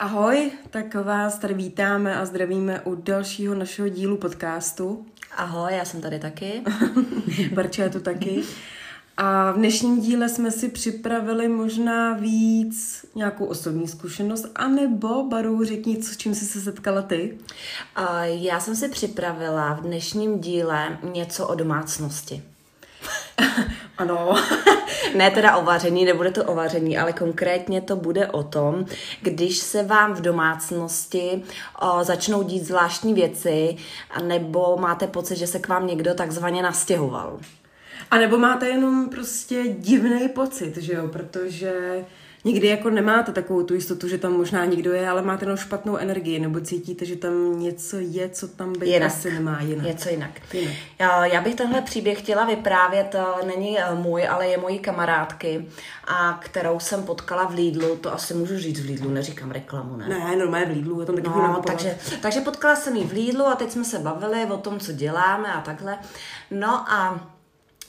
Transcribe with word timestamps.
Ahoj, 0.00 0.50
tak 0.70 0.94
vás 0.94 1.38
tady 1.38 1.54
vítáme 1.54 2.16
a 2.16 2.24
zdravíme 2.24 2.80
u 2.80 2.94
dalšího 2.94 3.54
našeho 3.54 3.88
dílu 3.88 4.16
podcastu. 4.16 5.06
Ahoj, 5.36 5.72
já 5.74 5.84
jsem 5.84 6.00
tady 6.00 6.18
taky. 6.18 6.62
Barča 7.54 7.82
je 7.82 7.90
tu 7.90 8.00
taky. 8.00 8.42
A 9.16 9.52
v 9.52 9.56
dnešním 9.56 10.00
díle 10.00 10.28
jsme 10.28 10.50
si 10.50 10.68
připravili 10.68 11.48
možná 11.48 12.12
víc 12.12 13.06
nějakou 13.14 13.44
osobní 13.44 13.88
zkušenost, 13.88 14.46
anebo 14.54 15.28
Baru 15.28 15.64
řekni, 15.64 15.96
co, 15.96 16.12
s 16.12 16.16
čím 16.16 16.34
jsi 16.34 16.44
se 16.44 16.60
setkala 16.60 17.02
ty. 17.02 17.38
Já 18.24 18.60
jsem 18.60 18.76
si 18.76 18.88
připravila 18.88 19.74
v 19.74 19.80
dnešním 19.80 20.40
díle 20.40 20.98
něco 21.12 21.48
o 21.48 21.54
domácnosti. 21.54 22.42
ano. 23.98 24.34
ne 25.14 25.30
teda 25.30 25.56
o 25.56 25.64
vaření, 25.64 26.04
nebude 26.04 26.30
to 26.30 26.44
o 26.44 26.54
vaření, 26.54 26.98
ale 26.98 27.12
konkrétně 27.12 27.80
to 27.80 27.96
bude 27.96 28.26
o 28.26 28.42
tom, 28.42 28.84
když 29.22 29.58
se 29.58 29.82
vám 29.82 30.14
v 30.14 30.20
domácnosti 30.20 31.42
o, 31.80 32.04
začnou 32.04 32.42
dít 32.42 32.66
zvláštní 32.66 33.14
věci, 33.14 33.76
nebo 34.22 34.76
máte 34.80 35.06
pocit, 35.06 35.36
že 35.36 35.46
se 35.46 35.58
k 35.58 35.68
vám 35.68 35.86
někdo 35.86 36.14
takzvaně 36.14 36.62
nastěhoval. 36.62 37.40
A 38.10 38.18
nebo 38.18 38.38
máte 38.38 38.68
jenom 38.68 39.08
prostě 39.08 39.64
divný 39.68 40.28
pocit, 40.28 40.76
že 40.76 40.92
jo, 40.92 41.08
protože 41.08 42.04
někdy 42.44 42.66
jako 42.66 42.90
nemáte 42.90 43.32
takovou 43.32 43.62
tu 43.62 43.74
jistotu, 43.74 44.08
že 44.08 44.18
tam 44.18 44.32
možná 44.32 44.64
někdo 44.64 44.92
je, 44.92 45.08
ale 45.08 45.22
máte 45.22 45.44
jenom 45.44 45.56
špatnou 45.56 45.96
energii, 45.96 46.38
nebo 46.38 46.60
cítíte, 46.60 47.04
že 47.04 47.16
tam 47.16 47.60
něco 47.60 47.96
je, 47.98 48.28
co 48.28 48.48
tam 48.48 48.72
být 48.72 48.90
jinak. 48.90 49.12
asi 49.12 49.32
nemá 49.32 49.60
jinak. 49.60 49.86
Něco 49.86 50.08
jinak. 50.08 50.30
jinak. 50.52 50.74
Já, 50.98 51.26
já 51.26 51.40
bych 51.40 51.54
tenhle 51.54 51.82
příběh 51.82 52.18
chtěla 52.18 52.44
vyprávět, 52.44 53.16
není 53.46 53.78
eh, 53.80 53.94
můj, 53.94 54.28
ale 54.28 54.46
je 54.46 54.58
mojí 54.58 54.78
kamarádky, 54.78 55.66
a 56.04 56.40
kterou 56.42 56.80
jsem 56.80 57.02
potkala 57.02 57.44
v 57.44 57.54
Lidlu, 57.54 57.96
to 57.96 58.14
asi 58.14 58.34
můžu 58.34 58.58
říct 58.58 58.80
v 58.80 58.86
Lidlu, 58.86 59.10
neříkám 59.10 59.50
reklamu, 59.50 59.96
ne? 59.96 60.08
Ne, 60.08 60.36
normálně 60.36 60.66
v 60.66 60.76
Lidlu, 60.76 61.00
je 61.00 61.06
tam 61.06 61.16
taky 61.16 61.28
no, 61.28 61.62
takže, 61.66 61.98
takže 62.22 62.40
potkala 62.40 62.76
jsem 62.76 62.96
ji 62.96 63.04
v 63.04 63.12
Lidlu 63.12 63.46
a 63.46 63.54
teď 63.54 63.70
jsme 63.70 63.84
se 63.84 63.98
bavili 63.98 64.44
o 64.44 64.56
tom, 64.56 64.80
co 64.80 64.92
děláme 64.92 65.52
a 65.52 65.60
takhle. 65.60 65.98
No 66.50 66.92
a 66.92 67.30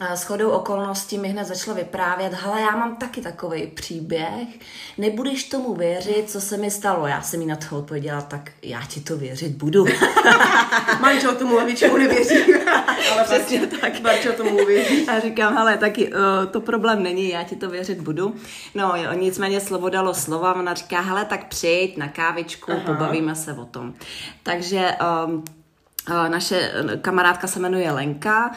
s 0.09 0.23
chodou 0.23 0.49
okolností 0.49 1.17
mi 1.17 1.27
hned 1.27 1.47
začalo 1.47 1.77
vyprávět, 1.77 2.33
hele, 2.33 2.61
já 2.61 2.71
mám 2.71 2.95
taky 2.95 3.21
takový 3.21 3.67
příběh, 3.67 4.47
nebudeš 4.97 5.43
tomu 5.43 5.75
věřit, 5.75 6.29
co 6.29 6.41
se 6.41 6.57
mi 6.57 6.71
stalo. 6.71 7.07
Já 7.07 7.21
jsem 7.21 7.41
jí 7.41 7.47
na 7.47 7.55
to 7.55 7.77
odpověděla, 7.77 8.21
tak 8.21 8.51
já 8.61 8.81
ti 8.87 8.99
to 8.99 9.17
věřit 9.17 9.55
budu. 9.55 9.85
Manžel 11.01 11.35
tomu 11.35 11.65
většinou 11.65 11.97
nevěří, 11.97 12.53
ale 13.11 13.23
přesně 13.23 13.67
tak. 13.67 13.99
Barčo 13.99 14.33
tomu 14.33 14.65
věří. 14.65 15.07
A 15.07 15.19
říkám, 15.19 15.55
hele, 15.55 15.77
taky 15.77 16.13
uh, 16.13 16.19
to 16.51 16.61
problém 16.61 17.03
není, 17.03 17.29
já 17.29 17.43
ti 17.43 17.55
to 17.55 17.69
věřit 17.69 18.01
budu. 18.01 18.35
No, 18.75 18.93
jo, 18.95 19.13
nicméně 19.13 19.59
slovo 19.59 19.89
dalo 19.89 20.13
slova, 20.13 20.53
ona 20.53 20.73
říká, 20.73 21.01
hele, 21.01 21.25
tak 21.25 21.47
přijď 21.47 21.97
na 21.97 22.07
kávičku, 22.07 22.71
Aha. 22.71 22.81
pobavíme 22.85 23.35
se 23.35 23.53
o 23.53 23.65
tom. 23.65 23.93
Takže 24.43 24.91
um, 25.25 25.43
naše 26.09 26.73
kamarádka 27.01 27.47
se 27.47 27.59
jmenuje 27.59 27.91
Lenka, 27.91 28.51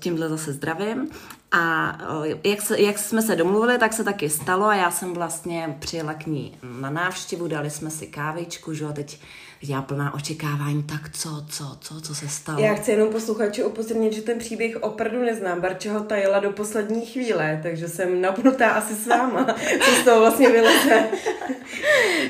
tímhle 0.00 0.28
zase 0.28 0.52
zdravím. 0.52 1.10
A 1.52 1.98
jak, 2.44 2.62
se, 2.62 2.80
jak 2.80 2.98
jsme 2.98 3.22
se 3.22 3.36
domluvili, 3.36 3.78
tak 3.78 3.92
se 3.92 4.04
taky 4.04 4.30
stalo 4.30 4.66
a 4.66 4.74
já 4.74 4.90
jsem 4.90 5.14
vlastně 5.14 5.76
přijela 5.78 6.14
k 6.14 6.26
ní 6.26 6.58
na 6.62 6.90
návštěvu, 6.90 7.48
dali 7.48 7.70
jsme 7.70 7.90
si 7.90 8.06
kávičku, 8.06 8.74
že 8.74 8.84
a 8.84 8.92
teď 8.92 9.20
já 9.68 9.82
plná 9.82 10.14
očekávání, 10.14 10.82
tak 10.82 11.16
co, 11.16 11.44
co, 11.48 11.76
co, 11.80 12.00
co 12.00 12.14
se 12.14 12.28
stalo. 12.28 12.60
Já 12.60 12.74
chci 12.74 12.90
jenom 12.90 13.08
posluchači 13.08 13.64
upozornit, 13.64 14.12
že 14.12 14.22
ten 14.22 14.38
příběh 14.38 14.76
opravdu 14.80 15.22
neznám. 15.22 15.60
Barče 15.60 15.90
ho 15.92 16.00
tajila 16.00 16.38
do 16.38 16.52
poslední 16.52 17.06
chvíle, 17.06 17.60
takže 17.62 17.88
jsem 17.88 18.20
napnutá 18.20 18.70
asi 18.70 18.94
s 18.94 19.06
váma, 19.06 19.54
co 19.84 19.90
z 19.90 20.04
toho 20.04 20.20
vlastně 20.20 20.48
vyleze. 20.48 21.08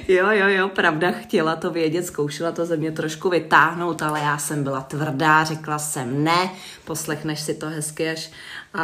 jo, 0.09 0.27
jo, 0.31 0.49
jo, 0.49 0.69
pravda, 0.69 1.11
chtěla 1.11 1.57
to 1.57 1.71
vědět, 1.71 2.07
zkoušela 2.07 2.53
to 2.53 2.67
ze 2.67 2.77
mě 2.77 2.93
trošku 2.93 3.31
vytáhnout, 3.31 4.03
ale 4.03 4.21
já 4.21 4.39
jsem 4.39 4.65
byla 4.65 4.81
tvrdá, 4.81 5.45
řekla 5.45 5.79
jsem 5.79 6.25
ne, 6.25 6.51
poslechneš 6.85 7.41
si 7.41 7.55
to 7.55 7.67
hezky 7.67 8.11
až 8.11 8.31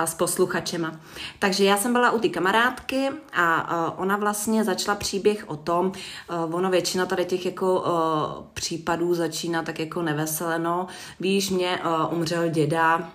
s 0.04 0.14
posluchačema. 0.14 1.00
Takže 1.38 1.64
já 1.64 1.76
jsem 1.76 1.92
byla 1.92 2.10
u 2.10 2.18
té 2.18 2.28
kamarádky 2.28 3.08
a 3.32 3.98
ona 3.98 4.16
vlastně 4.16 4.64
začala 4.64 4.96
příběh 4.96 5.44
o 5.46 5.56
tom, 5.56 5.92
ono 6.52 6.70
většina 6.70 7.06
tady 7.06 7.24
těch 7.24 7.46
jako 7.46 7.84
případů 8.54 9.14
začíná 9.14 9.62
tak 9.62 9.78
jako 9.78 10.02
neveseleno. 10.02 10.86
Víš, 11.20 11.50
mě 11.50 11.78
umřel 12.10 12.48
děda 12.48 13.10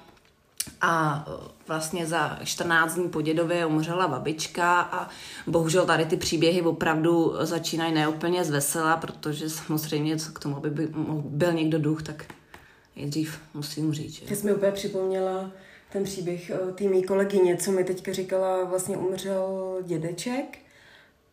a 0.82 1.26
vlastně 1.68 2.06
za 2.06 2.40
14 2.44 2.96
dní 2.96 3.10
po 3.10 3.22
dědově 3.22 3.66
umřela 3.66 4.08
babička 4.08 4.82
a 4.82 5.10
bohužel 5.48 5.86
tady 5.86 6.06
ty 6.06 6.18
příběhy 6.18 6.62
opravdu 6.62 7.36
začínají 7.40 7.94
neúplně 7.94 8.44
zvesela, 8.44 8.98
protože 8.98 9.50
samozřejmě 9.50 10.16
k 10.34 10.40
tomu, 10.40 10.58
aby 10.58 10.70
byl 11.26 11.54
někdo 11.54 11.80
duch, 11.80 12.04
tak 12.04 12.26
nejdřív 12.96 13.40
musím 13.54 13.94
říct. 13.94 14.14
Že? 14.14 14.26
Ty 14.26 14.36
jsi 14.36 14.46
mi 14.46 14.54
úplně 14.54 14.72
připomněla 14.72 15.52
ten 15.96 16.04
příběh 16.04 16.50
eh, 16.50 16.72
té 16.72 16.84
mý 16.84 17.04
kolegyně, 17.04 17.58
co 17.58 17.72
mi 17.72 17.84
teďka 17.84 18.14
říkala, 18.14 18.64
vlastně 18.64 18.98
umřel 18.98 19.78
dědeček 19.84 20.58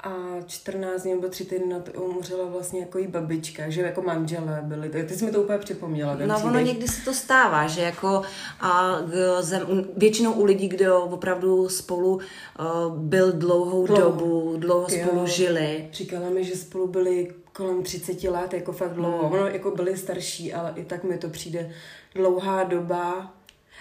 a 0.00 0.10
14 0.46 1.02
dní 1.02 1.14
nebo 1.14 1.28
3 1.28 1.44
týdny 1.44 1.66
na 1.66 1.80
to 1.80 1.92
umřela 1.92 2.44
vlastně 2.44 2.80
jako 2.80 2.98
jí 2.98 3.06
babička, 3.06 3.70
že 3.70 3.82
jako 3.82 4.02
manželé 4.02 4.60
byli. 4.62 4.88
Tak 4.88 5.06
ty 5.06 5.14
jsi 5.14 5.24
mi 5.24 5.30
to 5.30 5.42
úplně 5.42 5.58
připomněla. 5.58 6.12
No 6.12 6.34
příběh. 6.34 6.44
ono 6.44 6.60
někdy 6.60 6.88
se 6.88 7.04
to 7.04 7.14
stává, 7.14 7.66
že 7.66 7.82
jako 7.82 8.22
a 8.60 8.98
zem, 9.40 9.88
většinou 9.96 10.32
u 10.32 10.44
lidí, 10.44 10.68
kdo 10.68 11.00
opravdu 11.00 11.68
spolu 11.68 12.14
uh, 12.14 12.96
byl 12.98 13.32
dlouhou 13.32 13.86
dlouho. 13.86 14.02
dobu, 14.02 14.54
dlouho 14.56 14.86
jo. 14.90 15.06
spolu 15.06 15.26
žili. 15.26 15.88
Říkala 15.92 16.30
mi, 16.30 16.44
že 16.44 16.56
spolu 16.56 16.86
byli 16.86 17.34
kolem 17.52 17.82
30 17.82 18.24
let, 18.24 18.54
jako 18.54 18.72
fakt 18.72 18.94
dlouho. 18.94 19.28
Hmm. 19.28 19.32
Ono 19.32 19.46
jako 19.46 19.70
byli 19.70 19.96
starší, 19.96 20.52
ale 20.52 20.72
i 20.76 20.84
tak 20.84 21.04
mi 21.04 21.18
to 21.18 21.28
přijde 21.28 21.70
dlouhá 22.14 22.64
doba 22.64 23.32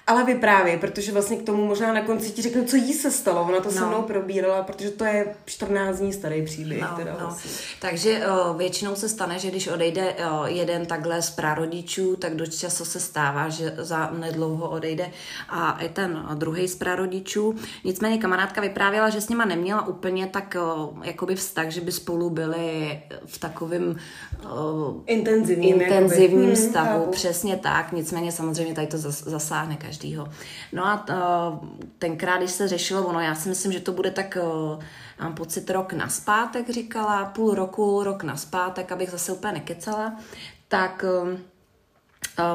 ale 0.08 0.24
vyprávěj, 0.24 0.78
protože 0.78 1.12
vlastně 1.12 1.38
k 1.38 1.44
tomu 1.44 1.66
možná 1.66 1.94
na 1.94 2.02
konci 2.02 2.32
ti 2.32 2.42
řeknu, 2.42 2.66
co 2.66 2.76
jí 2.76 2.94
se 2.94 3.12
stalo. 3.12 3.42
Ona 3.42 3.60
to 3.60 3.66
no. 3.66 3.72
se 3.72 3.86
mnou 3.86 4.02
probírala, 4.02 4.64
protože 4.64 4.90
to 4.90 5.06
je 5.06 5.36
14 5.46 5.98
dní 5.98 6.14
starý 6.14 6.46
příběh. 6.46 6.82
No, 6.82 6.88
teda 6.98 7.12
no. 7.14 7.20
Vlastně. 7.20 7.52
Takže 7.82 8.28
o, 8.28 8.54
většinou 8.54 8.96
se 8.96 9.10
stane, 9.10 9.40
že 9.40 9.48
když 9.48 9.68
odejde 9.68 10.16
o, 10.32 10.46
jeden 10.46 10.86
takhle 10.86 11.22
z 11.22 11.30
prarodičů, 11.30 12.16
tak 12.16 12.36
do 12.36 12.46
času 12.46 12.86
se 12.86 13.00
stává, 13.00 13.50
že 13.50 13.74
za 13.78 14.12
nedlouho 14.12 14.70
odejde 14.70 15.12
a 15.50 15.72
i 15.72 15.90
ten 15.90 16.26
druhý 16.34 16.68
z 16.68 16.76
prarodičů. 16.76 17.56
Nicméně 17.84 18.18
kamarádka 18.18 18.62
vyprávěla, 18.62 19.10
že 19.10 19.22
s 19.22 19.30
nima 19.30 19.46
neměla 19.46 19.88
úplně 19.88 20.28
tak 20.28 20.56
o, 20.62 20.94
jakoby 21.04 21.36
vztah, 21.36 21.70
že 21.70 21.82
by 21.82 21.92
spolu 21.92 22.30
byli 22.30 23.02
v 23.26 23.38
takovém 23.38 23.96
intenzivním, 25.06 25.82
intenzivním 25.82 26.50
jakoby. 26.50 26.70
stavu. 26.70 27.04
Hmm, 27.04 27.12
přesně 27.12 27.58
tak. 27.58 27.92
Nicméně 27.92 28.32
samozřejmě 28.32 28.74
tady 28.74 28.88
to 28.88 28.98
zasáhne 29.12 29.76
každýho. 29.91 30.28
No 30.72 30.85
a 30.88 31.06
uh, 31.09 31.68
tenkrát, 32.00 32.38
když 32.38 32.52
se 32.52 32.68
řešilo 32.68 33.07
ono, 33.07 33.19
já 33.19 33.35
si 33.35 33.50
myslím, 33.50 33.72
že 33.72 33.79
to 33.79 33.91
bude 33.91 34.12
tak, 34.12 34.38
uh, 34.41 34.84
mám 35.19 35.35
pocit, 35.35 35.69
rok 35.69 35.94
na 35.94 36.09
zpátek, 36.09 36.69
říkala, 36.69 37.25
půl 37.25 37.56
roku, 37.56 38.03
rok 38.03 38.24
na 38.24 38.35
zpátek, 38.35 38.91
abych 38.91 39.09
zase 39.09 39.31
úplně 39.31 39.53
nekecala, 39.53 40.16
tak 40.68 41.06
uh, 41.24 41.40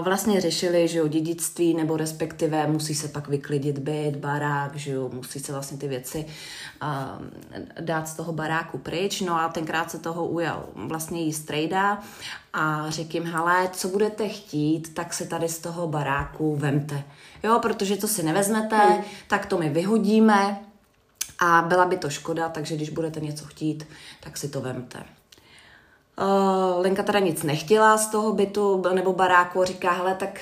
vlastně 0.02 0.40
řešili, 0.40 0.88
že 0.88 0.98
jo, 0.98 1.08
dědictví, 1.08 1.74
nebo 1.74 1.96
respektive 1.96 2.66
musí 2.66 2.94
se 2.94 3.08
pak 3.08 3.28
vyklidit 3.28 3.78
byt, 3.78 4.16
barák, 4.16 4.76
že 4.76 4.90
jo, 4.90 5.10
musí 5.12 5.40
se 5.40 5.52
vlastně 5.52 5.78
ty 5.78 5.88
věci 5.88 6.26
uh, 6.82 7.24
dát 7.80 8.08
z 8.08 8.14
toho 8.14 8.32
baráku 8.32 8.78
pryč. 8.78 9.20
No 9.20 9.40
a 9.40 9.48
tenkrát 9.48 9.90
se 9.90 9.98
toho 9.98 10.26
ujal 10.26 10.64
vlastně 10.74 11.22
jí 11.22 11.32
strejda 11.32 12.02
a 12.52 12.90
řekl 12.90 13.14
jim, 13.14 13.24
hele, 13.24 13.68
co 13.72 13.88
budete 13.88 14.28
chtít, 14.28 14.94
tak 14.94 15.14
se 15.14 15.26
tady 15.26 15.48
z 15.48 15.58
toho 15.58 15.88
baráku 15.88 16.56
vemte. 16.56 17.04
Jo, 17.42 17.58
protože 17.62 17.96
to 17.96 18.08
si 18.08 18.22
nevezmete, 18.22 18.76
hmm. 18.76 19.04
tak 19.28 19.46
to 19.46 19.58
my 19.58 19.68
vyhodíme 19.68 20.60
a 21.38 21.62
byla 21.68 21.84
by 21.84 21.96
to 21.96 22.10
škoda, 22.10 22.48
takže 22.48 22.76
když 22.76 22.90
budete 22.90 23.20
něco 23.20 23.44
chtít, 23.44 23.88
tak 24.20 24.36
si 24.36 24.48
to 24.48 24.60
vemte. 24.60 25.15
Uh, 26.20 26.82
Lenka 26.82 27.02
teda 27.02 27.18
nic 27.18 27.42
nechtěla 27.42 27.98
z 27.98 28.08
toho 28.08 28.32
bytu 28.32 28.82
nebo 28.92 29.12
baráku 29.12 29.64
říká, 29.64 29.90
hele, 29.90 30.14
tak, 30.14 30.40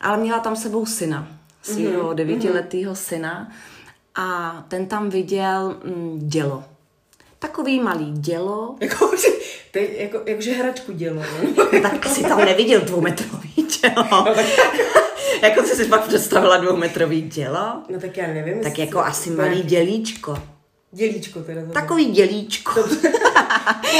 ale 0.00 0.16
měla 0.16 0.38
tam 0.38 0.56
sebou 0.56 0.86
syna, 0.86 1.28
svého 1.62 2.10
mm-hmm. 2.10 2.14
devítiletého 2.14 2.96
syna 2.96 3.52
a 4.14 4.56
ten 4.68 4.86
tam 4.86 5.10
viděl 5.10 5.76
mm, 5.84 6.18
dělo. 6.28 6.64
Takový 7.38 7.80
malý 7.80 8.12
dělo. 8.12 8.76
Jako, 8.80 9.10
ty, 9.70 9.96
jako, 9.98 10.20
jakože 10.26 10.52
hračku 10.52 10.92
dělo. 10.92 11.22
tak 11.82 12.06
asi 12.06 12.22
tam 12.22 12.38
neviděl 12.38 12.80
dvoumetrový 12.80 13.54
dělo. 13.56 14.24
No, 14.24 14.34
tak... 14.34 14.46
jako 15.42 15.62
jsi 15.62 15.76
si 15.76 15.84
pak 15.84 16.06
představila 16.06 16.56
dvoumetrový 16.56 17.22
dělo? 17.22 17.82
No 17.88 18.00
tak 18.00 18.16
já 18.16 18.26
nevím. 18.26 18.60
Tak 18.60 18.78
jako 18.78 18.98
asi 18.98 19.30
malý 19.30 19.62
dělíčko. 19.62 20.38
Dělíčko 20.96 21.40
teda. 21.40 21.60
Takový 21.72 22.04
dělíčko. 22.04 22.80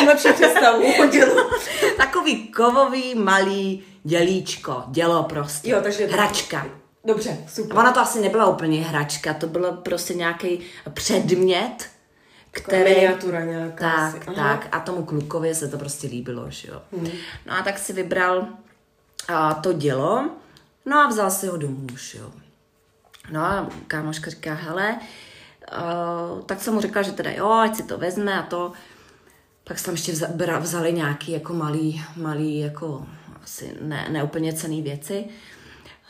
lepší 0.06 0.32
představu 0.32 0.82
dělo. 1.10 1.50
Takový 1.96 2.48
kovový 2.48 3.14
malý 3.14 3.84
dělíčko. 4.04 4.84
Dělo 4.88 5.22
prostě. 5.22 5.70
Jo, 5.70 5.80
takže... 5.82 6.06
Hračka. 6.06 6.66
Dobře, 7.04 7.38
super. 7.48 7.78
Ona 7.78 7.92
to 7.92 8.00
asi 8.00 8.20
nebyla 8.20 8.46
úplně 8.46 8.82
hračka, 8.82 9.34
to 9.34 9.46
byl 9.46 9.72
prostě 9.72 10.14
nějaký 10.14 10.60
předmět, 10.94 11.76
který... 12.50 12.94
Miniatura 12.94 13.44
nějaká. 13.44 14.12
Tak, 14.12 14.28
asi. 14.28 14.36
tak. 14.36 14.68
A 14.72 14.80
tomu 14.80 15.04
klukovi 15.04 15.54
se 15.54 15.68
to 15.68 15.78
prostě 15.78 16.06
líbilo, 16.06 16.44
že 16.48 16.68
jo. 16.68 16.82
Hmm. 16.92 17.10
No 17.46 17.52
a 17.52 17.62
tak 17.62 17.78
si 17.78 17.92
vybral 17.92 18.46
a, 19.28 19.54
to 19.54 19.72
dělo, 19.72 20.30
no 20.86 20.98
a 20.98 21.06
vzal 21.06 21.30
si 21.30 21.46
ho 21.46 21.56
domů, 21.56 21.86
že 21.96 22.18
jo. 22.18 22.32
No 23.30 23.40
a 23.40 23.68
kámoška 23.86 24.30
říká, 24.30 24.54
hele, 24.54 24.98
uh, 25.72 26.42
tak 26.42 26.62
jsem 26.62 26.74
mu 26.74 26.80
řekla, 26.80 27.02
že 27.02 27.12
teda 27.12 27.30
jo, 27.30 27.50
ať 27.50 27.76
si 27.76 27.82
to 27.82 27.98
vezme 27.98 28.38
a 28.38 28.42
to. 28.42 28.72
Pak 29.64 29.78
jsem 29.78 29.94
ještě 29.94 30.12
vzali 30.60 30.92
nějaký 30.92 31.32
jako 31.32 31.54
malý, 31.54 32.04
malý 32.16 32.58
jako 32.58 33.06
asi 33.42 33.76
ne, 33.80 34.08
ne 34.10 34.22
úplně 34.22 34.52
cený 34.52 34.82
věci. 34.82 35.24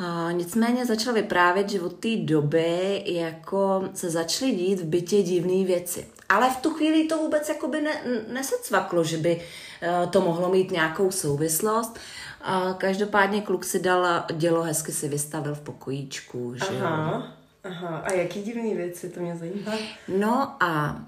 Uh, 0.00 0.32
nicméně 0.32 0.87
začal 0.87 1.14
vyprávět, 1.14 1.70
že 1.70 1.81
od 1.81 1.93
té 1.93 2.17
doby 2.17 3.03
jako 3.06 3.88
se 3.94 4.11
začaly 4.11 4.53
dít 4.53 4.81
v 4.81 4.85
bytě 4.85 5.23
divné 5.23 5.64
věci. 5.64 6.06
Ale 6.29 6.50
v 6.50 6.56
tu 6.56 6.70
chvíli 6.70 7.05
to 7.05 7.19
vůbec 7.19 7.49
jakoby 7.49 7.81
ne, 7.81 7.93
nesecvaklo, 8.32 9.05
že 9.05 9.17
by 9.17 9.37
uh, 9.37 10.11
to 10.11 10.20
mohlo 10.20 10.49
mít 10.49 10.70
nějakou 10.70 11.11
souvislost. 11.11 11.99
Uh, 12.49 12.73
každopádně 12.73 13.41
kluk 13.41 13.64
si 13.64 13.81
dal 13.81 14.25
dělo, 14.32 14.62
hezky 14.62 14.93
si 14.93 15.08
vystavil 15.08 15.55
v 15.55 15.61
pokojíčku. 15.61 16.55
Že 16.55 16.81
aha, 16.82 17.37
aha. 17.69 17.97
A 17.99 18.13
jaký 18.13 18.43
divné 18.43 18.75
věci, 18.75 19.09
to 19.09 19.21
mě 19.21 19.37
zajímá. 19.37 19.73
No 20.09 20.63
a 20.63 21.03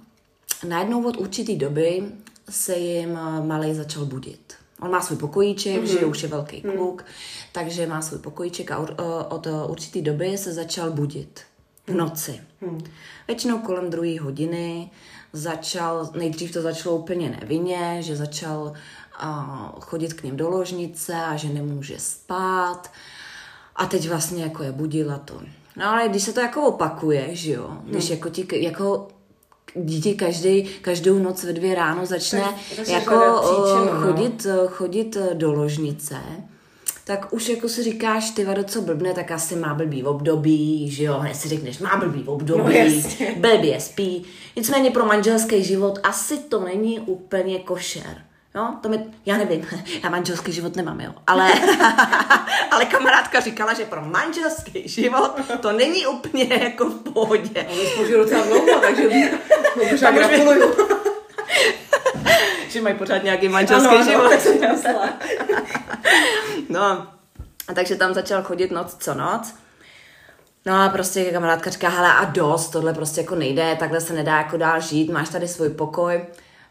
najednou 0.69 1.09
od 1.09 1.17
určité 1.17 1.55
doby 1.55 2.03
se 2.51 2.77
jim 2.77 3.19
malý 3.47 3.75
začal 3.75 4.05
budit. 4.05 4.55
On 4.81 4.91
má 4.91 5.01
svůj 5.01 5.19
pokojíček, 5.19 5.83
mm-hmm. 5.83 5.99
že 6.01 6.07
už 6.07 6.23
je 6.23 6.29
velký 6.29 6.63
mm. 6.65 6.73
kluk, 6.73 7.05
takže 7.53 7.87
má 7.87 8.03
svůj 8.03 8.19
pokojíček 8.19 8.71
a 8.71 8.79
od 9.31 9.47
určité 9.69 10.01
doby 10.01 10.39
se 10.39 10.53
začal 10.53 10.91
budit 10.91 11.41
v 11.87 11.91
mhm. 11.91 11.99
noci. 11.99 12.41
Mm. 12.61 12.81
Většinou 13.27 13.59
kolem 13.59 13.91
druhé 13.91 14.21
hodiny 14.21 14.91
začal, 15.33 16.11
nejdřív 16.15 16.53
to 16.53 16.63
začalo 16.63 16.97
úplně 16.97 17.39
nevinně, 17.41 17.97
že 18.01 18.17
začal 18.17 18.73
uh, 19.23 19.81
chodit 19.81 20.13
k 20.13 20.23
ním 20.23 20.37
do 20.37 20.49
ložnice 20.49 21.15
a 21.15 21.37
že 21.37 21.49
nemůže 21.49 21.99
spát. 21.99 22.91
A 23.77 23.87
teď 23.87 24.09
vlastně 24.09 24.43
jako 24.43 24.63
je 24.63 24.73
budila 24.73 25.19
to. 25.19 25.41
No 25.79 25.87
ale 25.87 26.09
když 26.09 26.23
se 26.23 26.33
to 26.33 26.41
jako 26.41 26.63
opakuje, 26.63 27.29
že 27.33 27.53
jo, 27.53 27.71
když 27.85 28.09
mm. 28.09 28.17
jako 28.17 28.29
ti, 28.29 28.47
jako 28.51 29.09
dítě 29.75 30.15
každý, 30.15 30.63
každou 30.63 31.19
noc 31.19 31.45
ve 31.45 31.53
dvě 31.53 31.75
ráno 31.75 32.07
začne 32.07 32.45
to, 32.77 32.91
jako 32.91 33.41
příčinu, 33.41 34.01
chodit, 34.01 34.47
no. 34.47 34.69
chodit 34.69 35.17
do 35.35 35.53
ložnice, 35.53 36.17
tak 37.05 37.33
už 37.33 37.49
jako 37.49 37.69
si 37.69 37.83
říkáš, 37.83 38.31
ty 38.31 38.45
vado, 38.45 38.65
co 38.65 38.83
blbne, 38.83 39.15
tak 39.15 39.31
asi 39.31 39.57
má 39.57 39.75
blbý 39.75 40.05
období, 40.05 40.91
že 40.91 41.05
jo, 41.05 41.15
hned 41.19 41.35
si 41.35 41.49
řekneš, 41.49 41.79
má 41.79 41.97
blbý 41.97 42.25
období, 42.25 42.63
no, 43.21 43.27
blbě 43.37 43.81
spí. 43.81 44.25
Nicméně 44.57 44.91
pro 44.91 45.07
manželský 45.07 45.65
život 45.65 45.99
asi 46.03 46.39
to 46.39 46.61
není 46.61 47.01
úplně 47.01 47.59
košer. 47.59 48.28
Jo, 48.59 48.69
to 48.81 48.89
mi, 48.89 49.05
já 49.27 49.37
nevím, 49.37 49.67
já 50.05 50.11
manželský 50.11 50.53
život 50.53 50.77
nemám, 50.77 51.01
jo, 51.01 51.15
ale, 51.27 51.53
ale 52.71 52.85
kamarádka 52.85 53.41
říkala, 53.41 53.75
že 53.75 53.85
pro 53.85 54.01
manželský 54.01 54.89
život 54.89 55.41
to 55.61 55.73
není 55.73 56.07
úplně 56.07 56.45
jako 56.63 56.85
v 56.85 57.13
pohodě. 57.13 57.67
Ale 57.69 58.07
jsme 58.07 58.17
docela 58.17 58.45
dlouho, 58.45 58.81
takže 58.81 59.31
možná 59.91 60.11
gratuluju. 60.13 60.75
že 62.69 62.81
mají 62.81 62.95
pořád 62.95 63.23
nějaký 63.23 63.49
manželský 63.49 63.97
ano, 63.97 64.05
život. 64.05 64.33
Ano, 64.89 65.09
no, 66.69 67.07
a 67.69 67.75
takže 67.75 67.97
tam 67.97 68.15
začal 68.15 68.43
chodit 68.43 68.71
noc 68.71 68.97
co 68.99 69.15
noc. 69.15 69.55
No 70.67 70.83
a 70.83 70.89
prostě 70.89 71.25
kamarádka 71.25 71.71
říká, 71.71 71.89
hele 71.89 72.13
a 72.13 72.25
dost, 72.25 72.69
tohle 72.69 72.95
prostě 72.95 73.21
jako 73.21 73.35
nejde, 73.35 73.77
takhle 73.79 74.01
se 74.01 74.13
nedá 74.13 74.37
jako 74.37 74.57
dál 74.57 74.81
žít, 74.81 75.11
máš 75.11 75.29
tady 75.29 75.49
svůj 75.49 75.69
pokoj. 75.69 76.27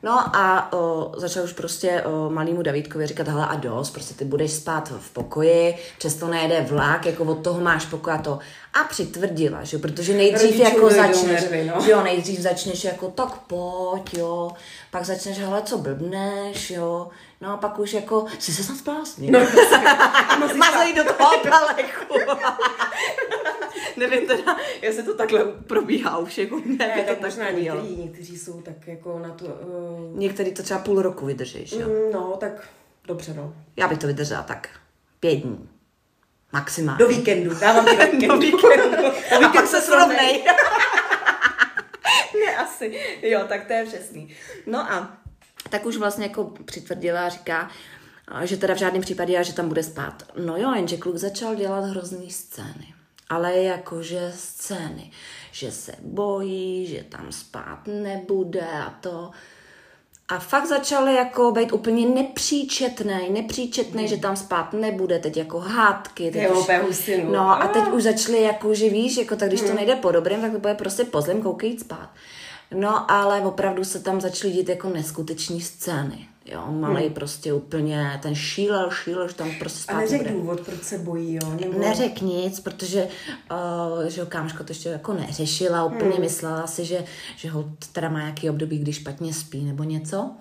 No 0.07 0.36
a 0.36 0.74
o, 0.74 1.12
začal 1.18 1.44
už 1.44 1.54
prostě 1.54 2.01
o, 2.01 2.30
malýmu 2.30 2.62
Davidkovi 2.62 3.07
říkat, 3.07 3.27
hele 3.27 3.48
a 3.48 3.56
dost, 3.56 3.89
prostě 3.89 4.13
ty 4.13 4.25
budeš 4.25 4.51
spát 4.51 4.94
v 5.00 5.09
pokoji, 5.09 5.75
přesto 5.98 6.27
nejede 6.27 6.62
vlak, 6.62 7.06
jako 7.06 7.24
od 7.24 7.44
toho 7.44 7.62
máš 7.62 7.86
pokoj 7.86 8.13
a 8.13 8.18
to. 8.18 8.39
A 8.74 8.83
přitvrdila, 8.83 9.63
že 9.63 9.77
protože 9.77 10.13
nejdřív 10.13 10.59
Rodičů 10.59 10.63
jako 10.63 10.89
začneš, 10.89 11.42
nervy, 11.42 11.71
no. 11.75 11.86
jo, 11.86 12.04
nejdřív 12.04 12.39
začneš 12.39 12.83
jako 12.83 13.07
tak 13.07 13.38
pojď, 13.38 14.13
jo, 14.13 14.51
pak 14.92 15.06
začneš, 15.06 15.39
hele, 15.39 15.62
co 15.62 15.77
blbneš, 15.77 16.71
jo, 16.71 17.07
no 17.42 17.53
a 17.53 17.57
pak 17.57 17.80
už 17.80 17.94
jako, 17.94 18.25
jsi 18.39 18.53
se 18.53 18.63
snad 18.63 18.77
zbláznil. 18.77 19.31
No, 19.31 19.39
Mazej 20.56 20.95
do 20.95 21.03
toho 21.03 21.39
pelechu. 21.44 22.13
Nevím 23.97 24.27
teda, 24.27 24.57
jestli 24.81 25.03
to 25.03 25.15
takhle 25.15 25.45
probíhá 25.45 26.18
už, 26.18 26.38
jako 26.38 26.62
ne, 26.65 26.88
ne 26.88 27.03
to 27.03 27.09
tak 27.09 27.21
možná 27.21 27.50
někteří, 27.50 27.95
někteří 27.97 28.38
jsou 28.38 28.62
tak 28.62 28.88
jako 28.88 29.19
na 29.19 29.29
to... 29.29 29.45
Uh... 29.45 30.19
Některý 30.19 30.53
to 30.53 30.63
třeba 30.63 30.79
půl 30.79 31.01
roku 31.01 31.25
vydržíš, 31.25 31.71
jo? 31.71 31.88
Mm, 31.88 32.12
no, 32.13 32.38
tak 32.39 32.68
dobře, 33.07 33.33
no. 33.33 33.53
Já 33.77 33.88
bych 33.88 33.97
to 33.97 34.07
vydržela 34.07 34.44
tak 34.44 34.69
pět 35.19 35.35
dní. 35.35 35.69
Maximálně. 36.53 37.00
Do 37.00 37.07
víkendu, 37.07 37.59
dávám 37.59 37.85
ti 37.85 37.91
víkendu. 37.91 38.27
Do 38.27 38.38
víkendu. 38.38 38.97
Do 39.31 39.39
víkendu 39.39 39.68
se 39.68 39.81
srovnej. 39.81 40.44
ne, 42.45 42.56
asi. 42.57 43.00
Jo, 43.21 43.45
tak 43.47 43.68
to 43.68 43.74
je 43.74 43.85
přesný. 43.85 44.35
No 44.65 44.79
a 44.79 45.18
tak 45.69 45.85
už 45.85 45.97
vlastně 45.97 46.25
jako 46.25 46.44
přitvrdila 46.65 47.25
a 47.25 47.29
říká, 47.29 47.71
že 48.44 48.57
teda 48.57 48.75
v 48.75 48.77
žádném 48.77 49.01
případě, 49.01 49.44
že 49.44 49.53
tam 49.53 49.68
bude 49.68 49.83
spát. 49.83 50.24
No 50.45 50.57
jo, 50.57 50.74
jenže 50.75 50.97
kluk 50.97 51.15
začal 51.15 51.56
dělat 51.56 51.85
hrozný 51.85 52.31
scény. 52.31 52.94
Ale 53.29 53.57
jakože 53.57 54.31
scény, 54.35 55.12
že 55.51 55.71
se 55.71 55.91
bojí, 56.01 56.88
že 56.88 57.03
tam 57.03 57.31
spát 57.31 57.79
nebude 57.88 58.68
a 58.85 58.89
to. 59.01 59.31
A 60.29 60.39
fakt 60.39 60.65
začaly 60.65 61.15
jako 61.15 61.51
být 61.51 61.71
úplně 61.71 62.07
nepříčetný, 62.07 63.29
nepříčetný, 63.29 64.01
mm. 64.01 64.07
že 64.07 64.18
tam 64.18 64.35
spát 64.35 64.74
nebude, 64.74 65.19
teď 65.19 65.38
jako 65.38 65.59
hádky. 65.59 66.31
Teď 66.31 66.50
už, 66.51 66.68
hustinu. 66.85 67.31
no 67.31 67.50
a 67.50 67.68
teď 67.68 67.88
už 67.88 68.03
začaly 68.03 68.41
jako, 68.41 68.74
že 68.74 68.89
víš, 68.89 69.18
jako 69.18 69.35
tak 69.35 69.47
když 69.47 69.62
mm. 69.62 69.68
to 69.68 69.74
nejde 69.74 69.95
po 69.95 70.12
dobrém, 70.12 70.41
tak 70.41 70.51
to 70.51 70.59
bude 70.59 70.74
prostě 70.74 71.03
pozem 71.03 71.41
koukej 71.41 71.79
spát. 71.79 72.10
No 72.72 73.12
ale 73.12 73.41
opravdu 73.41 73.84
se 73.84 74.00
tam 74.00 74.22
začaly 74.22 74.53
dít 74.53 74.69
jako 74.69 74.89
neskuteční 74.89 75.62
scény. 75.62 76.27
Jo, 76.51 76.72
malý 76.72 77.04
hmm. 77.04 77.13
prostě 77.13 77.54
úplně, 77.54 78.20
ten 78.22 78.36
šílel, 78.36 78.92
šílel, 78.92 79.27
že 79.27 79.36
tam 79.36 79.51
prostě 79.60 79.80
spát 79.80 79.94
A 79.94 80.00
neřek 80.00 80.32
důvod, 80.32 80.62
proč 80.62 80.84
se 80.84 80.98
bojí, 80.98 81.34
jo? 81.34 81.50
Nebo... 81.62 81.80
Neřek 81.80 82.22
nic, 82.22 82.60
protože, 82.60 83.08
uh, 83.51 84.06
že 84.06 84.22
jo, 84.22 84.27
kámoška 84.30 84.63
to 84.63 84.72
ještě 84.72 84.89
jako 84.89 85.13
neřešila, 85.13 85.84
úplně 85.84 86.12
hmm. 86.12 86.22
myslela 86.22 86.68
si, 86.68 86.86
že, 86.86 87.04
že 87.36 87.50
ho 87.50 87.72
teda 87.92 88.10
má 88.10 88.20
nějaký 88.20 88.50
období, 88.50 88.80
kdy 88.80 88.94
špatně 88.94 89.34
spí 89.34 89.63
nebo 89.63 89.84
něco. 89.84 90.32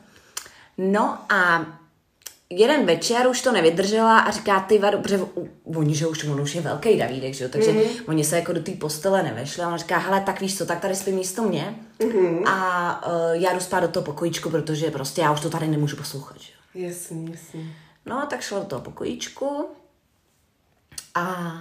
No 0.79 1.19
a 1.29 1.67
jeden 2.51 2.87
večer 2.87 3.27
už 3.27 3.43
to 3.43 3.53
nevydržela 3.53 4.19
a 4.19 4.31
říká, 4.31 4.61
ty 4.61 4.79
vado, 4.79 4.99
protože 4.99 5.21
oni, 5.65 5.95
že 5.95 6.07
už, 6.07 6.25
on 6.25 6.41
už 6.41 6.55
je 6.55 6.61
velký 6.61 6.99
Davídek, 6.99 7.35
že 7.35 7.45
jo, 7.45 7.51
takže 7.53 7.71
mm-hmm. 7.71 8.03
oni 8.07 8.25
se 8.25 8.37
jako 8.37 8.53
do 8.53 8.63
té 8.63 8.73
postele 8.73 9.23
nevešli 9.23 9.63
a 9.63 9.69
ona 9.69 9.77
říká, 9.77 9.99
hele, 9.99 10.21
tak 10.21 10.41
víš 10.41 10.59
co, 10.59 10.67
tak 10.67 10.81
tady 10.81 10.95
spí 10.95 11.13
místo 11.13 11.43
mě 11.43 11.79
mm-hmm. 11.99 12.49
a 12.49 13.07
uh, 13.07 13.33
já 13.33 13.53
jdu 13.53 13.61
spát 13.61 13.81
do 13.81 13.89
toho 13.89 14.05
pokojíčku, 14.05 14.51
protože 14.51 14.91
prostě 14.91 15.21
já 15.21 15.33
už 15.33 15.41
to 15.41 15.51
tady 15.51 15.69
nemůžu 15.69 15.97
poslouchat, 15.97 16.41
že 16.41 16.53
jo. 16.53 16.87
Jasný, 16.87 17.31
jasný. 17.31 17.75
No 18.07 18.23
a 18.23 18.27
tak 18.27 18.41
šla 18.41 18.59
do 18.59 18.65
toho 18.65 18.83
pokojíčku 18.83 19.69
a 21.15 21.57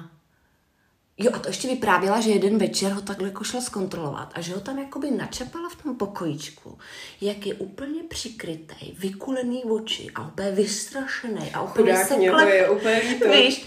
Jo, 1.18 1.32
a 1.34 1.40
to 1.40 1.50
ještě 1.50 1.68
vyprávěla, 1.68 2.22
že 2.22 2.30
jeden 2.30 2.58
večer 2.58 2.92
ho 2.92 3.02
takhle 3.02 3.28
jako 3.28 3.44
šla 3.44 3.62
zkontrolovat 3.62 4.32
a 4.36 4.42
že 4.42 4.54
ho 4.54 4.60
tam 4.62 4.80
jakoby 4.80 5.12
načapala 5.12 5.70
v 5.70 5.84
tom 5.84 5.96
pokojíčku, 5.96 6.78
jak 7.22 7.46
je 7.46 7.54
úplně 7.54 8.04
přikrytej, 8.04 8.96
vykulený 9.00 9.64
oči 9.64 10.12
a 10.16 10.28
úplně 10.28 10.52
vystrašený 10.52 11.52
a 11.54 11.62
úplně 11.62 11.94
Chudák 11.94 12.08
se 12.08 12.30
klep... 12.30 12.50
je 12.50 12.70
úplně 12.70 13.02
to. 13.20 13.30
Víš, 13.30 13.66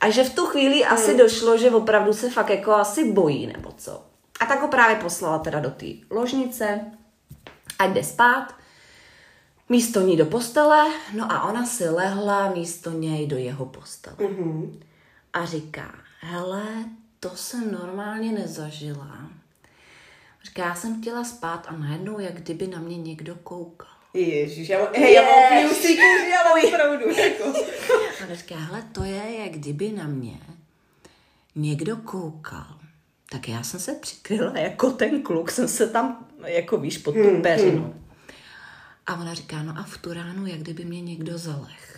a 0.00 0.10
že 0.10 0.24
v 0.24 0.34
tu 0.34 0.46
chvíli 0.46 0.82
hmm. 0.82 0.92
asi 0.92 1.16
došlo, 1.16 1.58
že 1.58 1.70
opravdu 1.70 2.12
se 2.12 2.30
fakt 2.30 2.50
jako 2.50 2.72
asi 2.72 3.12
bojí 3.12 3.46
nebo 3.46 3.72
co. 3.76 4.04
A 4.40 4.46
tak 4.46 4.62
ho 4.62 4.68
právě 4.68 4.96
poslala 4.96 5.38
teda 5.38 5.60
do 5.60 5.70
té 5.70 5.86
ložnice, 6.10 6.80
a 7.78 7.86
jde 7.86 8.04
spát, 8.04 8.54
místo 9.68 10.00
ní 10.00 10.16
do 10.16 10.26
postele, 10.26 10.86
no 11.12 11.32
a 11.32 11.42
ona 11.48 11.66
si 11.66 11.88
lehla 11.88 12.52
místo 12.54 12.90
něj 12.90 13.26
do 13.26 13.36
jeho 13.36 13.66
postele. 13.66 14.16
Mm-hmm. 14.16 14.78
A 15.32 15.44
říká, 15.44 15.94
hele, 16.20 16.64
to 17.20 17.36
jsem 17.36 17.72
normálně 17.72 18.32
nezažila. 18.32 19.30
Říká, 20.44 20.64
já 20.64 20.74
jsem 20.74 21.00
chtěla 21.00 21.24
spát 21.24 21.66
a 21.68 21.76
najednou, 21.76 22.20
jak 22.20 22.34
kdyby 22.34 22.66
na 22.66 22.78
mě 22.78 22.96
někdo 22.96 23.34
koukal. 23.34 23.88
Ježíš, 24.14 24.68
já, 24.68 24.90
hej, 24.94 25.14
já 25.14 25.22
mám 25.22 25.64
úplně 25.64 25.68
kůži, 25.68 26.32
ale 26.44 26.62
opravdu. 26.62 27.10
Jako. 27.10 27.44
A 28.30 28.34
říká, 28.34 28.56
hele, 28.56 28.84
to 28.92 29.04
je, 29.04 29.36
jak 29.38 29.52
kdyby 29.52 29.92
na 29.92 30.06
mě 30.06 30.38
někdo 31.54 31.96
koukal. 31.96 32.78
Tak 33.30 33.48
já 33.48 33.62
jsem 33.62 33.80
se 33.80 33.92
přikryla 33.92 34.58
jako 34.58 34.90
ten 34.90 35.22
kluk, 35.22 35.50
jsem 35.50 35.68
se 35.68 35.86
tam, 35.86 36.26
jako 36.44 36.78
víš, 36.78 36.98
pod 36.98 37.12
tu 37.12 37.30
hmm, 37.30 37.42
peřinu. 37.42 37.82
Hmm. 37.82 38.06
A 39.06 39.20
ona 39.20 39.34
říká, 39.34 39.62
no 39.62 39.74
a 39.78 39.82
v 39.82 39.98
tu 39.98 40.12
ránu, 40.12 40.46
jak 40.46 40.60
kdyby 40.60 40.84
mě 40.84 41.00
někdo 41.00 41.38
zalech. 41.38 41.89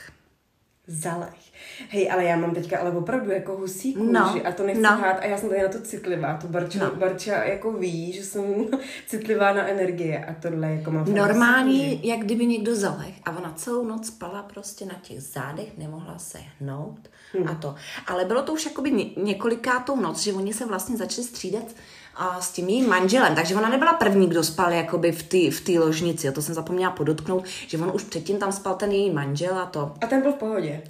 Zalech. 0.86 1.52
Hej, 1.88 2.10
ale 2.12 2.24
já 2.24 2.36
mám 2.36 2.54
teďka 2.54 2.78
ale 2.78 2.90
opravdu 2.90 3.30
jako 3.30 3.56
husí 3.56 3.94
kůži 3.94 4.12
No, 4.12 4.34
a 4.44 4.52
to 4.52 4.62
nechci 4.66 4.82
no. 4.82 4.88
hát 4.88 5.18
a 5.20 5.24
já 5.26 5.38
jsem 5.38 5.48
tady 5.48 5.62
na 5.62 5.68
to 5.68 5.80
citlivá. 5.80 6.36
To 6.36 6.46
Barča, 6.48 6.78
No. 6.78 6.94
Barča 6.96 7.44
jako 7.44 7.72
ví, 7.72 8.12
že 8.12 8.24
jsem 8.24 8.44
citlivá 9.06 9.52
na 9.52 9.66
energie 9.68 10.24
a 10.24 10.34
tohle 10.42 10.70
jako 10.72 10.90
mám 10.90 11.14
Normální, 11.14 11.96
kůži. 11.96 12.08
jak 12.08 12.20
kdyby 12.20 12.46
někdo 12.46 12.74
zaleh 12.74 13.14
a 13.24 13.38
ona 13.38 13.52
celou 13.56 13.84
noc 13.86 14.06
spala 14.06 14.42
prostě 14.42 14.86
na 14.86 14.94
těch 15.02 15.20
zádech, 15.22 15.78
nemohla 15.78 16.18
se 16.18 16.38
hnout 16.60 16.98
Hmm. 17.38 17.48
a 17.48 17.54
to. 17.54 17.74
Ale 18.06 18.24
bylo 18.24 18.42
to 18.42 18.52
už 18.52 18.64
jakoby 18.66 18.90
ně, 18.90 19.04
několikátou 19.16 19.96
noc, 20.00 20.20
že 20.22 20.32
oni 20.32 20.54
se 20.54 20.66
vlastně 20.66 20.96
začali 20.96 21.26
střídat 21.26 21.64
a 22.14 22.40
s 22.40 22.50
tím 22.50 22.68
jejím 22.68 22.88
manželem, 22.88 23.34
takže 23.34 23.54
ona 23.54 23.68
nebyla 23.68 23.92
první, 23.92 24.26
kdo 24.26 24.44
spal 24.44 24.72
jakoby 24.72 25.12
v 25.12 25.22
té 25.22 25.50
v 25.50 25.60
té 25.60 25.78
ložnici, 25.78 26.26
jo, 26.26 26.32
to 26.32 26.42
jsem 26.42 26.54
zapomněla 26.54 26.92
podotknout, 26.92 27.44
že 27.66 27.78
on 27.78 27.90
už 27.94 28.02
předtím 28.02 28.38
tam 28.38 28.52
spal 28.52 28.74
ten 28.74 28.92
její 28.92 29.10
manžel 29.10 29.58
a 29.58 29.66
to. 29.66 29.94
A 30.00 30.06
ten 30.06 30.22
byl 30.22 30.32
v 30.32 30.36
pohodě. 30.36 30.82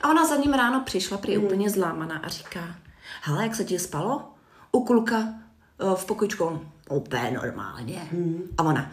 A 0.00 0.08
ona 0.10 0.26
za 0.26 0.36
ním 0.36 0.52
ráno 0.52 0.82
přišla, 0.84 1.18
prý 1.18 1.38
úplně 1.38 1.70
zlámaná 1.70 2.16
a 2.18 2.28
říká, 2.28 2.60
hele, 3.22 3.42
jak 3.42 3.54
se 3.54 3.64
ti 3.64 3.78
spalo? 3.78 4.22
U 4.72 4.84
kluka 4.84 5.16
eh, 5.18 5.84
v 5.94 6.04
pokojičku, 6.04 6.60
úplně 6.90 7.30
normálně. 7.42 8.08
A 8.58 8.62
ona, 8.62 8.92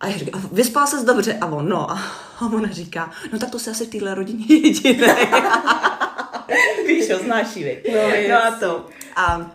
a 0.00 0.06
já 0.06 0.18
říkám, 0.18 0.48
vyspal 0.52 0.86
ses 0.86 1.04
dobře? 1.04 1.38
A 1.40 1.46
on, 1.46 1.68
no. 1.68 1.90
A 1.90 2.00
ona 2.40 2.68
říká, 2.70 3.10
no 3.32 3.38
tak 3.38 3.50
to 3.50 3.58
se 3.58 3.70
asi 3.70 3.86
v 3.86 3.90
téhle 3.90 4.14
rodině 4.14 4.44
jediné. 4.48 5.16
Víš, 6.86 7.08
jo, 7.08 7.18
znáš 7.24 7.56
ji, 7.56 7.64
viď? 7.64 7.94
No, 7.94 8.00
no 8.28 8.44
a 8.44 8.50
to. 8.50 8.86
A 9.16 9.50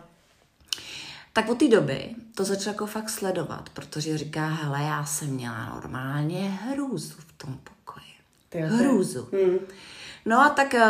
tak 1.38 1.48
od 1.48 1.58
té 1.58 1.68
doby 1.68 2.14
to 2.34 2.44
začala 2.44 2.72
jako 2.74 2.86
fakt 2.86 3.10
sledovat, 3.10 3.68
protože 3.74 4.18
říká, 4.18 4.46
hele, 4.46 4.82
já 4.82 5.04
jsem 5.04 5.28
měla 5.28 5.74
normálně 5.74 6.40
hrůzu 6.40 7.14
v 7.18 7.44
tom 7.44 7.58
pokoji. 7.64 8.06
Ty 8.48 8.60
Hrůzu. 8.60 9.28
Hmm. 9.32 9.58
No 10.26 10.40
a 10.40 10.48
tak 10.48 10.74
eh, 10.74 10.84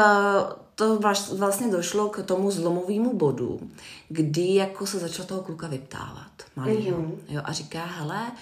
to 0.74 0.98
vlastně 1.36 1.70
došlo 1.70 2.08
k 2.08 2.22
tomu 2.22 2.50
zlomovému 2.50 3.16
bodu, 3.16 3.70
kdy 4.08 4.54
jako 4.54 4.86
se 4.86 4.98
začal 4.98 5.26
toho 5.26 5.42
kluka 5.42 5.66
vyptávat, 5.66 6.32
malýho. 6.56 6.98
Mhm. 6.98 7.12
Jo, 7.28 7.42
a 7.44 7.52
říká, 7.52 7.84
hele, 7.84 8.32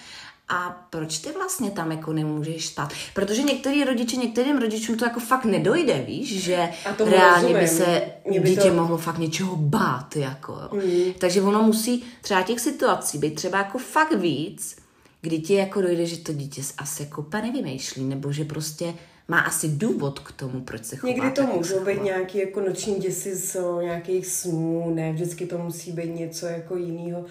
a 0.49 0.87
proč 0.89 1.17
ty 1.19 1.31
vlastně 1.31 1.71
tam 1.71 1.91
jako 1.91 2.13
nemůžeš 2.13 2.65
spát? 2.67 2.93
Protože 3.13 3.43
některý 3.43 3.83
rodiče, 3.83 4.15
některým 4.15 4.57
rodičům 4.57 4.97
to 4.97 5.05
jako 5.05 5.19
fakt 5.19 5.45
nedojde, 5.45 6.03
víš, 6.07 6.43
že 6.43 6.69
reálně 7.05 7.53
by 7.53 7.59
rozumím. 7.59 7.67
se 7.85 8.01
Mě 8.29 8.39
by 8.39 8.49
dítě 8.49 8.61
to- 8.61 8.73
mohlo 8.73 8.97
fakt 8.97 9.17
něčeho 9.17 9.55
bát, 9.55 10.15
jako 10.15 10.51
jo. 10.51 10.69
Mhm. 10.73 11.13
Takže 11.19 11.41
ono 11.41 11.63
musí 11.63 12.03
třeba 12.21 12.41
těch 12.41 12.59
situací 12.59 13.17
být 13.17 13.35
třeba 13.35 13.57
jako 13.57 13.77
fakt 13.77 14.13
víc, 14.13 14.75
kdy 15.21 15.39
ti 15.39 15.53
jako 15.53 15.81
dojde, 15.81 16.05
že 16.05 16.17
to 16.17 16.33
dítě 16.33 16.61
asi 16.77 17.03
jako 17.03 17.25
nevymýšlí, 17.41 18.03
nebo 18.03 18.31
že 18.31 18.43
prostě 18.45 18.93
má 19.27 19.39
asi 19.39 19.67
důvod 19.69 20.19
k 20.19 20.31
tomu, 20.31 20.61
proč 20.61 20.85
se 20.85 20.95
chová. 20.95 21.13
Někdy 21.13 21.31
to 21.31 21.43
můžou 21.43 21.75
se 21.75 21.85
být 21.85 22.03
nějaký 22.03 22.37
jako 22.37 22.61
noční 22.61 22.95
děsi 22.95 23.35
z 23.35 23.57
nějakých 23.81 24.27
snů, 24.27 24.91
ne, 24.95 25.13
vždycky 25.13 25.45
to 25.45 25.57
musí 25.57 25.91
být 25.91 26.15
něco 26.15 26.45
jako 26.45 26.75
jiného. 26.77 27.25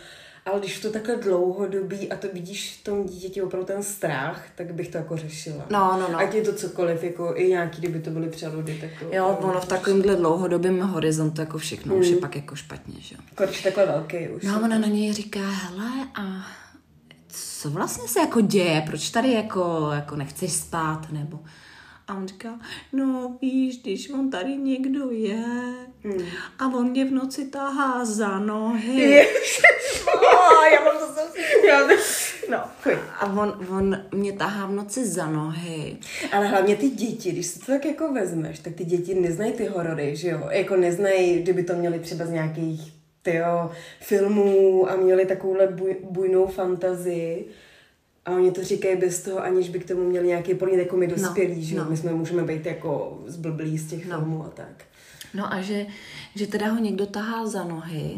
Ale 0.47 0.61
když 0.61 0.81
to 0.81 0.91
takhle 0.91 1.17
dlouhodobí 1.17 2.13
a 2.13 2.17
to 2.17 2.27
vidíš 2.33 2.79
v 2.81 2.85
tom 2.85 3.05
dítěti 3.07 3.43
opravdu 3.43 3.67
ten 3.67 3.83
strach, 3.83 4.45
tak 4.55 4.75
bych 4.75 4.89
to 4.89 4.99
jako 4.99 5.17
řešila. 5.17 5.67
No, 5.71 5.97
no, 6.01 6.09
no. 6.13 6.19
Ať 6.19 6.35
je 6.35 6.43
to 6.43 6.53
cokoliv, 6.53 7.03
jako 7.05 7.33
i 7.37 7.49
nějaký, 7.49 7.79
kdyby 7.79 8.01
to 8.01 8.11
byly 8.11 8.29
přelody, 8.29 8.79
tak 8.81 8.91
to... 9.01 9.17
Jo, 9.17 9.39
ono 9.41 9.61
v 9.61 9.65
takovémhle 9.65 10.17
dlouhodobém 10.17 10.81
horizontu 10.81 11.41
jako 11.41 11.59
všechno 11.59 11.95
už 11.95 12.07
Mm. 12.09 12.15
je 12.15 12.21
pak 12.21 12.37
jako 12.37 12.57
špatně, 12.57 12.95
že 13.01 13.15
jo. 13.15 13.21
Korč 13.35 13.63
takhle 13.63 13.87
velký 13.87 14.29
už. 14.29 14.43
No 14.43 14.61
ona 14.65 14.79
na 14.79 14.87
něj 14.87 15.13
říká, 15.13 15.41
hele, 15.51 15.91
a 16.15 16.47
co 17.29 17.71
vlastně 17.71 18.09
se 18.09 18.21
jako 18.21 18.41
děje, 18.41 18.83
proč 18.87 19.11
tady 19.11 19.33
jako, 19.33 19.91
jako 19.95 20.17
nechceš 20.17 20.53
spát, 20.53 21.13
nebo... 21.13 21.41
A 22.09 22.15
on 22.15 22.29
říká, 22.29 22.61
no 22.93 23.37
víš, 23.43 23.83
když 23.83 24.11
on 24.11 24.31
tady 24.31 24.57
někdo 24.57 25.11
je 25.11 25.45
Hmm. 26.05 26.27
a 26.59 26.67
on 26.67 26.91
mě 26.91 27.05
v 27.05 27.13
noci 27.13 27.47
tahá 27.47 28.05
za 28.05 28.39
nohy. 28.39 29.27
oh, 30.15 30.65
já 30.75 30.85
mám 30.85 31.01
zase... 31.01 31.21
Já 31.69 31.79
No, 32.51 32.59
a 33.21 33.27
on, 33.33 33.67
on 33.71 34.03
mě 34.15 34.33
tahá 34.33 34.67
v 34.67 34.73
noci 34.73 35.07
za 35.07 35.27
nohy. 35.27 35.97
Ale 36.33 36.47
hlavně 36.47 36.77
ty 36.77 36.89
děti, 36.91 37.33
když 37.33 37.47
si 37.47 37.59
to 37.59 37.67
tak 37.67 37.85
jako 37.85 38.13
vezmeš, 38.13 38.59
tak 38.59 38.75
ty 38.75 38.85
děti 38.85 39.15
neznají 39.15 39.53
ty 39.53 39.65
horory, 39.67 40.17
že 40.17 40.29
jo? 40.29 40.49
Jako 40.51 40.77
neznají, 40.77 41.43
kdyby 41.43 41.63
to 41.65 41.75
měli 41.75 41.99
třeba 41.99 42.27
z 42.27 42.31
nějakých 42.31 42.93
tyjo, 43.23 43.71
filmů 44.01 44.91
a 44.91 44.97
měli 44.97 45.27
takovouhle 45.27 45.67
buj, 45.67 45.97
bujnou 46.11 46.47
fantazii. 46.47 47.49
A 48.27 48.31
oni 48.31 48.51
to 48.53 48.65
říkají 48.65 48.97
bez 48.97 49.23
toho, 49.23 49.43
aniž 49.43 49.69
by 49.69 49.79
k 49.79 49.89
tomu 49.89 50.03
měli 50.09 50.27
nějaký 50.27 50.55
podnět, 50.55 50.79
jako 50.79 50.97
my 50.97 51.07
dospělí, 51.07 51.65
že 51.65 51.77
jo? 51.77 51.85
no. 51.85 51.91
My 51.91 51.97
jsme 51.97 52.13
můžeme 52.13 52.43
být 52.43 52.67
jako 52.67 53.19
zblblí 53.27 53.79
z 53.79 53.91
těch 53.91 54.07
No. 54.07 54.17
filmů 54.19 54.45
a 54.45 54.49
tak. 54.49 54.85
No 55.35 55.53
a 55.53 55.61
že, 55.61 55.87
že 56.35 56.47
teda 56.47 56.67
ho 56.69 56.79
někdo 56.81 57.07
tahá 57.07 57.47
za 57.47 57.65
nohy, 57.65 58.17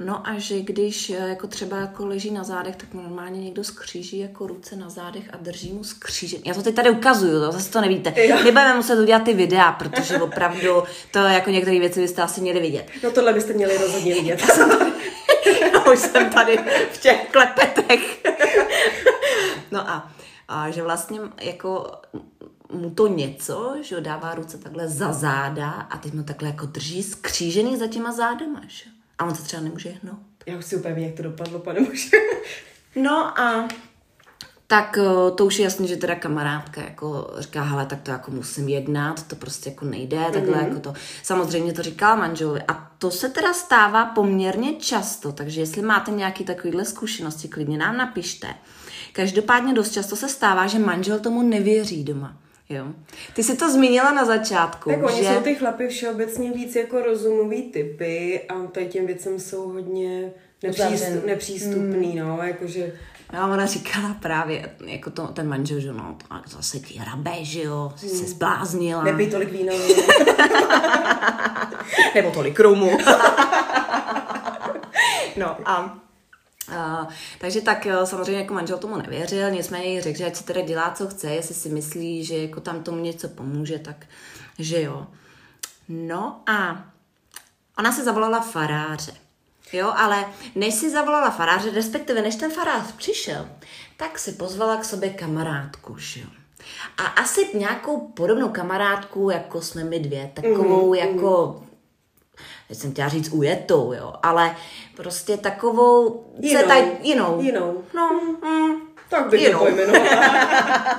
no 0.00 0.28
a 0.28 0.38
že 0.38 0.60
když 0.60 1.10
eh, 1.10 1.28
jako 1.28 1.46
třeba 1.46 1.76
jako 1.76 2.06
leží 2.06 2.30
na 2.30 2.44
zádech, 2.44 2.76
tak 2.76 2.94
mu 2.94 3.02
normálně 3.02 3.40
někdo 3.40 3.64
skříží 3.64 4.18
jako 4.18 4.46
ruce 4.46 4.76
na 4.76 4.90
zádech 4.90 5.24
a 5.32 5.36
drží 5.36 5.72
mu 5.72 5.84
skřížen. 5.84 6.40
Já 6.44 6.54
to 6.54 6.62
teď 6.62 6.74
tady 6.74 6.90
ukazuju, 6.90 7.40
to 7.40 7.52
zase 7.52 7.70
to 7.70 7.80
nevíte. 7.80 8.12
Jo. 8.16 8.36
My 8.36 8.42
budeme 8.50 8.74
muset 8.76 9.00
udělat 9.02 9.22
ty 9.24 9.34
videa, 9.34 9.72
protože 9.72 10.18
opravdu 10.18 10.82
to 11.10 11.18
jako 11.18 11.50
některé 11.50 11.78
věci 11.78 12.00
byste 12.00 12.22
asi 12.22 12.40
měli 12.40 12.60
vidět. 12.60 12.86
No 13.02 13.10
tohle 13.10 13.32
byste 13.32 13.52
měli 13.52 13.78
rozhodně 13.78 14.14
vidět. 14.14 14.42
Už 15.92 15.98
jsem 15.98 16.30
tady 16.30 16.58
v 16.92 16.98
těch 17.00 17.28
klepetech. 17.30 18.20
No 19.74 19.90
a, 19.90 20.10
a 20.48 20.70
že 20.70 20.82
vlastně 20.82 21.20
jako 21.40 21.92
mu 22.72 22.90
to 22.90 23.06
něco, 23.06 23.74
že 23.82 23.94
ho 23.94 24.00
dává 24.00 24.34
ruce 24.34 24.58
takhle 24.58 24.88
za 24.88 25.12
záda 25.12 25.70
a 25.70 25.98
teď 25.98 26.12
mu 26.14 26.22
takhle 26.22 26.48
jako 26.48 26.66
drží 26.66 27.02
skřížený 27.02 27.76
za 27.76 27.86
těma 27.86 28.12
zádama, 28.12 28.60
že? 28.66 28.84
A 29.18 29.24
on 29.24 29.34
se 29.34 29.42
třeba 29.42 29.62
nemůže 29.62 29.94
hnout. 30.02 30.18
Já 30.46 30.58
už 30.58 30.64
si 30.64 30.76
úplně 30.76 30.94
vím, 30.94 31.04
jak 31.04 31.14
to 31.14 31.22
dopadlo, 31.22 31.58
pane 31.58 31.80
muže. 31.80 32.08
No 32.96 33.40
a 33.40 33.68
tak 34.66 34.98
eh, 34.98 35.30
to 35.34 35.46
už 35.46 35.58
je 35.58 35.64
jasný, 35.64 35.88
že 35.88 35.96
teda 35.96 36.14
kamarádka 36.14 36.80
jako 36.80 37.30
říká, 37.38 37.62
hele, 37.62 37.86
tak 37.86 38.00
to 38.02 38.10
jako 38.10 38.30
musím 38.30 38.68
jednat, 38.68 39.22
to 39.26 39.36
prostě 39.36 39.70
jako 39.70 39.84
nejde, 39.84 40.24
takhle 40.32 40.56
Mhm. 40.56 40.66
jako 40.68 40.80
to. 40.80 40.94
Samozřejmě 41.22 41.72
to 41.72 41.82
říkala 41.82 42.16
manželovi 42.16 42.62
a 42.68 42.90
to 42.98 43.10
se 43.10 43.28
teda 43.28 43.54
stává 43.54 44.04
poměrně 44.06 44.74
často, 44.74 45.32
takže 45.32 45.60
jestli 45.60 45.82
máte 45.82 46.10
nějaké 46.10 46.44
takovéhle 46.44 46.84
zkušenosti, 46.84 47.48
klidně 47.48 47.78
nám 47.78 47.96
napište. 47.96 48.46
Každopádně 49.16 49.74
dost 49.74 49.92
často 49.92 50.16
se 50.16 50.28
stává, 50.28 50.66
že 50.66 50.78
manžel 50.78 51.20
tomu 51.20 51.42
nevěří 51.42 52.04
doma. 52.04 52.36
Jo. 52.68 52.84
Ty 53.34 53.42
jsi 53.44 53.56
to 53.56 53.70
zmínila 53.72 54.12
na 54.12 54.24
začátku, 54.24 54.90
Tak 54.90 55.02
oni 55.04 55.24
že... 55.24 55.34
jsou 55.34 55.40
ty 55.40 55.54
chlapy 55.54 55.88
všeobecně 55.88 56.52
víc 56.52 56.76
jako 56.76 57.02
rozumový 57.02 57.62
typy 57.62 58.40
a 58.48 58.54
tady 58.66 58.86
těm 58.86 59.06
věcem 59.06 59.40
jsou 59.40 59.68
hodně 59.68 60.30
nepřístup, 60.62 60.94
Uzavřený. 60.94 61.20
nepřístupný, 61.26 62.14
no, 62.16 62.38
jakože... 62.42 62.92
A 63.30 63.46
ona 63.46 63.66
říkala 63.66 64.16
právě, 64.22 64.70
jako 64.86 65.10
to, 65.10 65.26
ten 65.26 65.48
manžel, 65.48 65.80
že 65.80 65.92
no, 65.92 66.16
to 66.44 66.50
zase 66.56 66.78
ti 66.78 66.98
hrabe, 66.98 67.32
že 67.42 67.62
jo, 67.62 67.92
jsi 67.96 68.08
se 68.08 68.24
zbláznila. 68.24 69.04
Nepij 69.04 69.30
tolik 69.30 69.52
vína. 69.52 69.72
Nebo 72.14 72.30
tolik 72.30 72.60
rumu. 72.60 72.98
no 75.36 75.56
a 75.64 75.98
Uh, 76.68 77.06
takže 77.38 77.60
tak 77.60 77.86
jo, 77.86 78.06
samozřejmě 78.06 78.40
jako 78.40 78.54
manžel 78.54 78.78
tomu 78.78 78.96
nevěřil, 78.96 79.50
nicméně 79.50 79.84
jí 79.84 80.00
řekl, 80.00 80.18
že 80.18 80.26
ať 80.26 80.36
si 80.36 80.44
teda 80.44 80.60
dělá, 80.60 80.90
co 80.90 81.06
chce, 81.06 81.30
jestli 81.30 81.54
si 81.54 81.68
myslí, 81.68 82.24
že 82.24 82.38
jako 82.38 82.60
tam 82.60 82.82
tomu 82.82 82.98
něco 82.98 83.28
pomůže, 83.28 83.78
tak 83.78 84.06
že 84.58 84.82
jo. 84.82 85.06
No 85.88 86.42
a 86.46 86.84
ona 87.78 87.92
se 87.92 88.04
zavolala 88.04 88.40
faráře. 88.40 89.12
Jo, 89.72 89.92
ale 89.96 90.24
než 90.54 90.74
si 90.74 90.90
zavolala 90.90 91.30
faráře, 91.30 91.70
respektive 91.70 92.22
než 92.22 92.36
ten 92.36 92.50
farář 92.50 92.92
přišel, 92.92 93.48
tak 93.96 94.18
si 94.18 94.32
pozvala 94.32 94.76
k 94.76 94.84
sobě 94.84 95.10
kamarádku, 95.10 95.98
že 95.98 96.20
jo. 96.20 96.26
A 96.96 97.02
asi 97.02 97.48
nějakou 97.54 98.08
podobnou 98.08 98.48
kamarádku, 98.48 99.30
jako 99.30 99.62
jsme 99.62 99.84
my 99.84 100.00
dvě, 100.00 100.30
takovou 100.34 100.88
mm, 100.88 100.94
jako, 100.94 101.62
teď 102.68 102.78
jsem 102.78 102.92
chtěla 102.92 103.08
říct 103.08 103.28
ujetou, 103.32 103.92
jo, 103.92 104.14
ale 104.22 104.56
prostě 104.96 105.36
takovou, 105.36 106.24
Jinou. 106.40 106.60
se 106.60 106.66
tady, 106.66 106.92
jinou. 107.02 107.42
Jinou. 107.42 107.84
No, 107.94 108.20
mm, 108.42 108.74
Tak 109.08 109.28
bych 109.28 109.40
to 109.40 109.46
Jinou. 109.46 109.58
pojmenovala. 109.58 110.22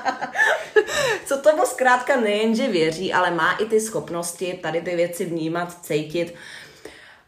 co 1.25 1.37
tomu 1.37 1.65
zkrátka 1.65 2.15
nejenže 2.15 2.67
věří, 2.67 3.13
ale 3.13 3.31
má 3.31 3.51
i 3.51 3.65
ty 3.65 3.81
schopnosti 3.81 4.59
tady 4.63 4.81
ty 4.81 4.95
věci 4.95 5.25
vnímat, 5.25 5.77
cítit 5.85 6.35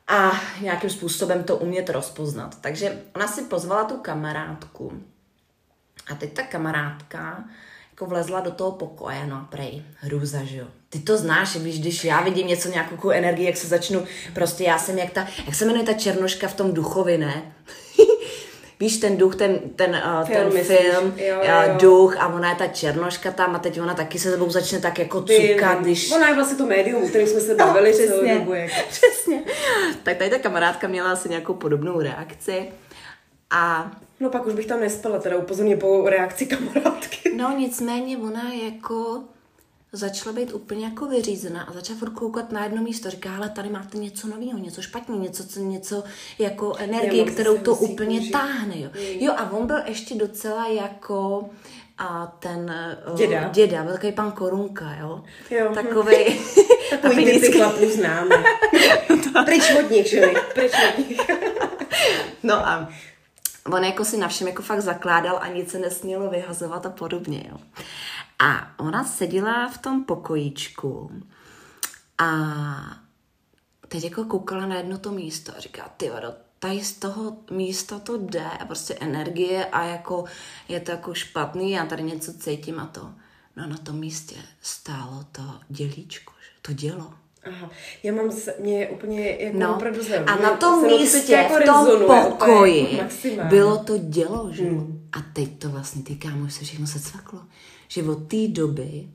a 0.07 0.31
nějakým 0.61 0.89
způsobem 0.89 1.43
to 1.43 1.57
umět 1.57 1.89
rozpoznat. 1.89 2.55
Takže 2.61 3.01
ona 3.15 3.27
si 3.27 3.41
pozvala 3.43 3.83
tu 3.83 3.97
kamarádku 3.97 5.03
a 6.11 6.15
teď 6.15 6.33
ta 6.33 6.43
kamarádka 6.43 7.43
jako 7.97 8.05
vlezla 8.05 8.39
do 8.39 8.51
toho 8.51 8.71
pokoje, 8.71 9.25
no 9.27 9.47
prej, 9.49 9.83
hrůza, 9.99 10.39
že 10.43 10.57
jo. 10.57 10.65
Ty 10.89 10.99
to 10.99 11.17
znáš, 11.17 11.55
víš, 11.55 11.79
když 11.79 12.03
já 12.03 12.21
vidím 12.21 12.47
něco, 12.47 12.69
nějakou 12.69 12.95
takovou 12.95 13.11
energii, 13.11 13.45
jak 13.45 13.57
se 13.57 13.67
začnu, 13.67 14.03
prostě 14.33 14.63
já 14.63 14.77
jsem 14.79 14.97
jak 14.97 15.11
ta, 15.11 15.27
jak 15.45 15.55
se 15.55 15.65
jmenuje 15.65 15.85
ta 15.85 15.93
černoška 15.93 16.47
v 16.47 16.53
tom 16.53 16.73
duchovi, 16.73 17.17
ne? 17.17 17.55
víš, 18.79 18.97
ten 18.97 19.17
duch, 19.17 19.35
ten, 19.35 19.59
ten, 19.75 20.01
uh, 20.19 20.25
Film, 20.27 20.39
ten 20.43 20.53
myslíš? 20.53 20.77
film, 20.77 21.13
Jo, 21.17 21.35
jo, 21.35 21.73
uh, 21.73 21.77
duch 21.77 22.17
a 22.17 22.27
ona 22.27 22.49
je 22.49 22.55
ta 22.55 22.67
černoška 22.67 23.31
tam 23.31 23.55
a 23.55 23.59
teď 23.59 23.81
ona 23.81 23.93
taky 23.93 24.19
se 24.19 24.31
sebou 24.31 24.49
začne 24.49 24.79
tak 24.79 24.99
jako 24.99 25.21
cukat, 25.21 25.79
když... 25.81 26.11
Ona 26.11 26.29
je 26.29 26.35
vlastně 26.35 26.57
to 26.57 26.65
médium, 26.65 27.03
o 27.03 27.07
kterém 27.07 27.27
jsme 27.27 27.39
se 27.39 27.55
bavili 27.55 27.93
celou 27.93 28.07
přesně. 28.07 28.35
dobu. 28.39 28.53
Jako. 28.53 28.75
Přesně. 28.89 29.41
Tak 30.03 30.17
tady 30.17 30.29
ta 30.29 30.39
kamarádka 30.39 30.87
měla 30.87 31.11
asi 31.11 31.29
nějakou 31.29 31.53
podobnou 31.53 32.01
reakci. 32.01 32.69
A 33.51 33.91
No 34.19 34.29
pak 34.29 34.45
už 34.45 34.53
bych 34.53 34.65
tam 34.65 34.79
nespala, 34.79 35.19
teda 35.19 35.37
upozorně 35.37 35.77
po 35.77 36.09
reakci 36.09 36.45
kamarádky. 36.45 37.35
no 37.35 37.57
nicméně 37.57 38.17
ona 38.17 38.53
jako 38.53 39.23
začala 39.91 40.35
být 40.35 40.53
úplně 40.53 40.85
jako 40.85 41.05
vyřízená 41.05 41.63
a 41.63 41.73
začala 41.73 41.99
furt 41.99 42.09
koukat 42.13 42.51
na 42.51 42.63
jedno 42.63 42.81
místo. 42.81 43.09
Říká, 43.09 43.35
ale 43.37 43.49
tady 43.49 43.69
máte 43.69 43.97
něco 43.97 44.27
nového, 44.27 44.57
něco 44.59 44.81
špatně, 44.81 45.17
něco, 45.17 45.47
co, 45.47 45.59
něco 45.59 46.03
jako 46.39 46.75
energii, 46.77 47.25
mám 47.25 47.33
kterou 47.33 47.57
to 47.57 47.75
úplně 47.75 48.19
kůži. 48.19 48.31
táhne. 48.31 48.79
Jo. 48.79 48.89
jo 49.19 49.33
a 49.37 49.51
on 49.51 49.67
byl 49.67 49.77
ještě 49.85 50.15
docela 50.15 50.67
jako 50.67 51.49
a 51.97 52.35
ten 52.39 52.73
uh, 53.11 53.17
Děda. 53.17 53.49
děda, 53.53 53.83
velký 53.83 54.11
pan 54.11 54.31
Korunka, 54.31 54.95
jo. 54.99 55.23
Jo. 55.51 55.71
Takovej. 55.73 56.39
Takový 57.01 57.39
ty 57.39 57.51
chlapů 57.51 57.89
známe. 57.89 58.35
Pryč 59.45 59.73
od 59.79 59.91
nich, 59.91 60.09
ženy, 60.09 60.33
pryč 60.53 60.71
od 60.89 61.07
nich. 61.07 61.19
No 62.43 62.67
a 62.67 62.89
on 63.73 63.83
jako 63.83 64.05
si 64.05 64.17
na 64.17 64.27
všem 64.27 64.47
jako 64.47 64.61
fakt 64.61 64.81
zakládal 64.81 65.39
a 65.41 65.47
nic 65.47 65.71
se 65.71 65.79
nesmělo 65.79 66.29
vyhazovat 66.29 66.85
a 66.85 66.89
podobně, 66.89 67.45
jo. 67.51 67.57
A 68.39 68.79
ona 68.79 69.03
seděla 69.03 69.69
v 69.69 69.77
tom 69.77 70.03
pokojíčku 70.03 71.11
a 72.17 72.27
teď 73.87 74.03
jako 74.03 74.25
koukala 74.25 74.65
na 74.65 74.75
jedno 74.75 74.97
to 74.97 75.11
místo 75.11 75.51
a 75.57 75.59
říká, 75.59 75.93
ty 75.97 76.09
vado, 76.09 76.33
tady 76.59 76.83
z 76.83 76.93
toho 76.93 77.37
místa 77.51 77.99
to 77.99 78.17
jde 78.17 78.49
a 78.59 78.65
prostě 78.65 78.93
energie 78.93 79.65
a 79.65 79.83
jako 79.83 80.25
je 80.67 80.79
to 80.79 80.91
jako 80.91 81.13
špatný, 81.13 81.71
já 81.71 81.85
tady 81.85 82.03
něco 82.03 82.33
cítím 82.33 82.79
a 82.79 82.85
to. 82.85 83.13
No 83.55 83.67
na 83.67 83.77
tom 83.77 83.99
místě 83.99 84.35
stálo 84.61 85.25
to 85.31 85.59
dělíčko, 85.69 86.33
to 86.61 86.73
dělo. 86.73 87.13
Aha, 87.49 87.69
já 88.03 88.13
mám, 88.13 88.31
s- 88.31 88.51
mě 88.59 88.79
je 88.79 88.87
úplně 88.87 89.29
jako 89.39 89.57
No, 89.57 89.75
opravdu 89.75 89.99
a 89.99 90.03
zajímavé. 90.03 90.43
na 90.43 90.49
tom 90.57 90.81
Se 90.81 90.87
místě, 90.87 91.33
jako 91.33 91.53
v 91.53 91.63
tom 91.65 91.85
rezonuje, 91.85 92.05
úplně 92.05 92.21
pokoji, 92.21 92.83
jako 92.83 92.95
maximálně. 93.03 93.49
bylo 93.49 93.77
to 93.77 93.97
dělo, 93.97 94.49
že 94.51 94.63
jo? 94.67 94.87
A 95.11 95.17
teď 95.33 95.49
to 95.59 95.69
vlastně, 95.69 96.03
ty 96.03 96.15
kámo, 96.15 96.49
se 96.49 96.65
všechno 96.65 96.87
se 96.87 96.99
cvaklo. 96.99 97.39
Že 97.87 98.03
od 98.03 98.27
té 98.27 98.47
doby, 98.47 99.07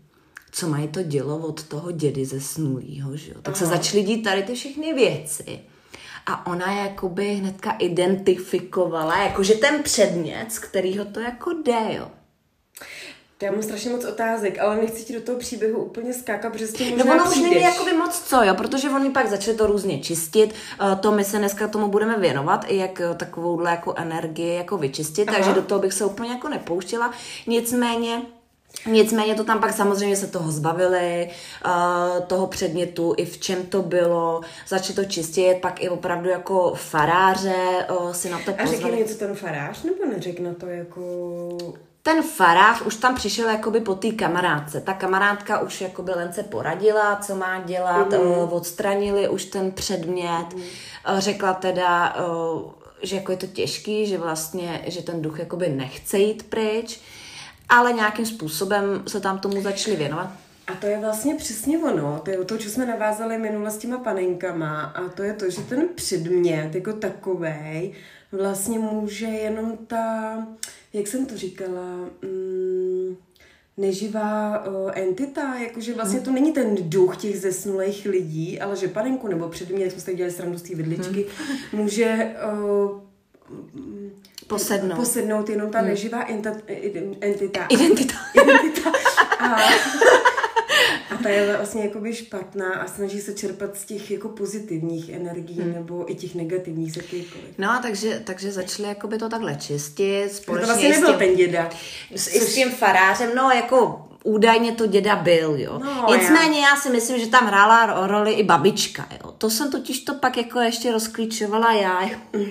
co 0.53 0.69
mají 0.69 0.89
to 0.89 1.03
dělo 1.03 1.39
od 1.39 1.63
toho 1.63 1.91
dědy 1.93 2.25
ze 2.25 2.41
snulýho, 2.41 3.17
že 3.17 3.31
jo? 3.33 3.37
Tak 3.43 3.57
se 3.57 3.67
začaly 3.67 4.03
dít 4.03 4.23
tady 4.23 4.43
ty 4.43 4.55
všechny 4.55 4.93
věci. 4.93 5.61
A 6.27 6.47
ona 6.47 6.73
jakoby 6.73 7.35
hnedka 7.35 7.71
identifikovala, 7.71 9.23
jakože 9.23 9.55
ten 9.55 9.83
předmět, 9.83 10.47
z 10.53 10.59
kterého 10.59 11.05
to 11.05 11.21
jako 11.21 11.51
jde, 11.53 11.95
jo. 11.99 12.09
To 13.43 13.47
já 13.47 13.53
mám 13.53 13.63
strašně 13.63 13.91
moc 13.91 14.05
otázek, 14.05 14.59
ale 14.59 14.77
nechci 14.77 15.05
ti 15.05 15.13
do 15.13 15.21
toho 15.21 15.39
příběhu 15.39 15.83
úplně 15.83 16.15
skákat, 16.15 16.53
protože 16.53 16.67
s 16.67 16.73
tím 16.73 16.99
No 16.99 17.05
možná 17.05 17.15
ono 17.15 17.31
už 17.31 17.41
není 17.41 17.63
jakoby 17.63 17.93
moc 17.93 18.21
co, 18.21 18.43
jo, 18.43 18.55
protože 18.55 18.91
oni 18.91 19.11
pak 19.11 19.29
začali 19.29 19.57
to 19.57 19.67
různě 19.67 19.99
čistit, 19.99 20.55
eh, 20.81 20.97
to 20.97 21.13
my 21.13 21.25
se 21.25 21.39
dneska 21.39 21.69
tomu 21.69 21.89
budeme 21.89 22.19
věnovat, 22.19 22.65
i 22.69 22.77
jak 22.77 23.01
eh, 23.01 23.15
takovouhle 23.15 23.71
jako 23.71 23.95
energii 23.97 24.55
jako 24.55 24.79
vyčistit, 24.79 25.29
Aha. 25.29 25.37
takže 25.37 25.55
do 25.55 25.63
toho 25.63 25.81
bych 25.81 25.93
se 25.93 26.05
úplně 26.05 26.31
jako 26.31 26.49
nepouštěla, 26.49 27.13
nicméně 27.47 28.23
Nicméně 28.87 29.35
to 29.35 29.45
tam 29.45 29.61
pak 29.61 29.73
samozřejmě 29.73 30.17
se 30.17 30.27
toho 30.27 30.53
zbavili, 30.53 31.31
uh, 31.67 32.25
toho 32.27 32.47
předmětu, 32.47 33.15
i 33.17 33.25
v 33.25 33.39
čem 33.39 33.63
to 33.63 33.83
bylo, 33.83 34.41
začali 34.69 34.95
to 34.95 35.05
čistit, 35.05 35.59
pak 35.63 35.83
i 35.83 35.89
opravdu 35.89 36.29
jako 36.29 36.73
faráře 36.75 37.87
uh, 38.01 38.13
si 38.13 38.31
na 38.31 38.39
to 38.39 38.51
A 38.51 38.67
řekni 38.67 38.75
pozvali. 38.75 38.97
něco 38.97 39.15
ten 39.15 39.35
farář, 39.35 39.83
nebo 39.83 40.05
neřek 40.15 40.41
na 40.41 40.55
to 40.55 40.67
jako... 40.67 41.03
Ten 42.03 42.23
farář 42.23 42.83
už 42.83 42.97
tam 42.97 43.15
přišel 43.15 43.49
jakoby 43.49 43.81
po 43.81 43.95
té 43.95 44.11
kamarádce. 44.11 44.81
Ta 44.81 44.95
kamarádka 44.95 45.61
už 45.61 45.81
jakoby 45.81 46.13
Lence 46.13 46.43
poradila, 46.43 47.17
co 47.17 47.37
má 47.37 47.61
dělat, 47.61 48.11
mm. 48.11 48.53
odstranili 48.53 49.29
už 49.29 49.45
ten 49.45 49.73
předmět. 49.73 50.47
Mm. 50.55 50.63
Řekla 51.19 51.55
teda, 51.55 52.17
eh, 52.17 52.83
že 53.03 53.17
jako 53.17 53.33
je 53.33 53.39
to 53.39 53.47
těžký, 53.47 54.07
že 54.07 54.19
vlastně, 54.19 54.83
že 54.87 55.03
ten 55.03 55.23
duch 55.23 55.39
jakoby 55.39 55.69
nechce 55.69 56.19
jít 56.19 56.43
pryč, 56.43 57.01
ale 57.69 57.93
nějakým 57.93 58.27
způsobem 58.27 59.03
se 59.07 59.21
tam 59.21 59.39
tomu 59.39 59.63
začali 59.63 59.97
věnovat. 59.97 60.31
A 60.67 60.75
to 60.75 60.87
je 60.87 60.99
vlastně 60.99 61.35
přesně 61.35 61.79
ono, 61.79 62.21
to 62.25 62.31
je 62.31 62.39
o 62.39 62.45
to, 62.45 62.59
co 62.59 62.69
jsme 62.69 62.87
navázali 62.87 63.39
minule 63.39 63.71
s 63.71 63.79
těma 63.79 63.99
panenkama 63.99 64.81
a 64.81 65.09
to 65.09 65.23
je 65.23 65.33
to, 65.33 65.51
že 65.51 65.61
ten 65.61 65.89
předmět 65.95 66.75
jako 66.75 66.93
takovej 66.93 67.95
vlastně 68.33 68.79
může 68.79 69.27
jenom 69.27 69.77
ta, 69.77 70.37
jak 70.93 71.07
jsem 71.07 71.27
to 71.27 71.37
říkala, 71.37 71.97
mm, 72.23 73.17
neživá 73.77 74.65
uh, 74.67 74.91
entita, 74.95 75.55
jakože 75.59 75.95
vlastně 75.95 76.21
to 76.21 76.31
není 76.31 76.53
ten 76.53 76.77
duch 76.81 77.17
těch 77.17 77.41
zesnulých 77.41 78.07
lidí, 78.07 78.61
ale 78.61 78.77
že 78.77 78.89
panenku 78.89 79.29
nebo 79.29 79.49
předmět, 79.49 79.85
jak 79.85 79.93
jsme 79.93 80.03
tady 80.03 80.17
dělali 80.17 80.33
srandu 80.33 80.59
z 80.59 80.63
té 80.63 80.75
vidličky, 80.75 81.27
může 81.73 82.35
uh, 82.63 83.01
Posednout. 84.47 84.99
posednout 84.99 85.49
jenom 85.49 85.71
ta 85.71 85.83
neživá 85.83 86.25
enta, 86.25 86.53
entita. 87.21 87.67
Identita. 87.71 88.17
identita. 88.35 88.93
A, 89.39 89.47
a 89.55 89.59
ta 91.23 91.29
je 91.29 91.57
vlastně 91.57 91.85
jakoby 91.85 92.15
špatná 92.15 92.75
a 92.75 92.87
snaží 92.89 93.21
se 93.21 93.35
čerpat 93.35 93.77
z 93.77 93.85
těch 93.85 94.11
jako 94.11 94.29
pozitivních 94.29 95.09
energií 95.09 95.61
hmm. 95.61 95.73
nebo 95.73 96.11
i 96.11 96.15
těch 96.15 96.35
negativních 96.35 96.93
z 96.93 96.97
jakýkoliv. 96.97 97.49
No 97.59 97.71
a 97.71 97.79
takže, 97.79 98.21
takže 98.25 98.53
začali 98.53 98.89
jakoby 98.89 99.19
to 99.19 99.29
takhle 99.29 99.55
čistit. 99.55 100.29
To 100.29 100.35
Společně 100.35 100.67
vlastně 100.67 100.89
i 100.89 100.95
s 100.95 100.97
nebyl 101.01 101.11
tím- 101.11 101.19
ten 101.19 101.37
děda. 101.37 101.71
s, 102.15 102.29
i 102.35 102.41
s 102.41 102.55
tím 102.55 102.71
farářem, 102.71 103.31
no 103.37 103.51
jako 103.51 104.07
údajně 104.25 104.73
to 104.73 104.87
děda 104.87 105.17
byl, 105.17 105.55
jo. 105.57 105.79
No, 105.85 106.07
Nicméně 106.17 106.61
já. 106.61 106.77
si 106.77 106.91
myslím, 106.91 107.19
že 107.19 107.27
tam 107.27 107.47
hrála 107.47 107.87
ro- 107.87 108.07
roli 108.07 108.33
i 108.33 108.43
babička, 108.43 109.07
jo. 109.25 109.33
To 109.39 109.51
jsem 109.51 109.71
totiž 109.71 110.01
to 110.01 110.15
pak 110.15 110.37
jako 110.37 110.61
ještě 110.61 110.93
rozklíčovala 110.93 111.73
já. 111.73 112.09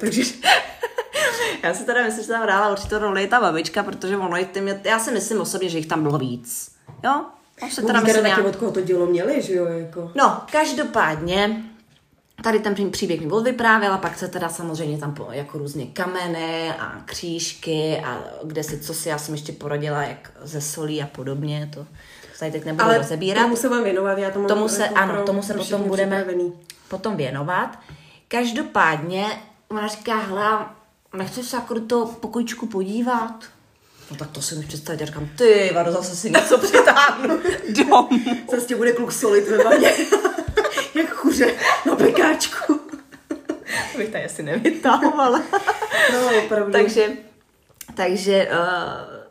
Takže 0.00 0.22
Já 1.62 1.74
si 1.74 1.84
teda 1.84 2.04
myslím, 2.04 2.22
že 2.24 2.28
tam 2.28 2.42
hrála 2.42 2.72
určitou 2.72 2.98
roli 2.98 3.22
i 3.22 3.28
ta 3.28 3.40
babička, 3.40 3.82
protože 3.82 4.16
ono 4.16 4.36
jich 4.36 4.48
tam, 4.48 4.68
já 4.84 4.98
si 4.98 5.10
myslím 5.12 5.40
osobně, 5.40 5.68
že 5.68 5.78
jich 5.78 5.86
tam 5.86 6.02
bylo 6.02 6.18
víc. 6.18 6.70
Jo? 7.04 7.24
On 7.62 7.70
se 7.70 7.82
teda 7.82 8.00
myslím, 8.00 8.24
taky 8.24 8.40
od 8.40 8.56
koho 8.56 8.72
to 8.72 8.80
dělo 8.80 9.06
měli, 9.06 9.42
že 9.42 9.54
jo, 9.54 9.64
jako. 9.64 10.10
No, 10.14 10.42
každopádně, 10.52 11.62
tady 12.42 12.58
ten 12.58 12.90
příběh 12.90 13.20
mi 13.20 13.30
odvyprávěla, 13.30 13.98
pak 13.98 14.18
se 14.18 14.28
teda 14.28 14.48
samozřejmě 14.48 14.98
tam 14.98 15.14
po, 15.14 15.28
jako 15.30 15.58
různě 15.58 15.86
kameny 15.86 16.70
a 16.78 17.02
křížky 17.04 18.02
a 18.06 18.22
kde 18.44 18.62
si, 18.62 18.80
co 18.80 18.94
si 18.94 19.08
já 19.08 19.18
jsem 19.18 19.34
ještě 19.34 19.52
poradila, 19.52 20.02
jak 20.02 20.32
ze 20.42 20.60
solí 20.60 21.02
a 21.02 21.06
podobně, 21.06 21.70
to 21.74 21.86
tady 22.38 22.52
teď 22.52 22.64
nebudu 22.64 22.84
Ale 22.84 22.98
rozebírat. 22.98 23.42
tomu 23.44 23.56
se 23.56 23.68
vám 23.68 23.84
věnovat, 23.84 24.18
já 24.18 24.30
to 24.30 24.38
mám 24.38 24.48
tomu 24.48 24.68
se, 24.68 24.82
jako 24.82 24.96
ano, 24.96 25.24
tomu 25.24 25.42
se 25.42 25.54
potom 25.54 25.82
budeme 25.82 26.16
připravený. 26.16 26.52
potom 26.88 27.16
věnovat. 27.16 27.78
Každopádně, 28.28 29.26
ona 29.68 29.86
říká, 29.88 30.18
hele, 30.18 30.66
nechceš 31.16 31.46
se 31.46 31.56
jako 31.56 31.74
do 31.74 31.80
toho 31.80 32.06
pokojíčku 32.06 32.66
podívat? 32.66 33.44
No 34.10 34.16
tak 34.16 34.30
to 34.30 34.42
si 34.42 34.54
mi 34.54 34.64
představit, 34.64 35.00
já 35.00 35.06
říkám, 35.06 35.28
ty, 35.38 35.70
Vado, 35.74 35.92
zase 35.92 36.16
si 36.16 36.30
něco 36.30 36.58
přitáhnu 36.58 37.38
domů. 37.68 38.08
Zase 38.50 38.66
tě 38.66 38.76
bude 38.76 38.92
kluk 38.92 39.12
solit 39.12 39.48
ve 39.48 39.64
vaně. 39.64 39.92
Jak 40.94 41.10
chuře 41.10 41.54
na 41.86 41.96
pekáčku. 41.96 42.80
Bych 43.96 44.08
tady 44.08 44.24
asi 44.24 44.42
nevytahovala. 44.42 45.42
No, 46.12 46.44
opravdu. 46.44 46.72
takže, 46.72 47.08
takže 47.94 48.48
uh, 48.50 49.25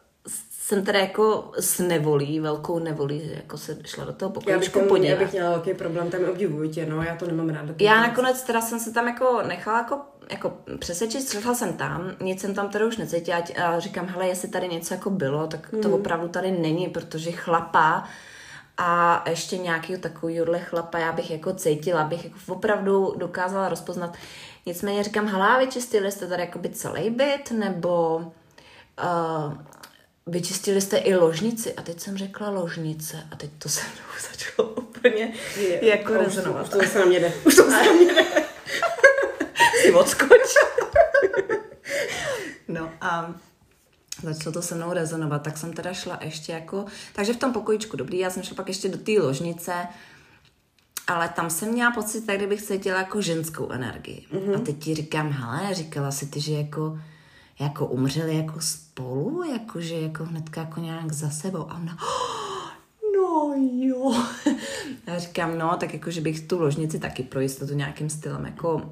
jsem 0.65 0.85
teda 0.85 0.99
jako 0.99 1.51
s 1.59 1.79
nevolí, 1.79 2.39
velkou 2.39 2.79
nevolí, 2.79 3.31
jako 3.35 3.57
se 3.57 3.77
šla 3.85 4.05
do 4.05 4.13
toho 4.13 4.29
bych, 4.29 4.43
pokojíčku 4.43 4.79
podívat. 4.79 5.09
já 5.09 5.17
bych 5.17 5.31
měla 5.31 5.49
velký 5.49 5.73
problém, 5.73 6.09
tam 6.09 6.21
obdivuju 6.29 6.71
tě, 6.71 6.85
no, 6.85 7.03
já 7.03 7.15
to 7.15 7.27
nemám 7.27 7.49
ráda. 7.49 7.73
Já 7.79 8.01
nakonec 8.01 8.43
teda 8.43 8.61
jsem 8.61 8.79
se 8.79 8.93
tam 8.93 9.07
jako 9.07 9.41
nechala 9.47 9.77
jako, 9.77 10.01
jako 10.31 10.53
přesvědčit, 10.79 11.29
šla 11.41 11.55
jsem 11.55 11.73
tam, 11.73 12.11
nic 12.21 12.41
jsem 12.41 12.53
tam 12.53 12.69
teda 12.69 12.85
už 12.85 12.97
necítila 12.97 13.43
a 13.63 13.79
říkám, 13.79 14.07
hele, 14.07 14.27
jestli 14.27 14.47
tady 14.47 14.67
něco 14.67 14.93
jako 14.93 15.09
bylo, 15.09 15.47
tak 15.47 15.69
to 15.81 15.89
opravdu 15.89 16.27
tady 16.27 16.51
není, 16.51 16.87
protože 16.87 17.31
chlapa 17.31 18.03
a 18.77 19.23
ještě 19.29 19.57
nějakého 19.57 20.01
takovýhle 20.01 20.59
chlapa 20.59 20.97
já 20.97 21.11
bych 21.11 21.31
jako 21.31 21.53
cítila, 21.53 22.01
abych 22.01 22.25
jako 22.25 22.37
opravdu 22.47 23.13
dokázala 23.17 23.69
rozpoznat. 23.69 24.17
Nicméně 24.65 25.03
říkám, 25.03 25.27
hele, 25.27 25.65
vyčistili 25.65 26.11
jste 26.11 26.27
tady 26.27 26.41
jakoby 26.41 26.69
celý 26.69 27.09
byt, 27.09 27.51
nebo 27.51 28.17
uh, 28.17 29.53
vyčistili 30.27 30.81
jste 30.81 30.97
i 30.97 31.15
ložnici. 31.15 31.73
A 31.73 31.81
teď 31.81 31.99
jsem 31.99 32.17
řekla 32.17 32.49
ložnice 32.49 33.27
a 33.31 33.35
teď 33.35 33.49
to 33.57 33.69
se 33.69 33.81
mnou 33.93 34.31
začalo 34.31 34.69
úplně 34.69 35.33
Je, 35.57 35.85
jako 35.85 36.13
už 36.13 36.19
rezonovat. 36.19 36.63
Už 36.63 36.69
to 36.69 36.77
zase 36.77 36.99
na 36.99 37.05
mě 37.05 37.19
jde. 37.19 37.33
Už 37.45 37.55
to 37.55 37.63
zase 37.63 37.85
na 37.85 37.91
mě 37.93 38.13
jde. 38.13 38.25
si 39.81 39.93
odskoč. 39.93 40.53
no 42.67 42.91
a 43.01 43.35
začalo 44.23 44.53
to 44.53 44.61
se 44.61 44.75
mnou 44.75 44.93
rezonovat, 44.93 45.43
tak 45.43 45.57
jsem 45.57 45.73
teda 45.73 45.93
šla 45.93 46.19
ještě 46.21 46.51
jako, 46.51 46.85
takže 47.13 47.33
v 47.33 47.37
tom 47.37 47.53
pokojičku 47.53 47.97
dobrý, 47.97 48.19
já 48.19 48.29
jsem 48.29 48.43
šla 48.43 48.55
pak 48.55 48.67
ještě 48.67 48.89
do 48.89 48.97
té 48.97 49.11
ložnice 49.11 49.87
ale 51.07 51.29
tam 51.29 51.49
jsem 51.49 51.71
měla 51.71 51.91
pocit, 51.91 52.25
tak 52.25 52.37
kdybych 52.37 52.61
cítila 52.61 52.97
jako 52.97 53.21
ženskou 53.21 53.71
energii. 53.71 54.25
Mm-hmm. 54.33 54.55
A 54.55 54.59
teď 54.59 54.77
ti 54.77 54.95
říkám, 54.95 55.31
hele, 55.31 55.73
říkala 55.73 56.11
si 56.11 56.25
ty, 56.25 56.41
že 56.41 56.53
jako, 56.53 56.99
jako 57.59 57.85
umřeli 57.85 58.37
jako 58.37 58.59
spolu, 58.95 59.43
jako 59.43 59.81
že 59.81 59.95
jako 59.95 60.25
hnedka 60.25 60.61
jako 60.61 60.79
nějak 60.79 61.11
za 61.11 61.29
sebou. 61.29 61.71
A 61.71 61.75
ona, 61.75 61.97
no 63.15 63.53
jo. 63.79 64.23
Já 65.07 65.19
říkám, 65.19 65.57
no, 65.57 65.77
tak 65.77 65.93
jako, 65.93 66.11
že 66.11 66.21
bych 66.21 66.41
tu 66.41 66.61
ložnici 66.61 66.99
taky 66.99 67.23
pro 67.23 67.39
jistotu 67.39 67.73
nějakým 67.73 68.09
stylem 68.09 68.45
jako 68.45 68.75
uh, 68.75 68.83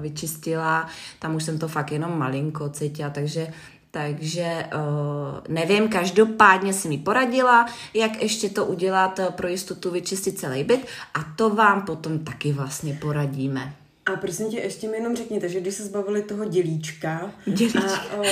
vyčistila. 0.00 0.88
Tam 1.18 1.34
už 1.34 1.42
jsem 1.44 1.58
to 1.58 1.68
fakt 1.68 1.92
jenom 1.92 2.18
malinko 2.18 2.68
cítila, 2.68 3.10
takže 3.10 3.48
takže 3.90 4.66
uh, 4.74 5.54
nevím, 5.54 5.88
každopádně 5.88 6.72
si 6.72 6.88
mi 6.88 6.98
poradila, 6.98 7.66
jak 7.94 8.22
ještě 8.22 8.48
to 8.48 8.66
udělat 8.66 9.20
pro 9.30 9.48
jistotu 9.48 9.90
vyčistit 9.90 10.38
celý 10.38 10.64
byt 10.64 10.86
a 11.14 11.18
to 11.36 11.50
vám 11.50 11.82
potom 11.82 12.18
taky 12.18 12.52
vlastně 12.52 12.98
poradíme. 13.00 13.83
A 14.06 14.16
prosím 14.16 14.50
tě, 14.50 14.58
ještě 14.60 14.88
mi 14.88 14.96
jenom 14.96 15.16
řekněte, 15.16 15.48
že 15.48 15.60
když 15.60 15.74
se 15.74 15.84
zbavili 15.84 16.22
toho 16.22 16.44
dělíčka, 16.44 17.30
Dělíčka. 17.46 17.80
A, 17.80 18.16
uh, 18.16 18.26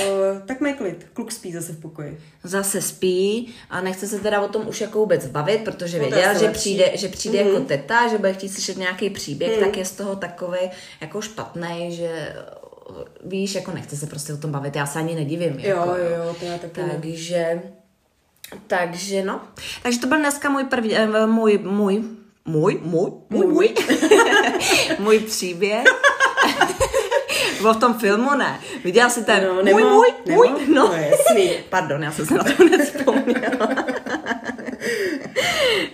tak 0.45 0.61
má 0.61 0.73
klid. 0.73 1.05
Kluk 1.13 1.31
spí 1.31 1.51
zase 1.53 1.73
v 1.73 1.79
pokoji. 1.79 2.19
Zase 2.43 2.81
spí 2.81 3.53
a 3.69 3.81
nechce 3.81 4.07
se 4.07 4.19
teda 4.19 4.41
o 4.41 4.47
tom 4.47 4.67
už 4.67 4.81
jako 4.81 4.99
vůbec 4.99 5.27
bavit, 5.27 5.63
protože 5.63 5.99
No, 5.99 6.09
že 6.09 6.15
lepší. 6.27 6.47
přijde, 6.59 6.91
že 6.97 7.07
přijde 7.07 7.43
Mhm. 7.43 7.53
jako 7.53 7.65
teta, 7.65 8.07
že 8.07 8.17
bude 8.17 8.33
chtít 8.33 8.49
slyšet 8.49 8.77
nějaký 8.77 9.09
příběh, 9.09 9.51
Mhm. 9.51 9.65
tak 9.65 9.77
je 9.77 9.85
z 9.85 9.91
toho 9.91 10.15
takový 10.15 10.57
jako 11.01 11.21
špatný, 11.21 11.87
že 11.95 12.35
víš, 13.25 13.55
jako 13.55 13.71
nechce 13.71 13.97
se 13.97 14.07
prostě 14.07 14.33
o 14.33 14.37
tom 14.37 14.51
bavit, 14.51 14.75
já 14.75 14.85
se 14.85 14.99
ani 14.99 15.15
nedivím. 15.15 15.59
Jo, 15.59 15.65
jako, 15.77 15.89
jo, 15.89 16.23
jo, 16.27 16.35
to 16.39 16.45
já 16.45 16.57
taky. 16.57 16.81
Takže, 16.91 17.61
takže 18.67 19.25
no. 19.25 19.41
Takže 19.83 19.99
to 19.99 20.07
byl 20.07 20.17
dneska 20.17 20.49
můj 20.49 20.63
první, 20.63 20.95
eh, 20.97 21.25
můj, 21.27 21.57
můj, 21.63 22.03
můj, 22.45 22.79
můj, 22.83 23.11
můj, 23.29 23.45
můj, 23.47 23.73
můj 24.99 25.19
příběh. 25.27 25.83
Bylo 27.61 27.73
v 27.73 27.77
tom 27.79 27.93
filmu, 27.93 28.29
ne? 28.37 28.59
Viděla 28.83 29.09
jsi 29.09 29.23
ten 29.25 29.43
No, 29.47 29.53
můj, 29.53 29.63
nemám, 29.63 29.93
můj, 29.93 30.07
můj, 30.29 30.47
nemám. 30.49 30.73
no. 30.73 30.87
No, 30.87 30.93
jasný. 30.93 31.49
Pardon, 31.69 32.03
já 32.03 32.11
jsem 32.11 32.25
se 32.25 32.33
na 32.37 32.43
to 32.43 32.63
nevzpomněla. 32.63 33.67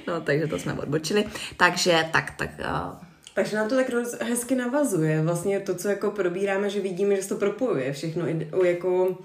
no, 0.07 0.21
takže 0.21 0.47
to 0.47 0.59
jsme 0.59 0.73
odbočili. 0.73 1.25
Takže, 1.57 2.05
tak, 2.11 2.33
tak, 2.37 2.49
uh, 2.59 2.97
Takže 3.33 3.55
nám 3.57 3.69
to 3.69 3.75
tak 3.75 3.89
roz- 3.89 4.23
hezky 4.25 4.55
navazuje. 4.55 5.21
Vlastně 5.21 5.59
to, 5.59 5.75
co 5.75 5.87
jako 5.89 6.11
probíráme, 6.11 6.69
že 6.69 6.79
vidíme, 6.79 7.15
že 7.15 7.21
se 7.23 7.29
to 7.29 7.35
propojuje 7.35 7.93
všechno. 7.93 8.27
i 8.27 8.47
jako, 8.63 9.17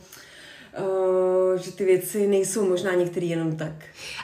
uh, 0.79 1.61
že 1.61 1.73
ty 1.73 1.85
věci 1.85 2.27
nejsou 2.27 2.69
možná 2.69 2.95
některý 2.95 3.29
jenom 3.29 3.57
tak. 3.57 3.73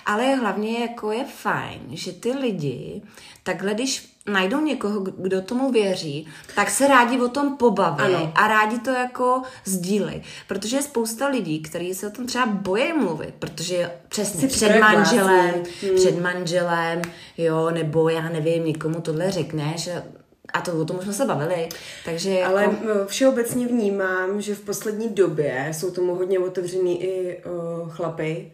Ale 0.07 0.35
hlavně 0.35 0.79
jako 0.79 1.13
je 1.13 1.25
fajn, 1.25 1.81
že 1.91 2.13
ty 2.13 2.33
lidi 2.33 3.03
takhle, 3.43 3.75
když 3.75 4.11
najdou 4.27 4.61
někoho, 4.61 5.01
kdo 5.01 5.43
tomu 5.43 5.73
věří, 5.73 6.29
tak 6.55 6.71
se 6.71 6.89
rádi 6.89 7.21
o 7.21 7.29
tom 7.29 7.57
pobaví 7.57 8.03
Ano. 8.03 8.33
a 8.35 8.49
rádi 8.49 8.79
to 8.79 8.91
jako 8.91 9.43
sdílej. 9.65 10.23
Protože 10.47 10.77
je 10.77 10.83
spousta 10.83 11.29
lidí, 11.29 11.63
kteří 11.63 11.95
se 11.95 12.07
o 12.07 12.11
tom 12.11 12.27
třeba 12.27 12.47
bojí 12.47 12.93
mluvit, 12.93 13.35
protože 13.39 13.91
přesně 14.09 14.41
Si 14.41 14.47
před 14.47 14.81
manželem, 14.81 15.55
hmm. 15.83 15.95
před 15.95 16.23
manželem, 16.23 17.03
jo, 17.39 17.71
nebo 17.71 18.09
já 18.09 18.29
nevím, 18.29 18.65
někomu 18.65 19.01
tohle 19.01 19.31
řekneš 19.31 19.89
a, 19.89 20.20
a 20.53 20.61
to 20.61 20.73
o 20.73 20.85
tom 20.85 20.97
už 20.99 21.05
jsme 21.05 21.13
se 21.13 21.25
bavili. 21.25 21.69
Takže 22.05 22.43
Ale 22.43 22.63
jako, 22.63 23.07
všeobecně 23.07 23.67
vnímám, 23.67 24.41
že 24.41 24.55
v 24.55 24.61
poslední 24.61 25.09
době 25.09 25.69
jsou 25.73 25.91
tomu 25.91 26.15
hodně 26.15 26.39
otevřený 26.39 27.03
i 27.05 27.43
uh, 27.45 27.89
chlapy. 27.91 28.53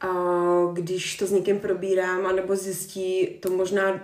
A 0.00 0.08
když 0.72 1.16
to 1.16 1.26
s 1.26 1.32
někým 1.32 1.58
probírám, 1.58 2.26
anebo 2.26 2.56
zjistí, 2.56 3.26
to 3.26 3.50
možná 3.50 4.00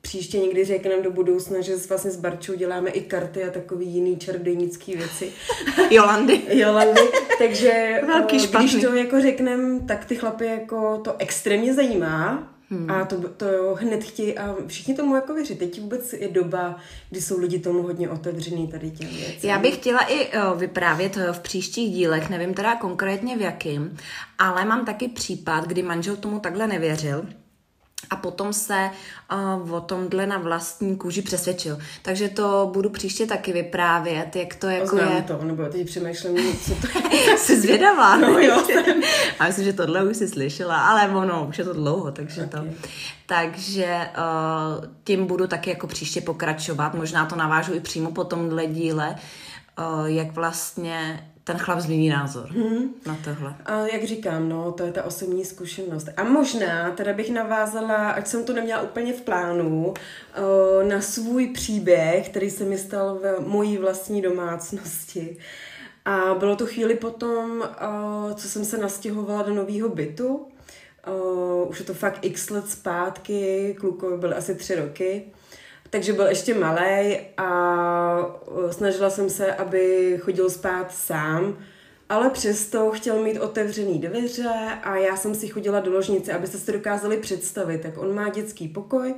příště 0.00 0.38
někdy 0.38 0.64
řekneme 0.64 1.02
do 1.02 1.10
budoucna, 1.10 1.60
že 1.60 1.76
vlastně 1.88 2.10
s 2.10 2.16
Barčou 2.16 2.54
děláme 2.54 2.90
i 2.90 3.00
karty 3.00 3.44
a 3.44 3.50
takový 3.50 3.86
jiný 3.86 4.16
čarodějnický 4.16 4.96
věci. 4.96 5.32
Jolandy. 5.90 6.40
Jolandy, 6.48 7.00
takže 7.38 8.00
Velký 8.06 8.40
špatný. 8.40 8.68
když 8.68 8.82
to 8.82 8.94
jako 8.94 9.20
řekneme, 9.20 9.80
tak 9.88 10.04
ty 10.04 10.16
chlapy 10.16 10.46
jako 10.46 11.00
to 11.04 11.14
extrémně 11.18 11.74
zajímá 11.74 12.53
hmm. 12.70 12.90
a 12.90 13.04
to, 13.04 13.16
to 13.28 13.46
hned 13.74 14.04
chtějí 14.04 14.38
a 14.38 14.56
všichni 14.66 14.94
tomu 14.94 15.14
jako 15.14 15.34
věří. 15.34 15.54
Teď 15.54 15.80
vůbec 15.80 16.12
je 16.12 16.28
doba, 16.28 16.76
kdy 17.10 17.20
jsou 17.20 17.38
lidi 17.38 17.58
tomu 17.58 17.82
hodně 17.82 18.08
otevřený 18.08 18.68
tady 18.68 18.90
těm 18.90 19.08
věcem. 19.08 19.50
Já 19.50 19.58
bych 19.58 19.74
chtěla 19.74 20.00
i 20.00 20.26
uh, 20.26 20.58
vyprávět 20.58 21.16
uh, 21.16 21.22
v 21.32 21.40
příštích 21.40 21.94
dílech, 21.94 22.30
nevím 22.30 22.54
teda 22.54 22.76
konkrétně 22.76 23.36
v 23.36 23.40
jakým, 23.40 23.96
ale 24.38 24.64
mám 24.64 24.84
taky 24.84 25.08
případ, 25.08 25.64
kdy 25.64 25.82
manžel 25.82 26.16
tomu 26.16 26.40
takhle 26.40 26.66
nevěřil. 26.66 27.26
A 28.10 28.16
potom 28.16 28.52
se 28.52 28.90
uh, 29.64 29.72
o 29.72 29.80
tomhle 29.80 30.26
na 30.26 30.38
vlastní 30.38 30.96
kůži 30.96 31.22
přesvědčil. 31.22 31.78
Takže 32.02 32.28
to 32.28 32.70
budu 32.72 32.90
příště 32.90 33.26
taky 33.26 33.52
vyprávět, 33.52 34.36
jak 34.36 34.54
to 34.54 34.66
jako 34.66 34.96
Znám 34.96 35.12
je. 35.12 35.22
to, 35.22 35.44
nebo 35.44 35.64
teď 35.68 35.86
přemýšlím, 35.86 36.58
co 36.58 36.74
to 36.74 36.86
je. 37.14 37.38
Jsi 37.38 37.60
zvědavá. 37.60 38.16
No 38.16 38.28
jo, 38.38 38.62
A 39.38 39.46
myslím, 39.46 39.64
že 39.64 39.72
tohle 39.72 40.04
už 40.04 40.16
jsi 40.16 40.28
slyšela, 40.28 40.86
ale 40.86 41.08
ono, 41.08 41.46
už 41.48 41.58
je 41.58 41.64
to 41.64 41.72
dlouho, 41.72 42.12
takže 42.12 42.46
to. 42.46 42.58
Ok. 42.58 42.88
Takže 43.26 44.08
uh, 44.18 44.84
tím 45.04 45.26
budu 45.26 45.46
taky 45.46 45.70
jako 45.70 45.86
příště 45.86 46.20
pokračovat. 46.20 46.94
Možná 46.94 47.26
to 47.26 47.36
navážu 47.36 47.74
i 47.74 47.80
přímo 47.80 48.10
po 48.10 48.24
tomhle 48.24 48.66
díle, 48.66 49.16
uh, 49.78 50.06
jak 50.06 50.32
vlastně 50.32 51.26
ten 51.44 51.58
chlap 51.58 51.80
změní 51.80 52.08
názor 52.08 52.48
hmm. 52.48 52.94
na 53.06 53.18
tohle. 53.24 53.56
A 53.64 53.86
jak 53.86 54.04
říkám, 54.04 54.48
no, 54.48 54.72
to 54.72 54.82
je 54.82 54.92
ta 54.92 55.02
osobní 55.02 55.44
zkušenost. 55.44 56.08
A 56.16 56.24
možná 56.24 56.90
teda 56.90 57.12
bych 57.12 57.30
navázala, 57.30 58.10
ať 58.10 58.26
jsem 58.26 58.44
to 58.44 58.52
neměla 58.52 58.82
úplně 58.82 59.12
v 59.12 59.20
plánu, 59.20 59.94
eh, 60.34 60.84
na 60.84 61.00
svůj 61.00 61.46
příběh, 61.46 62.28
který 62.28 62.50
se 62.50 62.64
mi 62.64 62.78
stal 62.78 63.14
v 63.14 63.40
mojí 63.46 63.78
vlastní 63.78 64.22
domácnosti. 64.22 65.36
A 66.04 66.34
bylo 66.34 66.56
to 66.56 66.66
chvíli 66.66 66.94
potom, 66.94 67.62
eh, 67.62 68.34
co 68.34 68.48
jsem 68.48 68.64
se 68.64 68.78
nastěhovala 68.78 69.42
do 69.42 69.54
nového 69.54 69.88
bytu. 69.88 70.46
Eh, 71.06 71.10
Už 71.68 71.78
je 71.78 71.84
to 71.84 71.94
fakt 71.94 72.18
x 72.22 72.50
let 72.50 72.68
zpátky, 72.68 73.76
klukovi 73.80 74.16
byly 74.16 74.34
asi 74.34 74.54
tři 74.54 74.74
roky. 74.74 75.24
Takže 75.94 76.12
byl 76.12 76.26
ještě 76.26 76.54
malý 76.54 77.16
a 77.36 78.34
eh, 78.68 78.72
snažila 78.72 79.10
jsem 79.10 79.30
se, 79.30 79.54
aby 79.54 80.16
chodil 80.22 80.50
spát 80.50 80.94
sám, 80.94 81.58
ale 82.08 82.30
přesto 82.30 82.90
chtěl 82.90 83.22
mít 83.22 83.38
otevřený 83.38 83.98
dveře 83.98 84.50
a 84.82 84.96
já 84.96 85.16
jsem 85.16 85.34
si 85.34 85.48
chodila 85.48 85.80
do 85.80 85.92
ložnice, 85.92 86.32
abyste 86.32 86.58
si 86.58 86.72
dokázali 86.72 87.16
představit, 87.16 87.78
tak 87.82 87.98
on 87.98 88.14
má 88.14 88.28
dětský 88.28 88.68
pokoj, 88.68 89.14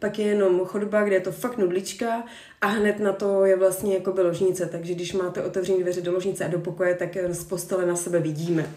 pak 0.00 0.18
je 0.18 0.26
jenom 0.26 0.64
chodba, 0.64 1.04
kde 1.04 1.16
je 1.16 1.20
to 1.20 1.32
fakt 1.32 1.58
nudlička 1.58 2.24
a 2.60 2.66
hned 2.66 3.00
na 3.00 3.12
to 3.12 3.44
je 3.44 3.56
vlastně 3.56 3.94
jako 3.94 4.12
by 4.12 4.22
ložnice, 4.22 4.66
takže 4.66 4.94
když 4.94 5.12
máte 5.12 5.42
otevřený 5.42 5.82
dveře 5.82 6.00
do 6.00 6.12
ložnice 6.12 6.44
a 6.44 6.48
do 6.48 6.58
pokoje, 6.58 6.94
tak 6.94 7.16
z 7.28 7.44
postele 7.44 7.86
na 7.86 7.96
sebe 7.96 8.18
vidíme. 8.18 8.70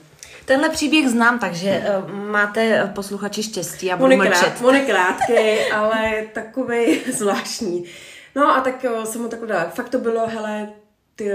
Tenhle 0.46 0.70
příběh 0.70 1.10
znám, 1.10 1.40
takže 1.40 1.84
uh, 2.04 2.12
máte 2.12 2.62
eh, 2.62 2.92
posluchači 2.96 3.44
štěstí 3.44 3.92
a 3.92 3.98
budu 3.98 4.18
mlčet. 4.18 4.54
on 4.64 4.76
je 4.76 4.82
krátký, 4.82 5.72
ale 5.74 6.24
takový 6.34 7.02
zvláštní. 7.14 7.86
No 8.36 8.56
a 8.56 8.62
tak 8.62 8.84
jo, 8.84 9.06
jsem 9.06 9.22
mu 9.22 9.28
takhle 9.28 9.48
dala. 9.48 9.70
Fakt 9.70 9.90
to 9.90 9.98
bylo, 9.98 10.28
hele, 10.28 10.70
ty 11.16 11.32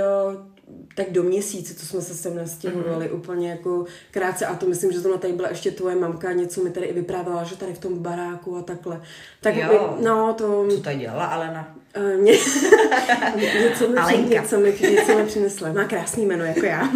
tak 0.94 1.10
do 1.10 1.22
měsíce, 1.22 1.74
co 1.74 1.86
jsme 1.86 2.00
se 2.00 2.14
sem 2.14 2.36
nastěhovali, 2.36 3.08
mm. 3.08 3.18
úplně 3.18 3.50
jako 3.50 3.84
krátce. 4.10 4.46
A 4.46 4.54
to 4.54 4.66
myslím, 4.66 4.92
že 4.92 5.00
zrovna 5.00 5.18
tady 5.18 5.32
byla 5.32 5.48
ještě 5.48 5.70
tvoje 5.70 5.96
mamka, 5.96 6.32
něco 6.32 6.62
mi 6.62 6.70
tady 6.70 6.86
i 6.86 6.92
vyprávěla, 6.92 7.44
že 7.44 7.56
tady 7.56 7.74
v 7.74 7.78
tom 7.78 7.98
baráku 7.98 8.56
a 8.56 8.62
takhle. 8.62 9.02
Tak 9.40 9.56
Jo. 9.56 9.68
by, 9.68 10.04
no, 10.04 10.34
to... 10.38 10.66
Co 10.70 10.80
tady 10.80 10.96
dělala 10.96 11.24
Alena? 11.24 11.74
Uh, 11.96 12.20
mě, 12.20 12.32
něco, 13.36 13.88
mi, 13.88 14.28
něco, 14.28 14.60
mi, 14.60 14.74
něco 14.90 15.18
mi 15.18 15.26
přinesla. 15.26 15.72
Má 15.72 15.84
krásný 15.84 16.26
jméno, 16.26 16.44
jako 16.44 16.66
já. 16.66 16.88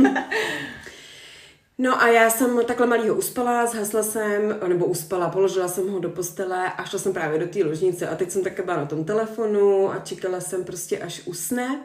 No 1.83 2.03
a 2.03 2.09
já 2.09 2.31
jsem 2.31 2.65
takhle 2.67 2.87
malýho 2.87 3.15
uspala, 3.15 3.67
zhasla 3.67 4.03
jsem, 4.03 4.59
nebo 4.69 4.87
uspala, 4.87 5.29
položila 5.29 5.69
jsem 5.69 5.89
ho 5.89 5.99
do 5.99 6.09
postele 6.09 6.73
a 6.73 6.85
šla 6.85 6.99
jsem 6.99 7.13
právě 7.13 7.39
do 7.39 7.47
té 7.47 7.65
ložnice 7.65 8.09
a 8.09 8.17
teď 8.17 8.31
jsem 8.31 8.43
také 8.43 8.63
byla 8.63 8.77
na 8.77 8.87
tom 8.87 9.05
telefonu 9.05 9.91
a 9.91 9.99
čekala 9.99 10.41
jsem 10.41 10.65
prostě, 10.65 10.99
až 10.99 11.23
usne. 11.27 11.85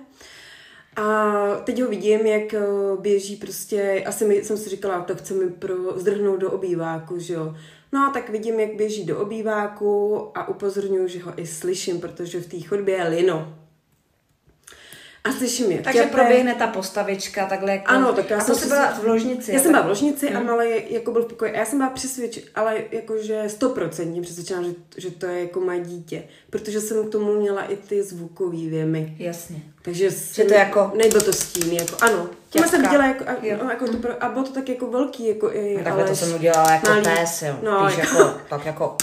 A 0.95 1.33
teď 1.63 1.81
ho 1.81 1.89
vidím, 1.89 2.25
jak 2.25 2.53
eh, 2.53 2.61
běží 2.99 3.35
prostě, 3.35 4.03
asi 4.05 4.25
mi, 4.25 4.43
jsem 4.43 4.57
si 4.57 4.69
říkala, 4.69 5.01
to 5.01 5.15
chce 5.15 5.33
mi 5.33 5.49
pro, 5.49 5.99
zdrhnout 5.99 6.39
do 6.39 6.51
obýváku, 6.51 7.19
že 7.19 7.33
jo. 7.33 7.55
No 7.91 8.07
a 8.07 8.09
tak 8.09 8.29
vidím, 8.29 8.59
jak 8.59 8.75
běží 8.75 9.05
do 9.05 9.19
obýváku 9.19 10.21
a 10.37 10.47
upozorňuji, 10.47 11.07
že 11.07 11.23
ho 11.23 11.33
i 11.39 11.47
slyším, 11.47 11.99
protože 12.01 12.39
v 12.39 12.47
té 12.47 12.67
chodbě 12.67 12.95
je 12.95 13.07
lino. 13.07 13.64
A 15.25 15.31
slyším 15.31 15.71
je. 15.71 15.81
Takže 15.81 15.99
těpe. 15.99 16.11
proběhne 16.11 16.55
ta 16.55 16.67
postavička 16.67 17.45
takhle 17.45 17.71
jako... 17.71 17.85
Ano, 17.91 18.13
tak 18.13 18.29
já 18.29 18.37
a 18.37 18.41
jsem 18.41 18.55
to 18.59 18.67
byla 18.67 18.85
v 18.91 19.03
ložnici. 19.07 19.53
Já 19.53 19.59
jsem 19.59 19.71
byla 19.71 19.83
v 19.83 19.87
ložnici 19.87 20.27
Hmm. 20.27 20.37
a 20.37 20.39
malý 20.55 20.69
jako 20.89 21.11
byl 21.11 21.21
v 21.23 21.25
pokoji. 21.25 21.51
A 21.51 21.57
já 21.57 21.65
jsem 21.65 21.77
byla 21.79 21.89
přesvědčena, 21.89 22.45
ale 22.55 22.75
jakože 22.91 23.43
stoprocentně 23.47 24.21
přesvědčená, 24.21 24.61
že, 24.63 24.69
že 24.97 25.11
to 25.11 25.25
je 25.25 25.39
jako 25.41 25.59
má 25.59 25.77
dítě. 25.77 26.23
Protože 26.49 26.81
jsem 26.81 27.07
k 27.07 27.11
tomu 27.11 27.33
měla 27.39 27.61
i 27.63 27.75
ty 27.75 28.03
zvukový 28.03 28.69
věmy. 28.69 29.15
Jasně. 29.19 29.57
Takže 29.81 30.09
Že 30.33 30.43
to 30.43 30.53
jako- 30.53 30.91
Nebyl 30.95 31.21
to 31.21 31.33
stín, 31.33 31.73
jako 31.73 31.95
ano. 32.01 32.29
Těma 32.49 32.67
jsem 32.67 32.81
Těpka. 32.81 32.91
viděla 32.91 33.05
jako, 33.07 33.23
a, 33.27 33.45
Jo. 33.45 33.57
no, 33.63 33.69
jako 33.69 33.87
to, 33.87 33.97
pro- 33.97 34.23
a 34.23 34.29
bylo 34.29 34.43
to 34.45 34.51
tak 34.51 34.69
jako 34.69 34.87
velký, 34.87 35.27
jako 35.27 35.51
i 35.51 35.77
No, 35.77 35.83
takhle 35.83 36.03
to 36.03 36.07
Aleš 36.07 36.19
jsem 36.19 36.35
udělala 36.35 36.71
jako 36.71 36.87
malý. 36.89 37.03
pes, 37.03 37.41
jo. 37.41 37.55
No, 37.63 37.85
Víš, 37.87 37.97
jako- 37.97 38.17
jako, 38.17 38.33
tak 38.49 38.65
jako... 38.65 38.95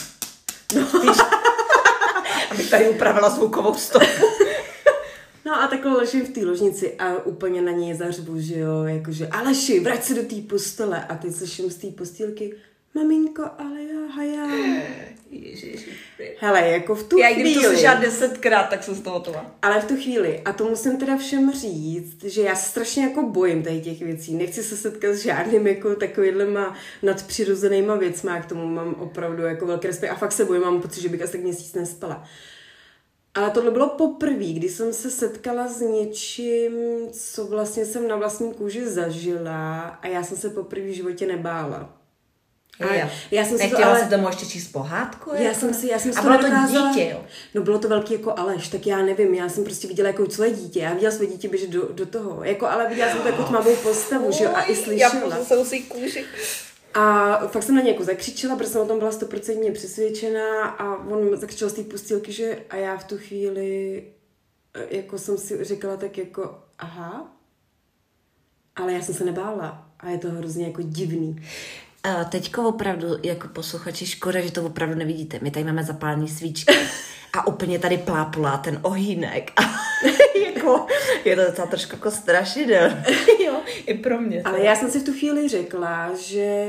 Víš, 1.03 1.17
Abych 2.51 2.71
tady 2.71 2.89
upravila 2.89 3.31
zvukovou 3.31 3.75
stopu. 3.75 4.07
No 5.45 5.63
a 5.63 5.67
takhle 5.67 5.97
ležím 5.97 6.27
v 6.27 6.29
té 6.29 6.47
ložnici 6.47 6.95
a 6.99 7.25
úplně 7.25 7.63
na 7.63 7.73
něj 7.73 7.95
zařvu, 7.95 8.41
že 8.41 8.59
jo, 8.59 8.85
jakože 8.85 9.27
Aleši, 9.27 9.81
vrať 9.81 10.03
se 10.03 10.15
do 10.15 10.23
té 10.23 10.37
postele. 10.49 11.07
A 11.09 11.17
teď 11.17 11.35
slyším 11.35 11.71
z 11.71 11.77
té 11.77 11.87
postýlky, 11.87 12.55
maminko, 12.95 13.43
ale 13.59 13.83
já 13.83 14.07
hajám. 14.15 14.83
Hele, 16.39 16.69
jako 16.69 16.95
v 16.95 17.09
tu 17.09 17.19
já, 17.19 17.29
chvíli... 17.29 17.53
Já 17.53 17.61
to 17.61 17.69
slyšela 17.69 17.95
desetkrát, 17.95 18.69
tak 18.71 18.83
jsem 18.85 18.95
z 18.95 19.01
toho 19.01 19.21
toho. 19.21 19.41
Ale 19.63 19.81
v 19.81 19.85
tu 19.85 19.97
chvíli, 19.97 20.41
a 20.45 20.53
to 20.53 20.65
musím 20.65 20.97
teda 20.97 21.17
všem 21.17 21.53
říct, 21.53 22.25
že 22.25 22.43
já 22.43 22.55
strašně 22.55 23.03
jako 23.03 23.23
bojím 23.23 23.63
tady 23.63 23.81
těch 23.81 24.03
věcí. 24.03 24.35
Nechci 24.35 24.63
se 24.63 24.77
setkat 24.77 25.15
s 25.15 25.23
žádným 25.23 25.67
jako 25.67 25.95
takovýhlema 25.95 26.77
nadpřirozenýma 27.03 27.97
věcma, 27.97 28.41
k 28.41 28.47
tomu 28.47 28.67
mám 28.67 28.95
opravdu 28.95 29.43
jako 29.43 29.67
velký 29.67 29.87
respekt. 29.87 30.11
A 30.11 30.15
fakt 30.15 30.33
se 30.33 30.45
bojím, 30.45 30.63
mám 30.63 30.83
pocit, 30.83 31.01
že 31.01 31.09
bych 31.09 31.23
asi 31.23 31.33
tak 31.33 31.41
měsíc 31.41 31.75
nespala. 31.75 32.25
Ale 33.35 33.51
tohle 33.51 33.71
bylo 33.71 33.89
poprvé, 33.89 34.53
kdy 34.53 34.69
jsem 34.69 34.93
se 34.93 35.11
setkala 35.11 35.69
s 35.69 35.81
něčím, 35.81 36.73
co 37.13 37.47
vlastně 37.47 37.87
jsem 37.87 38.09
na 38.09 38.17
vlastní 38.17 38.55
kůži 38.55 38.89
zažila 38.89 39.81
a 39.81 40.07
já 40.07 40.23
jsem 40.23 40.37
se 40.37 40.51
poprvé 40.51 40.87
v 40.87 40.95
životě 40.95 41.27
nebála. 41.27 42.03
A 42.81 42.95
já, 42.95 43.11
já 43.31 43.45
jsem 43.45 43.59
Nechtěla 43.59 43.81
si 43.81 43.83
to, 43.83 43.89
ale... 43.89 44.01
se 44.01 44.17
tomu 44.17 44.27
ještě 44.27 44.47
číst 44.47 44.73
pohádku? 44.73 45.31
Já 45.35 45.41
jako? 45.41 45.61
jsem 45.61 45.75
si, 45.75 45.87
já 45.87 45.99
jsem 45.99 46.13
a 46.19 46.23
bylo 46.23 46.39
to 46.39 46.43
dokázala... 46.43 46.89
dítě, 46.89 47.11
jo? 47.11 47.25
No 47.55 47.63
bylo 47.63 47.79
to 47.79 47.89
velký 47.89 48.13
jako 48.13 48.39
Aleš, 48.39 48.69
tak 48.69 48.87
já 48.87 49.03
nevím, 49.03 49.35
já 49.35 49.49
jsem 49.49 49.65
prostě 49.65 49.89
viděla 49.89 50.09
jako 50.09 50.27
celé 50.27 50.51
dítě, 50.51 50.81
já 50.81 50.95
viděla 50.95 51.13
své 51.13 51.27
dítě 51.27 51.49
běžet 51.49 51.71
do, 51.71 51.89
do 51.93 52.07
toho, 52.07 52.45
jako, 52.45 52.67
ale 52.67 52.89
viděla 52.89 53.13
jsem 53.13 53.21
to 53.21 53.29
jako 53.29 53.43
tmavou 53.43 53.77
postavu, 53.77 54.33
že 54.33 54.45
jo, 54.45 54.51
a 54.55 54.63
i 54.63 54.77
slyšela. 54.77 55.37
Já 55.51 55.65
si 55.65 55.81
kůži. 55.81 56.25
A 56.95 57.37
fakt 57.47 57.63
jsem 57.63 57.75
na 57.75 57.81
něj 57.83 57.93
jako 57.93 58.05
zakřičela, 58.05 58.57
protože 58.57 58.71
jsem 58.71 58.83
o 58.83 58.87
tom 58.87 58.99
byla 58.99 59.13
stoprocentně 59.13 59.73
přesvědčená 59.73 60.65
a 60.65 61.05
on 61.05 61.37
zakřičel 61.37 61.71
z 61.71 61.73
té 61.73 61.83
pustýlky, 61.83 62.33
že 62.33 62.59
a 62.71 62.77
já 62.77 62.97
v 62.97 63.05
tu 63.05 63.19
chvíli 63.19 64.03
eh, 64.75 64.97
jako 64.97 65.19
jsem 65.19 65.39
si 65.39 65.65
říkala 65.65 65.97
tak 65.97 66.19
jako 66.19 66.59
aha, 66.79 67.37
ale 68.77 68.93
já 68.93 69.03
jsem 69.03 69.15
se 69.15 69.25
nebála 69.25 69.89
a 70.01 70.09
je 70.09 70.19
to 70.19 70.31
hrozně 70.31 70.67
jako 70.67 70.83
divný. 70.83 71.47
Uh, 72.07 72.25
teďko 72.25 72.69
opravdu, 72.69 73.07
jako 73.23 73.49
posluchači, 73.49 74.07
škoda, 74.07 74.41
že 74.41 74.53
to 74.53 74.65
opravdu 74.65 74.95
nevidíte. 74.95 75.39
My 75.43 75.51
tady 75.51 75.65
máme 75.65 75.85
zapálený 75.85 76.29
svíčky 76.29 76.75
a 77.33 77.47
úplně 77.47 77.79
tady 77.79 77.99
plápulá 77.99 78.57
ten 78.57 78.79
ohýnek. 78.83 79.53
jako, 80.63 80.87
je 81.25 81.37
to 81.37 81.45
docela 81.45 81.67
trošku 81.67 81.97
jako 81.97 82.11
strašidel. 82.11 82.91
jo, 83.45 83.61
i 83.87 83.95
pro 83.95 84.21
mě. 84.21 84.43
Ale 84.45 84.65
já 84.65 84.77
jsem 84.77 84.91
si 84.91 85.01
v 85.01 85.05
tu 85.05 85.13
chvíli 85.13 85.49
řekla, 85.49 86.15
že 86.15 86.67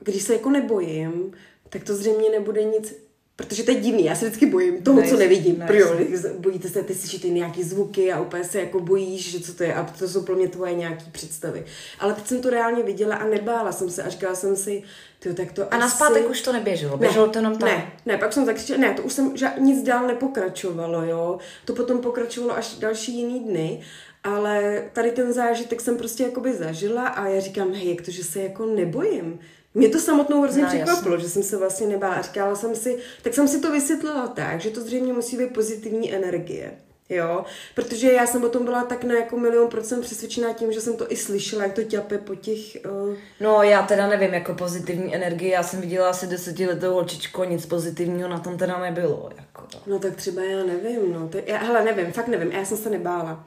když 0.00 0.22
se 0.22 0.32
jako 0.32 0.50
nebojím, 0.50 1.32
tak 1.68 1.84
to 1.84 1.94
zřejmě 1.94 2.30
nebude 2.30 2.64
nic 2.64 2.94
Protože 3.36 3.62
to 3.62 3.70
je 3.70 3.80
divný, 3.80 4.04
já 4.04 4.14
se 4.14 4.24
vždycky 4.24 4.46
bojím 4.46 4.82
toho, 4.82 5.00
nice, 5.00 5.10
co 5.10 5.18
nevidím. 5.18 5.58
Nice. 5.58 5.66
Pro, 5.66 6.38
bojíte 6.38 6.68
se, 6.68 6.82
ty 6.82 6.94
slyšíte 6.94 7.28
nějaký 7.28 7.62
zvuky 7.62 8.12
a 8.12 8.20
úplně 8.20 8.44
se 8.44 8.60
jako 8.60 8.80
bojíš, 8.80 9.30
že 9.30 9.40
co 9.40 9.54
to 9.54 9.62
je 9.62 9.74
a 9.74 9.84
to 9.98 10.08
jsou 10.08 10.22
pro 10.22 10.36
mě 10.36 10.48
tvoje 10.48 10.74
nějaké 10.74 11.04
představy. 11.12 11.64
Ale 11.98 12.14
teď 12.14 12.26
jsem 12.26 12.42
to 12.42 12.50
reálně 12.50 12.82
viděla 12.82 13.16
a 13.16 13.26
nebála 13.26 13.72
jsem 13.72 13.90
se 13.90 14.02
a 14.02 14.08
říkala 14.08 14.34
jsem 14.34 14.56
si, 14.56 14.82
ty 15.18 15.34
tak 15.34 15.52
to 15.52 15.62
A 15.62 15.66
asi... 15.66 15.78
na 15.80 15.88
zpátek 15.88 16.30
už 16.30 16.40
to 16.42 16.52
neběželo, 16.52 16.96
běželo 16.96 17.26
ne, 17.26 17.32
to 17.32 17.38
jenom 17.38 17.58
tam? 17.58 17.68
Ne, 17.68 17.92
ne, 18.06 18.18
pak 18.18 18.32
jsem 18.32 18.46
zakřičela, 18.46 18.80
ne, 18.80 18.94
to 18.94 19.02
už 19.02 19.12
jsem, 19.12 19.36
že 19.36 19.46
nic 19.58 19.82
dál 19.82 20.06
nepokračovalo, 20.06 21.02
jo. 21.02 21.38
To 21.64 21.74
potom 21.74 21.98
pokračovalo 21.98 22.56
až 22.56 22.74
další 22.78 23.18
jiný 23.18 23.40
dny, 23.40 23.80
ale 24.24 24.84
tady 24.92 25.10
ten 25.10 25.32
zážitek 25.32 25.80
jsem 25.80 25.96
prostě 25.96 26.22
jakoby 26.22 26.54
zažila 26.54 27.08
a 27.08 27.28
já 27.28 27.40
říkám, 27.40 27.72
hej, 27.72 27.88
jak 27.88 28.02
to, 28.02 28.10
že 28.10 28.24
se 28.24 28.42
jako 28.42 28.66
nebojím. 28.66 29.38
Mě 29.74 29.88
to 29.88 29.98
samotnou 29.98 30.42
hrozně 30.42 30.62
no, 30.62 30.68
překvapilo, 30.68 31.18
že 31.18 31.28
jsem 31.28 31.42
se 31.42 31.56
vlastně 31.56 31.86
nebála. 31.86 32.14
A 32.14 32.22
říkala 32.22 32.54
jsem 32.54 32.74
si, 32.74 32.98
tak 33.22 33.34
jsem 33.34 33.48
si 33.48 33.60
to 33.60 33.72
vysvětlila 33.72 34.26
tak, 34.26 34.60
že 34.60 34.70
to 34.70 34.80
zřejmě 34.80 35.12
musí 35.12 35.36
být 35.36 35.54
pozitivní 35.54 36.14
energie. 36.14 36.72
Jo, 37.08 37.44
protože 37.74 38.12
já 38.12 38.26
jsem 38.26 38.44
o 38.44 38.48
tom 38.48 38.64
byla 38.64 38.84
tak 38.84 39.04
na 39.04 39.14
jako 39.14 39.36
milion 39.36 39.68
procent 39.68 40.00
přesvědčená 40.00 40.52
tím, 40.52 40.72
že 40.72 40.80
jsem 40.80 40.96
to 40.96 41.12
i 41.12 41.16
slyšela, 41.16 41.62
jak 41.62 41.72
to 41.72 41.82
ťape 41.82 42.18
po 42.18 42.34
těch... 42.34 42.58
Uh... 42.90 43.16
No 43.40 43.62
já 43.62 43.82
teda 43.82 44.06
nevím, 44.06 44.34
jako 44.34 44.54
pozitivní 44.54 45.14
energie, 45.14 45.52
já 45.52 45.62
jsem 45.62 45.80
viděla 45.80 46.08
asi 46.08 46.26
desetiletou 46.26 46.92
holčičku, 46.92 47.44
nic 47.44 47.66
pozitivního 47.66 48.28
na 48.28 48.38
tom 48.38 48.58
teda 48.58 48.80
nebylo. 48.80 49.30
Jako. 49.36 49.66
No 49.86 49.98
tak 49.98 50.16
třeba 50.16 50.42
já 50.42 50.64
nevím, 50.64 51.12
no. 51.12 51.28
To, 51.28 51.38
já, 51.46 51.58
hele, 51.58 51.84
nevím, 51.84 52.12
fakt 52.12 52.28
nevím, 52.28 52.52
já 52.52 52.64
jsem 52.64 52.76
se 52.76 52.90
nebála. 52.90 53.46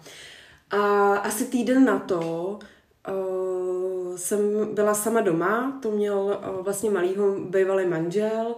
A 0.71 0.77
asi 1.15 1.45
týden 1.45 1.85
na 1.85 1.99
to 1.99 2.59
uh, 3.09 3.44
jsem 4.17 4.39
byla 4.75 4.93
sama 4.93 5.21
doma, 5.21 5.79
to 5.81 5.91
měl 5.91 6.17
uh, 6.17 6.63
vlastně 6.63 6.89
malýho 6.89 7.39
bývalý 7.39 7.85
manžel 7.85 8.55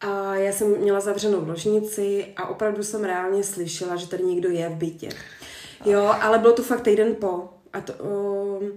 a 0.00 0.34
já 0.34 0.52
jsem 0.52 0.78
měla 0.78 1.00
zavřenou 1.00 1.46
ložnici 1.46 2.26
a 2.36 2.48
opravdu 2.48 2.82
jsem 2.82 3.04
reálně 3.04 3.44
slyšela, 3.44 3.96
že 3.96 4.08
tady 4.08 4.22
někdo 4.24 4.48
je 4.48 4.68
v 4.68 4.74
bytě. 4.74 5.08
Jo, 5.84 6.14
ale 6.20 6.38
bylo 6.38 6.52
to 6.52 6.62
fakt 6.62 6.80
týden 6.80 7.14
po. 7.14 7.48
A 7.72 7.80
to, 7.80 7.92
uh, 7.92 8.68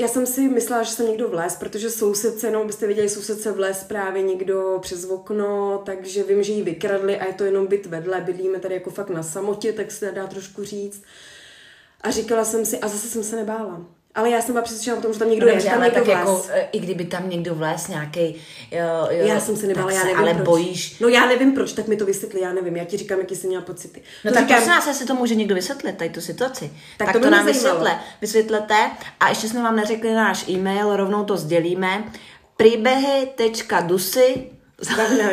já 0.00 0.08
jsem 0.08 0.26
si 0.26 0.48
myslela, 0.48 0.82
že 0.82 0.92
jsem 0.92 1.06
někdo 1.06 1.28
vlez, 1.28 1.56
protože 1.56 1.90
sousedce, 1.90 2.50
no 2.50 2.64
byste 2.64 2.86
viděli, 2.86 3.08
sousedce 3.08 3.52
vlez 3.52 3.84
právě 3.84 4.22
někdo 4.22 4.78
přes 4.82 5.04
okno, 5.04 5.82
takže 5.86 6.22
vím, 6.22 6.42
že 6.42 6.52
ji 6.52 6.62
vykradli 6.62 7.18
a 7.18 7.26
je 7.26 7.32
to 7.32 7.44
jenom 7.44 7.66
byt 7.66 7.86
vedle, 7.86 8.20
bydlíme 8.20 8.58
tady 8.58 8.74
jako 8.74 8.90
fakt 8.90 9.10
na 9.10 9.22
samotě, 9.22 9.72
tak 9.72 9.90
se 9.90 10.12
dá 10.12 10.26
trošku 10.26 10.64
říct. 10.64 11.02
A 12.00 12.10
říkala 12.10 12.44
jsem 12.44 12.66
si, 12.66 12.78
a 12.78 12.88
zase 12.88 13.08
jsem 13.08 13.24
se 13.24 13.36
nebála. 13.36 13.86
Ale 14.14 14.30
já 14.30 14.42
jsem 14.42 14.52
byla 14.52 14.64
přesvědčena 14.64 14.96
o 14.96 15.00
tom, 15.00 15.12
že 15.12 15.18
tam 15.18 15.30
někdo 15.30 15.46
no, 15.46 15.52
je, 15.52 15.60
že 15.60 15.68
tam 15.68 15.82
někdo 15.82 15.98
tak 15.98 16.08
jako, 16.08 16.44
e, 16.50 16.68
i 16.72 16.80
kdyby 16.80 17.04
tam 17.04 17.30
někdo 17.30 17.54
vlez 17.54 17.88
nějaký. 17.88 18.34
Já 19.10 19.40
jsem 19.40 19.56
se 19.56 19.66
nebála, 19.66 19.92
já 19.92 20.04
nevím 20.04 20.18
ale 20.18 20.34
proč. 20.34 20.46
bojíš. 20.46 21.00
No 21.00 21.08
já 21.08 21.26
nevím 21.26 21.52
proč, 21.52 21.72
tak 21.72 21.88
mi 21.88 21.96
to 21.96 22.06
vysvětli, 22.06 22.40
já 22.40 22.52
nevím, 22.52 22.76
já 22.76 22.84
ti 22.84 22.96
říkám, 22.96 23.18
jaký 23.18 23.36
jsem 23.36 23.48
měla 23.48 23.64
pocity. 23.64 24.02
No, 24.24 24.30
no 24.30 24.34
tak 24.34 24.48
říkám, 24.48 24.62
prosím 24.62 24.88
jestli 24.88 25.06
to 25.06 25.14
může 25.14 25.34
někdo 25.34 25.54
vysvětlit, 25.54 25.96
tady 25.96 26.10
tu 26.10 26.20
situaci. 26.20 26.70
Tak, 26.98 27.06
tak 27.06 27.12
to, 27.12 27.20
to 27.20 27.30
nám 27.30 27.46
vysvětle, 27.46 28.00
vysvětlete. 28.20 28.90
A 29.20 29.28
ještě 29.28 29.48
jsme 29.48 29.62
vám 29.62 29.76
neřekli 29.76 30.14
náš 30.14 30.48
e-mail, 30.48 30.96
rovnou 30.96 31.24
to 31.24 31.36
sdělíme. 31.36 32.04
Příbehy.dusy 32.56 34.50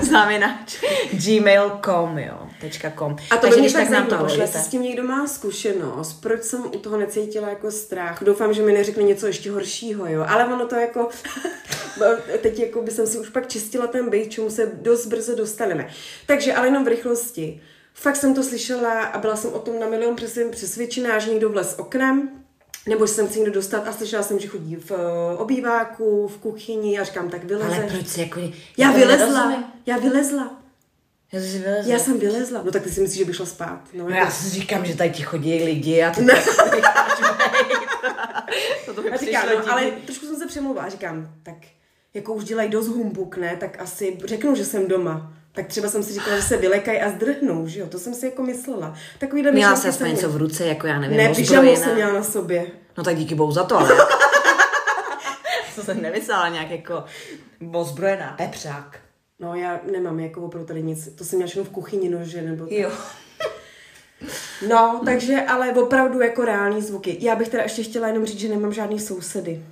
Znamenač. 0.01 0.77
gmail.com, 1.13 2.17
jo. 2.17 2.46
.com. 2.61 3.15
A 3.31 3.37
to 3.37 3.47
by 3.47 3.57
mě 3.57 3.71
tak 3.71 3.89
zajímalo, 3.89 4.29
jestli 4.29 4.59
s 4.59 4.67
tím 4.67 4.81
někdo 4.81 5.03
má 5.03 5.27
zkušenost, 5.27 6.13
proč 6.13 6.43
jsem 6.43 6.65
u 6.65 6.79
toho 6.79 6.97
necítila 6.97 7.49
jako 7.49 7.71
strach. 7.71 8.23
Doufám, 8.23 8.53
že 8.53 8.61
mi 8.61 8.73
neřekne 8.73 9.03
něco 9.03 9.27
ještě 9.27 9.51
horšího, 9.51 10.07
jo. 10.07 10.25
Ale 10.27 10.45
ono 10.45 10.65
to 10.65 10.75
jako, 10.75 11.09
teď 12.41 12.59
jako 12.59 12.81
by 12.81 12.91
jsem 12.91 13.07
si 13.07 13.19
už 13.19 13.29
pak 13.29 13.47
čistila 13.47 13.87
ten 13.87 14.09
bejt, 14.09 14.31
čemu 14.31 14.49
se 14.49 14.71
dost 14.73 15.05
brzo 15.05 15.35
dostaneme. 15.35 15.89
Takže, 16.25 16.53
ale 16.53 16.67
jenom 16.67 16.85
v 16.85 16.87
rychlosti. 16.87 17.61
Fakt 17.93 18.15
jsem 18.15 18.35
to 18.35 18.43
slyšela 18.43 19.01
a 19.01 19.17
byla 19.17 19.35
jsem 19.35 19.53
o 19.53 19.59
tom 19.59 19.79
na 19.79 19.87
milion 19.87 20.15
přesvědčená, 20.51 21.19
že 21.19 21.29
někdo 21.29 21.49
vlez 21.49 21.75
oknem, 21.79 22.29
nebo 22.87 23.07
že 23.07 23.13
jsem 23.13 23.27
chci 23.27 23.39
někdo 23.39 23.53
dostat 23.53 23.87
a 23.87 23.93
slyšela 23.93 24.23
jsem, 24.23 24.39
že 24.39 24.47
chodí 24.47 24.75
v 24.75 24.91
uh, 24.91 24.97
obýváku, 25.37 26.27
v 26.27 26.37
kuchyni 26.37 26.99
a 26.99 27.03
říkám, 27.03 27.29
tak 27.29 27.43
vylezeš. 27.43 27.77
Ale 27.77 27.87
proč 27.87 28.17
jako... 28.17 28.39
Já 28.77 28.91
vylezla, 28.91 29.63
já 29.85 29.97
vylezla. 29.97 30.56
Já, 31.31 31.39
jsi 31.39 31.59
vylezla. 31.59 31.93
já 31.93 31.99
jsem 31.99 32.19
vylezla. 32.19 32.61
No 32.63 32.71
tak 32.71 32.83
ty 32.83 32.89
si 32.89 33.01
myslíš, 33.01 33.17
že 33.17 33.25
bych 33.25 33.35
šla 33.35 33.45
spát. 33.45 33.81
No, 33.93 34.03
no 34.03 34.09
jako... 34.09 34.25
já 34.25 34.31
si 34.31 34.49
říkám, 34.49 34.85
že 34.85 34.95
tady 34.95 35.09
ti 35.09 35.23
chodí 35.23 35.63
lidi 35.63 36.03
a 36.03 36.11
ty 36.11 36.21
no. 36.25 36.33
to 38.95 39.13
a 39.13 39.17
říkám, 39.17 39.45
no, 39.49 39.73
ale 39.73 39.91
trošku 40.05 40.25
jsem 40.25 40.35
se 40.35 40.47
přemluvila. 40.47 40.89
Říkám, 40.89 41.33
tak 41.43 41.55
jako 42.13 42.33
už 42.33 42.43
dělají 42.43 42.69
dost 42.69 42.87
humbuk, 42.87 43.37
ne? 43.37 43.57
Tak 43.59 43.81
asi 43.81 44.17
řeknu, 44.25 44.55
že 44.55 44.65
jsem 44.65 44.87
doma 44.87 45.37
tak 45.57 45.67
třeba 45.67 45.89
jsem 45.89 46.03
si 46.03 46.13
říkala, 46.13 46.35
že 46.35 46.41
se 46.41 46.57
vylekají 46.57 47.01
a 47.01 47.09
zdrhnou, 47.09 47.67
že 47.67 47.79
jo, 47.79 47.87
to 47.87 47.99
jsem 47.99 48.13
si 48.13 48.25
jako 48.25 48.43
myslela. 48.43 48.93
Takový 49.19 49.43
Měla 49.51 49.75
jsi 49.75 49.87
aspoň 49.87 50.09
něco 50.09 50.29
v 50.29 50.37
ruce, 50.37 50.65
jako 50.65 50.87
já 50.87 50.99
nevím, 50.99 51.17
Ne, 51.17 51.33
pyžamu 51.35 51.75
jsem 51.75 51.95
měla 51.95 52.13
na 52.13 52.23
sobě. 52.23 52.67
No 52.97 53.03
tak 53.03 53.17
díky 53.17 53.35
bohu 53.35 53.51
za 53.51 53.63
to, 53.63 53.77
ale... 53.77 53.89
to 55.75 55.83
jsem 55.83 56.01
nemyslela 56.01 56.49
nějak 56.49 56.71
jako 56.71 57.03
ozbrojená, 57.73 58.33
pepřák. 58.37 58.99
No 59.39 59.55
já 59.55 59.79
nemám 59.91 60.19
jako 60.19 60.41
opravdu 60.41 60.67
tady 60.67 60.83
nic, 60.83 61.09
to 61.15 61.23
jsem 61.23 61.39
měla 61.39 61.63
v 61.63 61.69
kuchyni 61.69 62.09
nože, 62.09 62.41
nebo 62.41 62.65
tak. 62.65 62.71
Jo. 62.71 62.91
No, 64.69 65.01
takže 65.05 65.41
ale 65.41 65.73
opravdu 65.73 66.21
jako 66.21 66.45
reální 66.45 66.81
zvuky. 66.81 67.17
Já 67.19 67.35
bych 67.35 67.49
teda 67.49 67.63
ještě 67.63 67.83
chtěla 67.83 68.07
jenom 68.07 68.25
říct, 68.25 68.39
že 68.39 68.49
nemám 68.49 68.73
žádný 68.73 68.99
sousedy. 68.99 69.63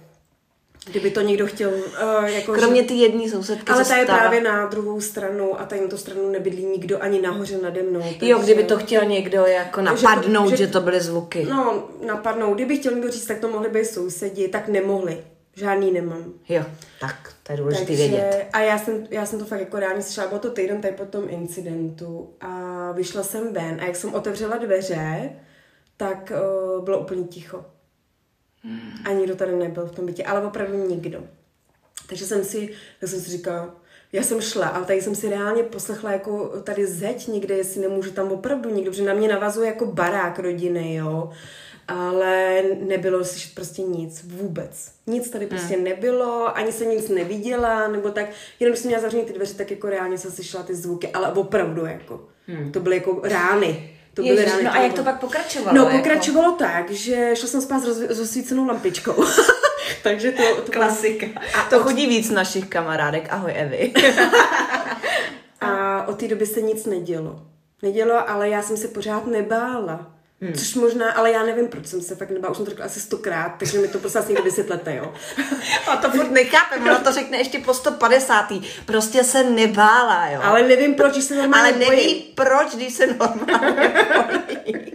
Kdyby 0.85 1.11
to 1.11 1.21
někdo 1.21 1.47
chtěl. 1.47 1.69
Uh, 1.69 2.25
jako, 2.25 2.53
Kromě 2.53 2.83
ty 2.83 2.93
jedné 2.93 3.29
sousedky. 3.29 3.71
Ale 3.71 3.85
ta 3.85 3.95
je 3.95 4.05
právě 4.05 4.41
na 4.41 4.65
druhou 4.65 5.01
stranu 5.01 5.59
a 5.59 5.65
tady 5.65 5.81
na 5.81 5.87
tu 5.87 5.97
stranu 5.97 6.29
nebydlí 6.29 6.65
nikdo 6.65 7.03
ani 7.03 7.21
nahoře 7.21 7.57
nade 7.57 7.83
mnou. 7.83 8.01
Takže... 8.01 8.29
Jo, 8.29 8.39
kdyby 8.39 8.63
to 8.63 8.77
chtěl 8.77 9.05
někdo 9.05 9.45
jako 9.45 9.81
napadnout, 9.81 10.49
že 10.49 10.51
to, 10.51 10.57
že, 10.57 10.65
že 10.65 10.71
to 10.71 10.81
byly 10.81 11.01
zvuky. 11.01 11.47
No, 11.49 11.89
napadnout. 12.05 12.53
Kdyby 12.53 12.77
chtěl 12.77 12.93
někdo 12.93 13.11
říct, 13.11 13.25
tak 13.25 13.39
to 13.39 13.49
mohli 13.49 13.69
být 13.69 13.85
sousedi, 13.85 14.47
tak 14.47 14.67
nemohli. 14.67 15.23
Žádný 15.55 15.91
nemám. 15.91 16.33
Jo, 16.49 16.63
tak 16.99 17.33
to 17.43 17.51
je 17.51 17.57
důležité 17.57 17.95
vědět. 17.95 18.47
A 18.53 18.59
já 18.59 18.77
jsem, 18.77 19.07
já 19.09 19.25
jsem 19.25 19.39
to 19.39 19.45
fakt 19.45 19.59
jako 19.59 19.79
reálně 19.79 20.01
slyšela, 20.01 20.27
bylo 20.27 20.39
to 20.39 20.51
týden 20.51 20.81
tady 20.81 20.93
po 20.93 21.05
tom 21.05 21.29
incidentu 21.29 22.33
a 22.41 22.91
vyšla 22.91 23.23
jsem 23.23 23.53
ven 23.53 23.77
a 23.81 23.85
jak 23.85 23.95
jsem 23.95 24.13
otevřela 24.13 24.57
dveře, 24.57 25.29
tak 25.97 26.31
uh, 26.77 26.83
bylo 26.83 26.99
úplně 26.99 27.23
ticho. 27.23 27.65
Hmm. 28.63 28.91
A 29.05 29.11
nikdo 29.11 29.35
tady 29.35 29.55
nebyl 29.55 29.85
v 29.85 29.91
tom 29.91 30.05
bytě, 30.05 30.23
ale 30.23 30.45
opravdu 30.45 30.87
nikdo. 30.89 31.23
Takže 32.09 32.25
jsem 32.25 32.43
si, 32.43 32.69
tak 32.99 33.09
jsem 33.09 33.19
si 33.21 33.29
říkala, 33.31 33.75
Já 34.11 34.23
jsem 34.23 34.41
šla, 34.41 34.67
ale 34.67 34.85
tady 34.85 35.01
jsem 35.01 35.15
si 35.15 35.29
reálně 35.29 35.63
poslechla 35.63 36.11
jako 36.11 36.61
tady 36.61 36.87
zeď 36.87 37.27
někde, 37.27 37.55
jestli 37.55 37.81
nemůžu 37.81 38.11
tam 38.11 38.31
opravdu 38.31 38.69
někdo, 38.69 38.91
protože 38.91 39.03
na 39.03 39.13
mě 39.13 39.27
navazuje 39.27 39.67
jako 39.67 39.85
barák 39.85 40.39
rodiny, 40.39 40.95
jo. 40.95 41.31
Ale 41.87 42.61
nebylo 42.79 43.25
slyšet 43.25 43.55
prostě 43.55 43.81
nic, 43.81 44.23
vůbec. 44.23 44.91
Nic 45.07 45.29
tady 45.29 45.47
prostě 45.47 45.75
hmm. 45.75 45.83
nebylo, 45.83 46.57
ani 46.57 46.71
se 46.71 46.85
nic 46.85 47.09
neviděla, 47.09 47.87
nebo 47.87 48.11
tak, 48.11 48.25
jenom 48.59 48.77
jsem 48.77 48.87
měla 48.87 49.01
zavřený 49.01 49.25
ty 49.25 49.33
dveře, 49.33 49.53
tak 49.53 49.71
jako 49.71 49.89
reálně 49.89 50.17
jsem 50.17 50.31
slyšela 50.31 50.63
ty 50.63 50.75
zvuky, 50.75 51.07
ale 51.07 51.31
opravdu 51.31 51.85
jako. 51.85 52.27
Hmm. 52.47 52.71
To 52.71 52.79
byly 52.79 52.95
jako 52.95 53.21
rány. 53.23 53.91
To 54.13 54.21
byly 54.21 54.35
Ježiš, 54.35 54.51
rány. 54.51 54.63
No 54.63 54.73
a 54.73 54.77
jak 54.77 54.93
to 54.93 55.03
pak 55.03 55.19
pokračovalo? 55.19 55.77
No, 55.77 55.83
jako? 55.83 55.97
pokračovalo 55.97 56.51
tak, 56.51 56.91
že 56.91 57.31
šla 57.35 57.47
jsem 57.47 57.61
spát 57.61 57.83
s 57.83 58.19
rozsvícenou 58.19 58.67
lampičkou. 58.67 59.25
Takže 60.03 60.31
to, 60.31 60.61
to 60.61 60.71
Klasika. 60.71 61.25
A 61.53 61.69
to 61.69 61.79
chodí 61.79 62.07
víc 62.07 62.29
našich 62.29 62.65
kamarádek. 62.65 63.27
Ahoj, 63.29 63.53
Evi. 63.55 63.93
a 65.61 66.03
od 66.07 66.19
té 66.19 66.27
doby 66.27 66.45
se 66.45 66.61
nic 66.61 66.85
nedělo. 66.85 67.41
Nedělo, 67.81 68.29
ale 68.29 68.49
já 68.49 68.61
jsem 68.61 68.77
se 68.77 68.87
pořád 68.87 69.27
nebála. 69.27 70.14
Hmm. 70.45 70.53
Což 70.53 70.75
možná, 70.75 71.11
ale 71.11 71.31
já 71.31 71.43
nevím, 71.43 71.67
proč 71.67 71.87
jsem 71.87 72.01
se 72.01 72.15
fakt 72.15 72.29
nebála, 72.29 72.51
už 72.51 72.57
jsem 72.57 72.65
to 72.65 72.69
řekla 72.69 72.85
asi 72.85 72.99
stokrát, 72.99 73.55
takže 73.59 73.79
mi 73.79 73.87
to 73.87 73.99
prostě 73.99 74.19
asi 74.19 74.33
někdy 74.33 74.43
vysvětlete, 74.43 74.95
jo. 74.95 75.13
A 75.87 75.97
to 75.97 76.11
furt 76.11 76.31
nechápem, 76.31 76.83
ona 76.83 76.99
to 76.99 77.11
řekne 77.11 77.37
ještě 77.37 77.59
po 77.59 77.73
150. 77.73 78.45
Prostě 78.85 79.23
se 79.23 79.43
nebála, 79.43 80.29
jo. 80.29 80.39
Ale 80.43 80.67
nevím, 80.67 80.95
proč, 80.95 81.21
se 81.23 81.35
normálně 81.35 81.69
Ale 81.69 81.79
neví, 81.79 81.95
bojím. 81.95 82.23
proč, 82.35 82.75
když 82.75 82.93
se 82.93 83.07
normálně 83.07 83.89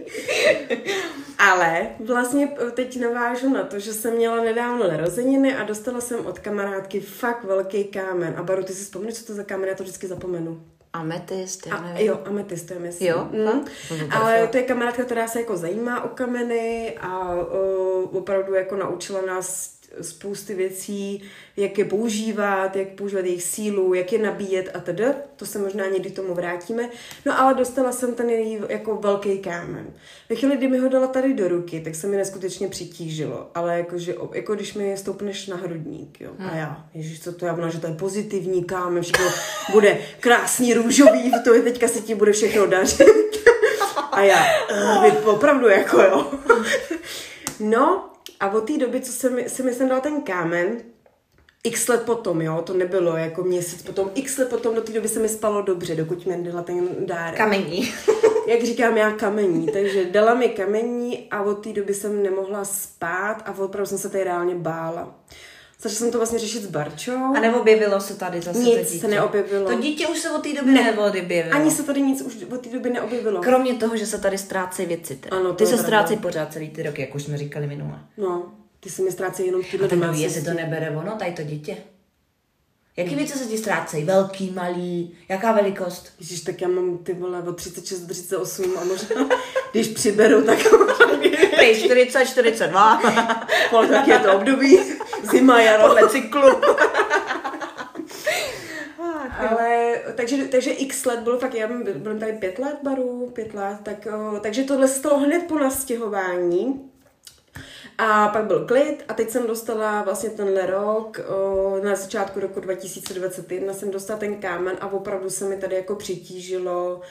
Ale 1.39 1.87
vlastně 1.99 2.47
teď 2.73 2.99
navážu 2.99 3.49
na 3.49 3.63
to, 3.63 3.79
že 3.79 3.93
jsem 3.93 4.15
měla 4.15 4.43
nedávno 4.43 4.87
narozeniny 4.87 5.55
a 5.55 5.63
dostala 5.63 6.01
jsem 6.01 6.25
od 6.25 6.39
kamarádky 6.39 6.99
fakt 6.99 7.43
velký 7.43 7.83
kámen. 7.83 8.35
A 8.37 8.43
Baru, 8.43 8.63
ty 8.63 8.73
si 8.73 8.83
vzpomínáš, 8.83 9.13
co 9.13 9.25
to 9.25 9.33
za 9.33 9.43
kámen, 9.43 9.69
já 9.69 9.75
to 9.75 9.83
vždycky 9.83 10.07
zapomenu. 10.07 10.63
Ametist, 10.93 11.67
já 11.67 11.81
nevím. 11.81 11.97
A, 11.97 11.99
jo, 11.99 12.19
ametist, 12.25 12.67
to 12.67 12.73
je 12.73 12.79
myslím. 12.79 13.09
Jo? 13.09 13.29
Mm. 13.31 13.65
Ale 14.11 14.47
to 14.47 14.57
je 14.57 14.63
kamarádka, 14.63 15.03
která 15.03 15.27
se 15.27 15.39
jako 15.39 15.57
zajímá 15.57 16.03
o 16.03 16.07
kameny 16.07 16.97
a 17.01 17.35
uh, 17.35 18.17
opravdu 18.17 18.53
jako 18.53 18.75
naučila 18.75 19.21
nás 19.21 19.80
spousty 20.01 20.55
věcí, 20.55 21.23
jak 21.57 21.77
je 21.77 21.85
používat, 21.85 22.75
jak 22.75 22.87
používat 22.87 23.25
jejich 23.25 23.43
sílu, 23.43 23.93
jak 23.93 24.13
je 24.13 24.19
nabíjet 24.19 24.69
a 24.73 24.79
tedy. 24.79 25.05
To 25.35 25.45
se 25.45 25.59
možná 25.59 25.85
někdy 25.85 26.11
tomu 26.11 26.33
vrátíme. 26.33 26.89
No 27.25 27.39
ale 27.39 27.53
dostala 27.53 27.91
jsem 27.91 28.15
ten 28.15 28.29
její 28.29 28.59
jako 28.69 28.95
velký 28.95 29.39
kámen. 29.39 29.93
Ve 30.29 30.35
chvíli, 30.35 30.57
kdy 30.57 30.67
mi 30.67 30.77
ho 30.77 30.89
dala 30.89 31.07
tady 31.07 31.33
do 31.33 31.47
ruky, 31.47 31.79
tak 31.79 31.95
se 31.95 32.07
mi 32.07 32.17
neskutečně 32.17 32.67
přitížilo. 32.67 33.51
Ale 33.55 33.77
jakože, 33.77 34.15
jako 34.33 34.55
když 34.55 34.73
mi 34.73 34.97
stoupneš 34.97 35.47
na 35.47 35.55
hrudník, 35.55 36.21
jo. 36.21 36.31
Hmm. 36.37 36.49
A 36.49 36.55
já, 36.55 36.85
ježiš, 36.93 37.23
co 37.23 37.33
to 37.33 37.45
já 37.45 37.69
že 37.69 37.79
to 37.79 37.87
je 37.87 37.93
pozitivní 37.93 38.63
kámen, 38.63 39.03
všechno 39.03 39.25
bude 39.71 39.97
krásný, 40.19 40.73
růžový, 40.73 41.31
to 41.43 41.53
je 41.53 41.61
teďka 41.61 41.87
se 41.87 42.01
ti 42.01 42.15
bude 42.15 42.31
všechno 42.31 42.67
dařit. 42.67 43.07
A 44.11 44.21
já, 44.21 44.45
uh, 44.71 45.29
opravdu 45.29 45.67
jako 45.67 46.01
jo. 46.01 46.31
No, 47.59 48.10
a 48.41 48.51
od 48.51 48.67
té 48.67 48.77
doby, 48.77 49.01
co 49.01 49.11
jsem, 49.11 49.49
si 49.49 49.63
myslím 49.63 49.89
dal 49.89 50.01
ten 50.01 50.21
kámen, 50.21 50.77
x 51.63 51.87
let 51.87 52.01
potom, 52.01 52.41
jo, 52.41 52.61
to 52.65 52.73
nebylo 52.73 53.17
jako 53.17 53.43
měsíc 53.43 53.81
potom, 53.81 54.11
x 54.15 54.37
let 54.37 54.49
potom 54.49 54.75
do 54.75 54.81
té 54.81 54.91
doby 54.91 55.07
se 55.07 55.19
mi 55.19 55.29
spalo 55.29 55.61
dobře, 55.61 55.95
dokud 55.95 56.25
mi 56.25 56.43
dala 56.43 56.63
ten 56.63 56.89
dárek. 56.99 57.37
Kamení. 57.37 57.93
Jak 58.47 58.63
říkám 58.63 58.97
já 58.97 59.11
kamení, 59.11 59.67
takže 59.67 60.05
dala 60.05 60.33
mi 60.33 60.49
kamení 60.49 61.27
a 61.31 61.41
od 61.41 61.63
té 61.63 61.73
doby 61.73 61.93
jsem 61.93 62.23
nemohla 62.23 62.65
spát 62.65 63.43
a 63.45 63.57
opravdu 63.57 63.85
jsem 63.85 63.97
se 63.97 64.09
tady 64.09 64.23
reálně 64.23 64.55
bála. 64.55 65.15
Začala 65.81 65.99
jsem 65.99 66.11
to 66.11 66.17
vlastně 66.17 66.39
řešit 66.39 66.63
s 66.63 66.67
Barčou. 66.67 67.35
A 67.35 67.39
neobjevilo 67.39 68.01
se 68.01 68.15
tady 68.15 68.41
zase 68.41 68.59
nic 68.59 68.77
to 68.77 68.83
dítě? 68.83 68.99
se 68.99 69.07
neobjevilo. 69.07 69.69
To 69.69 69.81
dítě 69.81 70.07
už 70.07 70.19
se 70.19 70.31
od 70.31 70.43
té 70.43 70.53
doby 70.53 70.71
ne. 70.71 70.83
neobjevilo. 70.83 71.55
Ani 71.55 71.71
se 71.71 71.83
tady 71.83 72.01
nic 72.01 72.21
už 72.21 72.37
od 72.53 72.61
té 72.61 72.69
doby 72.69 72.89
neobjevilo. 72.89 73.41
Kromě 73.41 73.73
toho, 73.73 73.97
že 73.97 74.05
se 74.05 74.17
tady 74.17 74.37
ztrácejí 74.37 74.87
věci. 74.87 75.15
Teda. 75.15 75.37
Ano, 75.37 75.53
ty 75.53 75.65
se 75.65 75.77
ztrácejí 75.77 76.19
pořád 76.19 76.53
celý 76.53 76.69
ty 76.69 76.83
roky, 76.83 77.01
jak 77.01 77.15
už 77.15 77.23
jsme 77.23 77.37
říkali 77.37 77.67
minule. 77.67 77.99
No, 78.17 78.53
ty 78.79 78.89
se 78.89 79.01
mi 79.01 79.11
ztrácejí 79.11 79.47
jenom 79.47 79.61
tyhle 79.71 79.87
domácnosti. 79.87 80.23
A 80.23 80.27
jestli 80.27 80.41
to 80.41 80.53
nebere 80.53 80.89
ono, 80.91 81.11
tady 81.11 81.31
to 81.31 81.43
dítě. 81.43 81.77
Jaký 82.97 83.15
věci 83.15 83.37
se 83.37 83.45
ti 83.45 83.57
ztrácejí? 83.57 84.03
Velký, 84.03 84.51
malý? 84.55 85.11
Jaká 85.29 85.51
velikost? 85.51 86.13
Ježíš, 86.19 86.41
tak 86.41 86.61
já 86.61 86.67
mám 86.67 86.97
ty 86.97 87.13
vole 87.13 87.43
od 87.43 87.53
36 87.57 87.99
do 87.99 88.13
38 88.13 88.77
a 88.81 88.83
možná, 88.83 89.29
když 89.71 89.87
přiberu, 89.87 90.41
tak... 90.41 90.59
Prej 91.55 91.83
40, 91.83 92.25
42. 92.25 93.01
Pol 93.69 93.87
tak 93.87 94.07
je 94.07 94.19
to 94.19 94.33
období. 94.33 94.79
Zima, 95.23 95.61
jaro. 95.61 95.87
Podle 95.87 96.09
cyklu. 96.09 96.41
Ale, 99.49 100.01
takže, 100.15 100.47
takže 100.47 100.71
x 100.71 101.05
let 101.05 101.19
bylo 101.19 101.39
fakt, 101.39 101.53
já 101.53 101.67
byl 101.95 102.19
tady 102.19 102.33
pět 102.33 102.59
let 102.59 102.77
baru, 102.83 103.29
pět 103.33 103.53
let, 103.53 103.77
tak, 103.83 104.07
takže 104.41 104.63
tohle 104.63 104.87
stalo 104.87 105.19
hned 105.19 105.47
po 105.47 105.59
nastěhování. 105.59 106.91
A 107.97 108.27
pak 108.27 108.45
byl 108.45 108.65
klid 108.67 109.03
a 109.07 109.13
teď 109.13 109.29
jsem 109.29 109.47
dostala 109.47 110.03
vlastně 110.03 110.29
tenhle 110.29 110.65
rok, 110.65 111.19
o, 111.27 111.79
na 111.83 111.95
začátku 111.95 112.39
roku 112.39 112.59
2021 112.59 113.73
jsem 113.73 113.91
dostala 113.91 114.19
ten 114.19 114.35
kámen 114.35 114.77
a 114.81 114.87
opravdu 114.87 115.29
se 115.29 115.45
mi 115.45 115.57
tady 115.57 115.75
jako 115.75 115.95
přitížilo. 115.95 117.01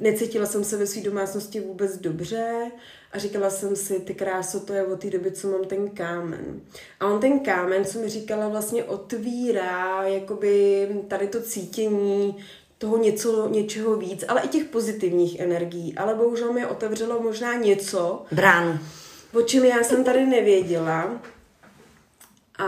Necítila 0.00 0.46
jsem 0.46 0.64
se 0.64 0.76
ve 0.76 0.86
své 0.86 1.02
domácnosti 1.02 1.60
vůbec 1.60 1.98
dobře 1.98 2.70
a 3.12 3.18
říkala 3.18 3.50
jsem 3.50 3.76
si, 3.76 4.00
ty 4.00 4.14
kráso, 4.14 4.60
to 4.60 4.72
je 4.72 4.86
od 4.86 5.00
té 5.00 5.10
doby, 5.10 5.32
co 5.32 5.48
mám 5.48 5.64
ten 5.64 5.90
kámen. 5.90 6.60
A 7.00 7.06
on 7.06 7.20
ten 7.20 7.40
kámen, 7.40 7.84
co 7.84 7.98
mi 7.98 8.08
říkala, 8.08 8.48
vlastně 8.48 8.84
otvírá 8.84 10.02
jakoby 10.02 10.88
tady 11.08 11.28
to 11.28 11.42
cítění 11.42 12.36
toho 12.78 12.96
něco, 12.96 13.48
něčeho 13.48 13.96
víc, 13.96 14.24
ale 14.28 14.40
i 14.40 14.48
těch 14.48 14.64
pozitivních 14.64 15.40
energií. 15.40 15.94
Ale 15.94 16.14
bohužel 16.14 16.52
mi 16.52 16.66
otevřelo 16.66 17.22
možná 17.22 17.54
něco. 17.54 18.24
Bránu 18.32 18.78
o 19.32 19.42
čem 19.42 19.64
já 19.64 19.82
jsem 19.82 20.04
tady 20.04 20.26
nevěděla. 20.26 21.20
A 22.58 22.64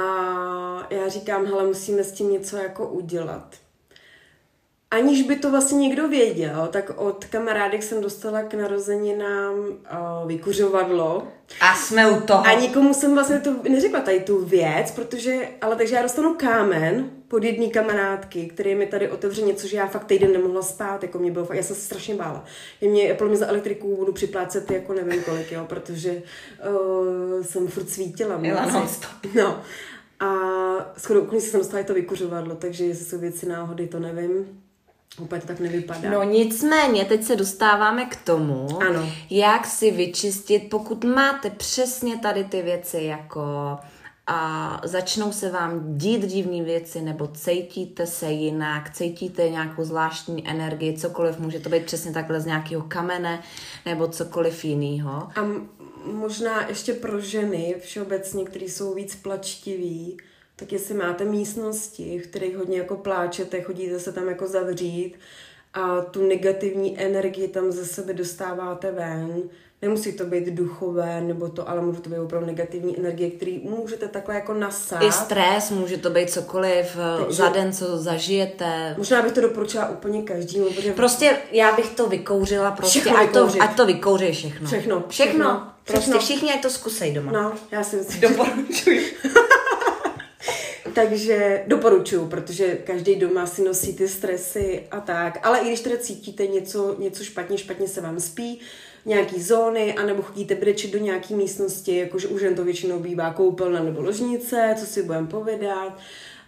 já 0.90 1.09
říkám, 1.09 1.47
hele, 1.47 1.66
musíme 1.66 2.05
s 2.05 2.12
tím 2.12 2.33
něco 2.33 2.57
jako 2.57 2.88
udělat. 2.88 3.57
Aniž 4.92 5.22
by 5.22 5.37
to 5.37 5.50
vlastně 5.50 5.78
někdo 5.78 6.09
věděl, 6.09 6.68
tak 6.72 6.92
od 6.96 7.24
kamarádek 7.24 7.83
jsem 7.83 8.02
dostala 8.02 8.42
k 8.42 8.55
narozeninám 8.55 9.55
uh, 9.59 10.28
vykuřovadlo. 10.28 11.28
A 11.61 11.74
jsme 11.74 12.11
u 12.11 12.20
toho. 12.20 12.46
A 12.46 12.52
nikomu 12.52 12.94
jsem 12.94 13.14
vlastně 13.14 13.40
to 13.40 13.55
neřekla 13.68 14.00
tady 14.00 14.20
tu 14.20 14.44
věc, 14.44 14.90
protože, 14.90 15.48
ale 15.61 15.76
takže 15.76 15.94
já 15.94 16.02
dostanu 16.02 16.35
kámen 16.35 17.11
pod 17.28 17.44
jedný 17.44 17.70
kamarádky, 17.70 18.46
který 18.46 18.74
mi 18.74 18.87
tady 18.87 19.11
otevře 19.11 19.42
něco, 19.42 19.66
že 19.66 19.76
já 19.76 19.87
fakt 19.87 20.05
týden 20.05 20.33
nemohla 20.33 20.62
spát, 20.62 21.02
jako 21.02 21.18
mě 21.18 21.31
bylo, 21.31 21.48
já 21.52 21.62
jsem 21.62 21.76
se 21.76 21.83
strašně 21.83 22.14
bála. 22.14 22.44
Je 22.81 22.88
mě, 22.88 23.14
podle 23.14 23.28
mě 23.28 23.38
za 23.38 23.46
elektriku 23.46 23.96
budu 23.96 24.12
připlácet 24.12 24.70
jako 24.70 24.92
nevím 24.92 25.22
kolik, 25.22 25.52
jo, 25.52 25.64
protože 25.68 26.22
uh, 26.70 27.42
jsem 27.42 27.68
furt 27.68 27.88
svítila. 27.88 28.37
No, 28.37 28.88
no. 29.35 29.62
A 30.20 30.35
skoro 30.96 31.20
úplně 31.20 31.40
jsem 31.40 31.61
dostala 31.61 31.83
to 31.83 31.94
vykuřovadlo, 31.94 32.55
takže 32.55 32.85
jestli 32.85 33.05
jsou 33.05 33.18
věci 33.18 33.46
náhody, 33.46 33.87
to 33.87 33.98
nevím. 33.98 34.62
Úplně 35.20 35.40
to 35.40 35.46
tak 35.46 35.61
nevypadá. 35.61 36.11
No 36.11 36.22
nicméně, 36.22 37.05
teď 37.05 37.25
se 37.25 37.37
dostáváme 37.37 38.07
k 38.07 38.16
tomu, 38.16 38.83
ano. 38.83 39.09
jak 39.31 39.66
si 39.66 39.90
vyčistit, 39.90 40.70
pokud 40.70 41.05
máte 41.05 41.51
přesně 41.51 42.18
tady 42.18 42.44
ty 42.44 42.62
věci 42.62 43.03
jako 43.03 43.42
a 44.27 44.81
začnou 44.85 45.33
se 45.33 45.51
vám 45.51 45.98
dít 45.98 46.27
divné 46.27 46.62
věci, 46.62 47.01
nebo 47.01 47.29
cítíte 47.29 48.07
se 48.07 48.31
jinak, 48.31 48.90
cítíte 48.90 49.51
nějakou 49.51 49.85
zvláštní 49.85 50.48
energii, 50.48 50.98
cokoliv, 50.98 51.38
může 51.38 51.61
to 51.61 51.68
být 51.68 51.85
přesně 51.85 52.12
takhle 52.12 52.40
z 52.40 52.46
nějakého 52.46 52.83
kamene, 52.83 53.42
nebo 53.87 54.09
cokoliv 54.09 54.64
jiného. 54.64 55.11
A 55.11 55.48
možná 56.05 56.68
ještě 56.68 56.92
pro 56.92 57.20
ženy 57.20 57.75
všeobecně, 57.81 58.44
které 58.44 58.64
jsou 58.64 58.94
víc 58.94 59.14
plačtiví, 59.14 60.16
tak 60.62 60.72
jestli 60.72 60.94
máte 60.94 61.25
místnosti, 61.25 62.18
v 62.18 62.27
kterých 62.27 62.57
hodně 62.57 62.79
jako 62.79 62.96
pláčete, 62.96 63.61
chodíte 63.61 64.01
se 64.01 64.12
tam 64.12 64.28
jako 64.28 64.47
zavřít 64.47 65.14
a 65.74 66.01
tu 66.01 66.28
negativní 66.28 67.01
energii 67.01 67.49
tam 67.49 67.72
ze 67.72 67.86
sebe 67.86 68.12
dostáváte 68.12 68.93
ven, 68.93 69.43
Nemusí 69.82 70.12
to 70.12 70.24
být 70.24 70.47
duchové, 70.47 71.20
nebo 71.20 71.49
to, 71.49 71.68
ale 71.68 71.80
může 71.80 72.01
to 72.01 72.11
být 72.11 72.18
opravdu 72.18 72.47
negativní 72.47 72.99
energie, 72.99 73.30
který 73.30 73.59
můžete 73.59 74.09
takhle 74.09 74.34
jako 74.34 74.55
nasát. 74.55 75.03
I 75.03 75.12
stres, 75.12 75.70
může 75.70 75.97
to 75.97 76.11
být 76.11 76.30
cokoliv 76.30 76.97
Takže, 77.18 77.36
za 77.36 77.49
den, 77.49 77.72
co 77.72 77.99
zažijete. 77.99 78.95
Možná 78.99 79.22
bych 79.22 79.32
to 79.32 79.41
doporučila 79.41 79.89
úplně 79.89 80.22
každému. 80.22 80.70
Protože... 80.70 80.93
Prostě 80.93 81.39
já 81.53 81.76
bych 81.76 81.89
to 81.89 82.09
vykouřila, 82.09 82.70
prostě 82.70 83.11
ať 83.11 83.32
to, 83.32 83.49
ať 83.61 83.76
to 83.76 83.86
vykouří 83.86 84.32
všechno. 84.32 84.66
Všechno. 84.66 85.05
Všechno. 85.09 85.09
všechno. 85.09 85.72
Prostě 85.84 86.01
všechno. 86.01 86.20
všichni 86.20 86.53
ať 86.53 86.62
to 86.62 86.70
zkusej 86.70 87.12
doma. 87.12 87.32
No, 87.32 87.53
já 87.70 87.84
si 87.84 87.97
myslím. 87.97 88.20
Doporučuji. 88.36 89.14
Takže 90.95 91.64
doporučuju, 91.66 92.26
protože 92.26 92.74
každý 92.74 93.16
doma 93.16 93.47
si 93.47 93.64
nosí 93.64 93.97
ty 93.97 94.09
stresy 94.09 94.82
a 94.90 95.01
tak. 95.01 95.38
Ale 95.43 95.59
i 95.59 95.66
když 95.66 95.80
teda 95.80 95.97
cítíte 95.97 96.47
něco, 96.47 96.97
něco 96.99 97.24
špatně, 97.24 97.59
špatně 97.59 97.88
se 97.88 98.01
vám 98.01 98.20
spí, 98.20 98.61
nějaký 99.07 99.43
zóny, 99.43 99.95
anebo 99.95 100.22
chodíte 100.22 100.55
brečet 100.55 100.90
do 100.90 100.99
nějaký 100.99 101.34
místnosti, 101.34 101.97
jakože 101.97 102.28
už 102.28 102.43
jen 102.43 102.55
to 102.55 102.64
většinou 102.64 102.99
bývá 102.99 103.32
koupelna 103.32 103.82
nebo 103.82 104.03
ložnice, 104.03 104.74
co 104.78 104.86
si 104.86 105.03
budeme 105.03 105.26
povědat. 105.26 105.99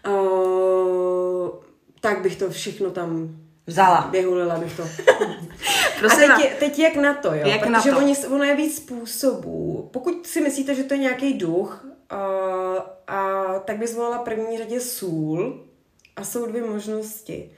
Uh, 0.08 1.48
tak 2.00 2.22
bych 2.22 2.36
to 2.36 2.50
všechno 2.50 2.90
tam 2.90 3.36
Vzala. 3.66 4.08
Vyhulila 4.12 4.58
bych 4.58 4.76
to. 4.76 4.82
a 6.10 6.16
teď, 6.16 6.44
je, 6.44 6.56
teď 6.58 6.78
jak 6.78 6.96
na 6.96 7.14
to, 7.14 7.34
jo? 7.34 7.46
Jak 7.46 7.60
Protože 7.60 7.70
na 7.70 7.82
to? 7.82 7.96
Oni, 7.96 8.16
ono 8.16 8.44
je 8.44 8.56
víc 8.56 8.76
způsobů. 8.76 9.88
Pokud 9.92 10.26
si 10.26 10.40
myslíte, 10.40 10.74
že 10.74 10.84
to 10.84 10.94
je 10.94 11.00
nějaký 11.00 11.34
duch, 11.34 11.86
uh, 12.12 12.82
a 13.06 13.44
tak 13.64 13.78
by 13.78 13.86
zvolila 13.86 14.18
první 14.18 14.58
řadě 14.58 14.80
sůl 14.80 15.64
a 16.16 16.24
jsou 16.24 16.46
dvě 16.46 16.64
možnosti. 16.64 17.50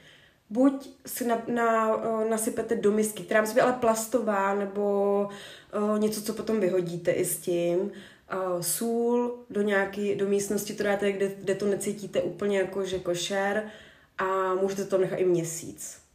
Buď 0.49 0.89
si 1.05 1.27
na, 1.27 1.41
na, 1.47 1.95
uh, 1.95 2.29
nasypete 2.29 2.75
do 2.75 2.91
misky, 2.91 3.23
která 3.23 3.41
musí 3.41 3.53
být 3.53 3.61
ale 3.61 3.73
plastová, 3.73 4.55
nebo 4.55 5.29
uh, 5.77 5.99
něco, 5.99 6.21
co 6.21 6.33
potom 6.33 6.59
vyhodíte 6.59 7.11
i 7.11 7.25
s 7.25 7.37
tím. 7.37 7.77
Uh, 7.77 8.61
sůl 8.61 9.45
do 9.49 9.61
nějaký, 9.61 10.15
do 10.15 10.27
místnosti, 10.27 10.73
to 10.73 10.83
dáte, 10.83 11.11
kde, 11.11 11.31
kde 11.37 11.55
to 11.55 11.65
necítíte 11.65 12.21
úplně 12.21 12.57
jako, 12.57 12.85
že 12.85 12.99
košer 12.99 13.63
a 14.17 14.55
můžete 14.55 14.85
to 14.85 14.97
nechat 14.97 15.15
i 15.15 15.25
měsíc. 15.25 16.06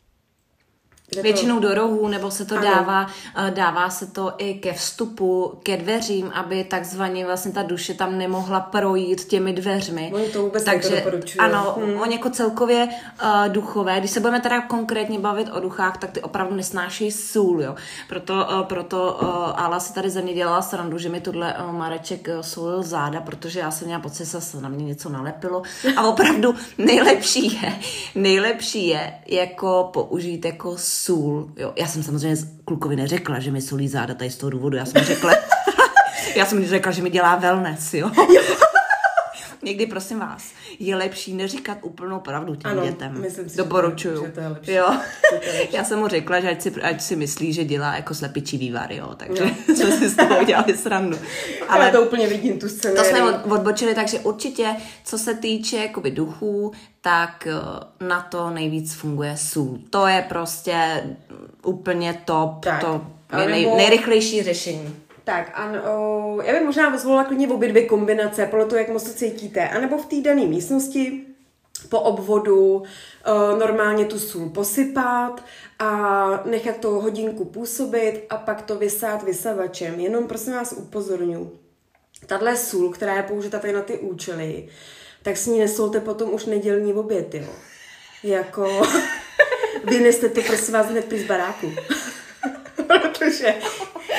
Kde 1.13 1.23
Většinou 1.23 1.61
to... 1.61 1.69
do 1.69 1.75
rohů, 1.75 2.09
nebo 2.09 2.31
se 2.31 2.45
to 2.45 2.55
ano. 2.55 2.65
dává, 2.65 3.07
eh, 3.37 3.51
dává 3.51 3.91
se 3.91 4.07
to 4.07 4.33
i 4.39 4.55
ke 4.55 4.73
vstupu, 4.73 5.59
ke 5.63 5.77
dveřím, 5.77 6.31
aby 6.35 6.65
takzvaně 6.65 7.27
vlastně 7.27 7.53
ta 7.53 7.63
duše 7.63 7.95
tam 7.95 8.19
nemohla 8.19 8.61
projít 8.61 9.25
těmi 9.25 9.53
dveřmi. 9.53 10.11
Oni 10.15 10.29
to 10.29 10.43
vůbec 10.43 10.65
Takže, 10.65 11.05
ano, 11.39 11.77
hmm. 11.79 12.01
oni 12.01 12.15
jako 12.15 12.31
celkově 12.31 12.89
uh, 12.89 13.49
duchové, 13.49 13.99
když 13.99 14.11
se 14.11 14.21
budeme 14.21 14.41
teda 14.41 14.61
konkrétně 14.61 15.19
bavit 15.19 15.49
o 15.53 15.61
duchách, 15.61 15.99
tak 15.99 16.11
ty 16.11 16.23
opravdu 16.23 16.57
nesnášejí 16.57 17.13
sůl, 17.13 17.63
jo. 17.63 17.75
Proto, 18.09 18.35
uh, 18.35 18.63
proto 18.63 19.19
uh, 19.23 19.29
Ala 19.55 19.81
si 19.81 19.95
tady 19.95 20.11
ze 20.11 20.23
mě 20.23 20.35
dělala 20.35 20.63
srandu, 20.63 20.99
že 20.99 21.09
mi 21.09 21.21
tuhle 21.21 21.55
uh, 21.55 21.73
Mareček 21.73 22.29
uh, 22.29 22.41
soulil 22.41 22.83
záda, 22.83 23.21
protože 23.21 23.61
já 23.61 23.71
jsem 23.71 23.87
měla 23.87 24.01
pocit, 24.01 24.25
že 24.25 24.41
se 24.41 24.61
na 24.61 24.69
mě 24.69 24.85
něco 24.85 25.09
nalepilo. 25.09 25.63
A 25.97 26.09
opravdu 26.09 26.55
nejlepší 26.79 27.61
je, 27.63 27.79
nejlepší 28.15 28.87
je 28.87 29.15
jako 29.27 29.91
použít 29.93 30.45
jako 30.45 30.75
sůl. 30.79 31.02
Jo. 31.57 31.73
Já 31.77 31.87
jsem 31.87 32.03
samozřejmě 32.03 32.37
klukovi 32.65 32.97
neřekla, 32.97 33.39
že 33.39 33.51
mi 33.51 33.63
solí 33.63 33.89
záda 33.89 34.15
tady 34.15 34.31
z 34.31 34.37
toho 34.37 34.51
důvodu. 34.51 34.77
Já 34.77 34.87
jsem 34.87 35.05
řekla, 35.05 35.33
já 36.37 36.47
jsem 36.47 36.65
řekla, 36.65 36.93
že 36.93 37.03
mi 37.03 37.11
dělá 37.11 37.37
wellness, 37.37 37.95
jo. 37.95 38.11
Někdy, 39.65 39.87
prosím 39.87 40.19
vás, 40.19 40.53
je 40.79 40.97
lepší 40.97 41.35
neříkat 41.35 41.79
úplnou 41.83 42.21
pravdu 42.21 42.55
těm 42.55 42.71
ano, 42.71 42.87
dětem. 42.87 43.21
Myslím 43.21 43.49
si, 43.49 43.57
Doporučuju. 43.57 44.27
Že 44.27 44.33
to 44.33 44.41
je 44.41 44.49
lepší. 44.49 44.73
Jo. 44.73 44.97
Já 45.71 45.85
jsem 45.85 45.99
mu 45.99 46.09
řekla, 46.09 46.41
že 46.41 46.51
ať 46.51 46.63
si, 46.63 46.83
ať 46.83 47.03
si 47.03 47.17
myslí, 47.17 47.53
že 47.53 47.65
dělá 47.65 47.95
jako 47.95 48.15
slepičí 48.15 48.59
vývar, 48.59 48.93
jo. 48.93 49.15
Takže 49.17 49.45
no. 49.45 49.75
jsme 49.75 49.93
si 49.93 50.09
z 50.09 50.17
toho 50.17 50.41
udělali 50.41 50.77
srandu. 50.77 51.19
Ale 51.69 51.85
Já 51.85 51.91
to 51.91 52.03
úplně 52.03 52.27
vidím, 52.27 52.59
tu 52.59 52.69
scénu. 52.69 52.97
To 52.97 53.05
jsme 53.05 53.33
odbočili, 53.33 53.95
takže 53.95 54.19
určitě, 54.19 54.77
co 55.05 55.19
se 55.19 55.35
týče 55.35 55.77
jakoby 55.77 56.11
duchů, 56.11 56.73
tak 57.01 57.47
eh, 57.47 58.05
na 58.07 58.21
to 58.21 58.51
nejvíc 58.51 58.95
funguje 58.95 59.37
sůl. 59.37 59.79
To 59.91 60.07
je 60.07 60.25
prostě 60.29 61.05
úplně 61.65 62.23
top, 62.25 62.65
tak. 62.65 62.81
to 62.81 63.01
je 63.41 63.49
nej, 63.49 63.77
nejrychlejší 63.77 64.43
řešení. 64.43 64.95
Tak, 65.25 65.51
a 65.55 65.91
o, 65.91 66.39
já 66.43 66.53
bych 66.53 66.63
možná 66.63 66.97
zvolila 66.97 67.25
klidně 67.25 67.49
obě 67.49 67.69
dvě 67.69 67.87
kombinace, 67.87 68.47
podle 68.47 68.67
toho, 68.67 68.79
jak 68.79 68.89
moc 68.89 69.03
to 69.03 69.15
cítíte. 69.15 69.69
A 69.69 69.81
nebo 69.81 69.99
v 69.99 70.07
té 70.07 70.21
dané 70.21 70.47
místnosti 70.47 71.27
po 71.89 72.01
obvodu 72.01 72.77
o, 72.77 72.83
normálně 73.57 74.05
tu 74.05 74.19
sůl 74.19 74.51
posypat 74.51 75.45
a 75.79 76.29
nechat 76.45 76.77
to 76.77 76.91
hodinku 76.91 77.45
působit 77.45 78.23
a 78.31 78.37
pak 78.37 78.63
to 78.63 78.79
vysát 78.79 79.23
vysavačem. 79.23 80.01
Jenom 80.01 80.27
prosím 80.29 80.53
vás 80.53 80.73
upozorňuji, 80.73 81.59
tahle 82.27 82.57
sůl, 82.57 82.93
která 82.93 83.17
je 83.17 83.23
použita 83.23 83.59
tady 83.59 83.73
na 83.73 83.83
ty 83.83 83.99
účely, 83.99 84.69
tak 85.23 85.37
s 85.37 85.47
ní 85.47 85.59
nesolte 85.59 86.01
potom 86.01 86.35
už 86.35 86.47
nedělní 86.47 86.95
oběd, 86.95 87.35
jo. 87.35 87.53
Jako, 88.23 88.83
vyneste 89.85 90.29
to 90.29 90.43
prosím 90.43 90.75
vás 90.75 90.87
hned 90.87 91.13
z 91.13 91.27
baráku. 91.27 91.73
Protože 92.87 93.55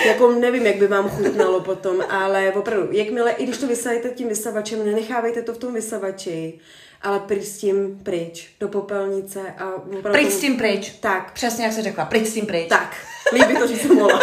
jako 0.06 0.32
nevím, 0.32 0.66
jak 0.66 0.76
by 0.76 0.88
vám 0.88 1.10
chutnalo 1.10 1.60
potom, 1.60 2.04
ale 2.10 2.52
opravdu, 2.52 2.88
jakmile, 2.92 3.32
i 3.32 3.44
když 3.44 3.58
to 3.58 3.68
vysajete 3.68 4.10
tím 4.10 4.30
vysavačem, 4.30 4.86
nenechávejte 4.86 5.42
to 5.42 5.54
v 5.54 5.58
tom 5.58 5.74
vysavači, 5.74 6.60
ale 7.02 7.20
pryč 7.20 7.44
s 7.44 7.58
tím 7.58 8.00
pryč, 8.04 8.50
do 8.60 8.68
popelnice 8.68 9.40
a 9.58 9.76
opravdu... 9.76 10.12
Pryč 10.12 10.30
s 10.30 10.40
tím 10.40 10.58
pryč. 10.58 10.90
Tak. 11.00 11.34
Přesně 11.34 11.64
jak 11.64 11.74
se 11.74 11.82
řekla, 11.82 12.06
pryč 12.06 12.28
s 12.28 12.34
tím 12.34 12.46
pryč. 12.46 12.70
Tak, 12.70 12.96
líbí 13.34 13.58
to 13.58 13.68
říct 13.68 13.86
mohla. 13.86 14.20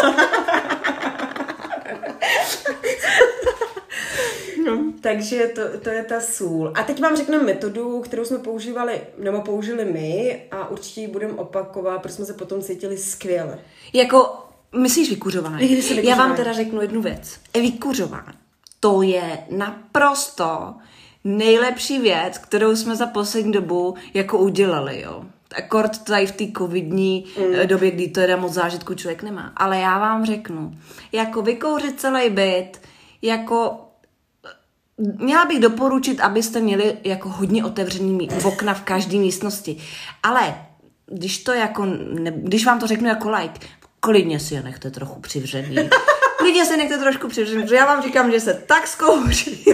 No. 4.66 4.93
Takže 5.01 5.51
to, 5.55 5.78
to 5.78 5.91
je 5.91 6.05
ta 6.05 6.20
sůl. 6.20 6.72
A 6.74 6.83
teď 6.83 7.01
vám 7.01 7.16
řeknu 7.16 7.43
metodu, 7.43 8.01
kterou 8.01 8.24
jsme 8.24 8.39
používali, 8.39 9.01
nebo 9.18 9.41
použili 9.41 9.85
my 9.85 10.43
a 10.51 10.70
určitě 10.70 11.01
ji 11.01 11.07
budeme 11.07 11.33
opakovat, 11.33 12.03
protože 12.03 12.14
jsme 12.14 12.24
se 12.24 12.35
potom 12.35 12.62
cítili 12.62 12.99
skvěle. 12.99 13.59
Jako 13.93 14.49
Myslíš 14.77 15.11
vykuřování? 15.11 15.83
Já 16.03 16.16
vám 16.16 16.37
teda 16.37 16.53
řeknu 16.53 16.81
jednu 16.81 17.03
věc. 17.03 17.39
Vykuřování. 17.55 18.39
To 18.81 19.03
je 19.03 19.39
naprosto 19.51 20.75
nejlepší 21.25 21.99
věc, 21.99 22.39
kterou 22.39 22.77
jsme 22.77 22.97
za 22.97 23.07
poslední 23.07 23.53
dobu 23.53 23.95
jako 24.14 24.39
udělali, 24.39 25.01
jo. 25.01 25.25
Akord 25.57 26.05
tady 26.05 26.27
v 26.27 26.33
té 26.33 26.45
covidní 26.59 27.25
mm. 27.39 27.66
době, 27.66 27.91
kdy 27.91 28.09
to 28.09 28.21
teda 28.21 28.37
moc 28.37 28.53
zážitku 28.53 28.95
člověk 28.95 29.23
nemá. 29.23 29.53
Ale 29.57 29.79
já 29.79 29.99
vám 29.99 30.27
řeknu, 30.27 30.79
jako 31.12 31.43
vykouřit 31.43 32.01
celý 32.01 32.31
byt, 32.31 32.73
jako 33.23 33.87
Měla 35.18 35.45
bych 35.45 35.61
doporučit, 35.61 36.21
abyste 36.21 36.61
měli 36.61 36.97
jako 37.05 37.29
hodně 37.29 37.64
otevřený 37.64 38.29
okna 38.45 38.75
v 38.75 38.83
každé 38.83 39.18
místnosti. 39.18 39.77
Ale 40.23 40.55
když 41.07 41.45
to 41.45 41.53
jako, 41.53 41.85
ne, 41.85 42.33
když 42.37 42.66
vám 42.66 42.81
to 42.81 42.87
řeknu 42.87 43.09
jako 43.09 43.31
like, 43.31 43.66
klidně 44.01 44.40
si 44.40 44.55
je 44.55 44.62
nechte 44.62 44.90
trochu 44.90 45.20
přivřený. 45.20 45.76
Klidně 46.51 46.66
se 46.66 46.76
nechte 46.76 46.98
trošku 46.98 47.28
přivřený, 47.28 47.62
protože 47.62 47.74
já 47.74 47.86
vám 47.86 48.03
říkám, 48.03 48.30
že 48.30 48.40
se 48.40 48.62
tak 48.66 48.86
zkouříte, 48.86 49.70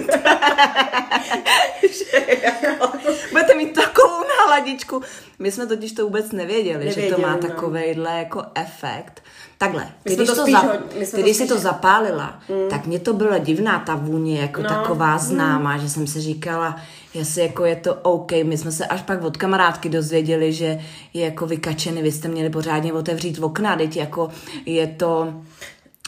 že 1.83 2.37
jako, 2.43 2.93
budete 3.31 3.55
mít 3.55 3.73
takovou 3.73 4.25
náladičku. 4.39 5.03
My 5.39 5.53
jsme 5.53 5.67
totiž 5.67 5.93
to 5.93 6.05
vůbec 6.05 6.33
nevěděli, 6.33 6.79
nevěděli 6.79 7.09
že 7.09 7.15
to 7.15 7.21
má 7.21 7.33
no. 7.33 7.39
takovejhle 7.39 8.19
jako 8.19 8.43
efekt. 8.55 9.23
Takhle, 9.59 9.89
ty, 10.03 10.17
když, 10.17 10.29
to 10.29 10.35
to 10.35 10.53
za, 10.53 10.73
ty, 11.15 11.23
když 11.23 11.37
si 11.37 11.47
to 11.47 11.59
zapálila, 11.59 12.41
mm. 12.49 12.71
tak 12.71 12.87
mě 12.87 12.99
to 12.99 13.13
byla 13.13 13.39
divná 13.39 13.79
ta 13.79 13.95
vůně, 13.95 14.41
jako 14.41 14.63
no. 14.63 14.69
taková 14.69 15.13
mm. 15.13 15.19
známá, 15.19 15.77
mm. 15.77 15.81
že 15.81 15.91
jsem 15.91 16.07
si 16.07 16.21
říkala, 16.21 16.81
jestli 17.15 17.43
jako 17.43 17.65
je 17.65 17.77
to 17.77 17.95
OK. 17.95 18.33
My 18.43 18.59
jsme 18.59 18.73
se 18.73 18.87
až 18.87 19.03
pak 19.03 19.23
od 19.23 19.37
kamarádky 19.37 19.89
dozvěděli, 19.89 20.53
že 20.53 20.79
je 21.15 21.25
jako 21.25 21.47
vykačený, 21.47 22.03
vy 22.03 22.13
jste 22.13 22.29
měli 22.29 22.51
pořádně 22.51 22.93
otevřít 22.93 23.39
okna, 23.39 23.77
teď 23.77 23.97
jako 23.97 24.29
je 24.67 24.87
to, 24.87 25.35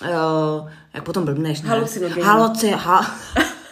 uh, 0.03 0.71
jak 0.95 1.05
potom 1.05 1.25
blbneš, 1.25 1.63
ne? 1.63 1.69
Halucinogenní. 1.69 2.23
Haluci, 2.23 2.71
ha, 2.71 3.07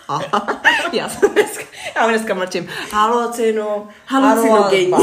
já 0.93 1.09
jsem 1.09 1.31
dneska, 1.31 1.65
já 1.97 2.07
dneska 2.07 2.35
mlčím. 2.35 2.69
Halucino, 2.93 3.89
halucinogenní. 4.07 4.95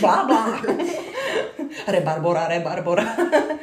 Blá, 0.00 0.24
blá. 0.26 0.58
Rebarbora, 1.86 2.48
rebarbora. 2.48 3.16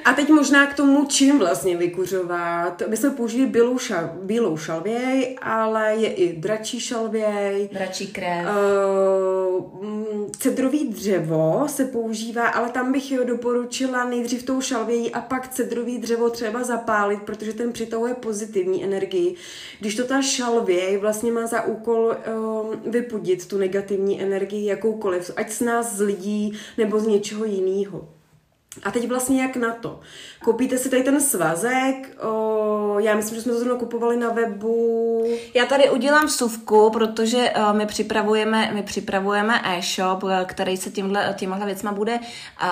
A 0.05 0.13
teď 0.13 0.29
možná 0.29 0.67
k 0.67 0.73
tomu, 0.73 1.05
čím 1.05 1.39
vlastně 1.39 1.77
vykuřovat. 1.77 2.83
My 2.87 2.97
jsme 2.97 3.09
použili 3.09 3.45
bílou, 3.45 3.77
šal, 3.77 4.09
bílou 4.21 4.57
šalvěj, 4.57 5.37
ale 5.41 5.95
je 5.95 6.13
i 6.13 6.33
dračí 6.39 6.79
šalvěj. 6.79 7.69
Dračí 7.73 8.07
krev. 8.07 8.47
Uh, 8.47 10.29
cedrový 10.39 10.87
dřevo 10.87 11.63
se 11.67 11.85
používá, 11.85 12.47
ale 12.47 12.69
tam 12.69 12.91
bych 12.91 13.11
jo 13.11 13.23
doporučila 13.23 14.09
nejdřív 14.09 14.43
tou 14.43 14.61
šalvějí 14.61 15.11
a 15.11 15.21
pak 15.21 15.47
cedrový 15.47 15.97
dřevo 15.97 16.29
třeba 16.29 16.63
zapálit, 16.63 17.21
protože 17.21 17.53
ten 17.53 17.71
přitahuje 17.71 18.13
pozitivní 18.13 18.83
energii. 18.83 19.35
Když 19.79 19.95
to 19.95 20.03
ta 20.03 20.21
šalvěj 20.21 20.97
vlastně 20.97 21.31
má 21.31 21.47
za 21.47 21.61
úkol 21.61 22.05
uh, 22.05 22.75
vypudit 22.85 23.47
tu 23.47 23.57
negativní 23.57 24.21
energii 24.21 24.65
jakoukoliv, 24.65 25.31
ať 25.35 25.51
z 25.51 25.61
nás 25.61 25.95
z 25.95 26.01
lidí 26.01 26.53
nebo 26.77 26.99
z 26.99 27.07
něčeho 27.07 27.45
jiného. 27.45 28.04
A 28.83 28.91
teď 28.91 29.09
vlastně 29.09 29.41
jak 29.41 29.55
na 29.55 29.73
to? 29.73 29.99
Koupíte 30.43 30.77
si 30.77 30.89
tady 30.89 31.03
ten 31.03 31.21
svazek, 31.21 32.17
o, 32.23 32.99
já 32.99 33.15
myslím, 33.15 33.35
že 33.35 33.41
jsme 33.41 33.51
to 33.51 33.59
zrovna 33.59 33.79
kupovali 33.79 34.17
na 34.17 34.29
webu. 34.29 35.25
Já 35.53 35.65
tady 35.65 35.89
udělám 35.89 36.29
suvku, 36.29 36.89
protože 36.89 37.53
uh, 37.57 37.77
my 37.77 37.85
připravujeme, 37.85 38.71
my 38.73 38.83
připravujeme 38.83 39.61
e-shop, 39.63 40.23
eh, 40.23 40.45
který 40.45 40.77
se 40.77 40.91
tímhle, 40.91 41.35
tímhle 41.37 41.65
věcma 41.65 41.91
bude 41.91 42.19
uh, 42.19 42.69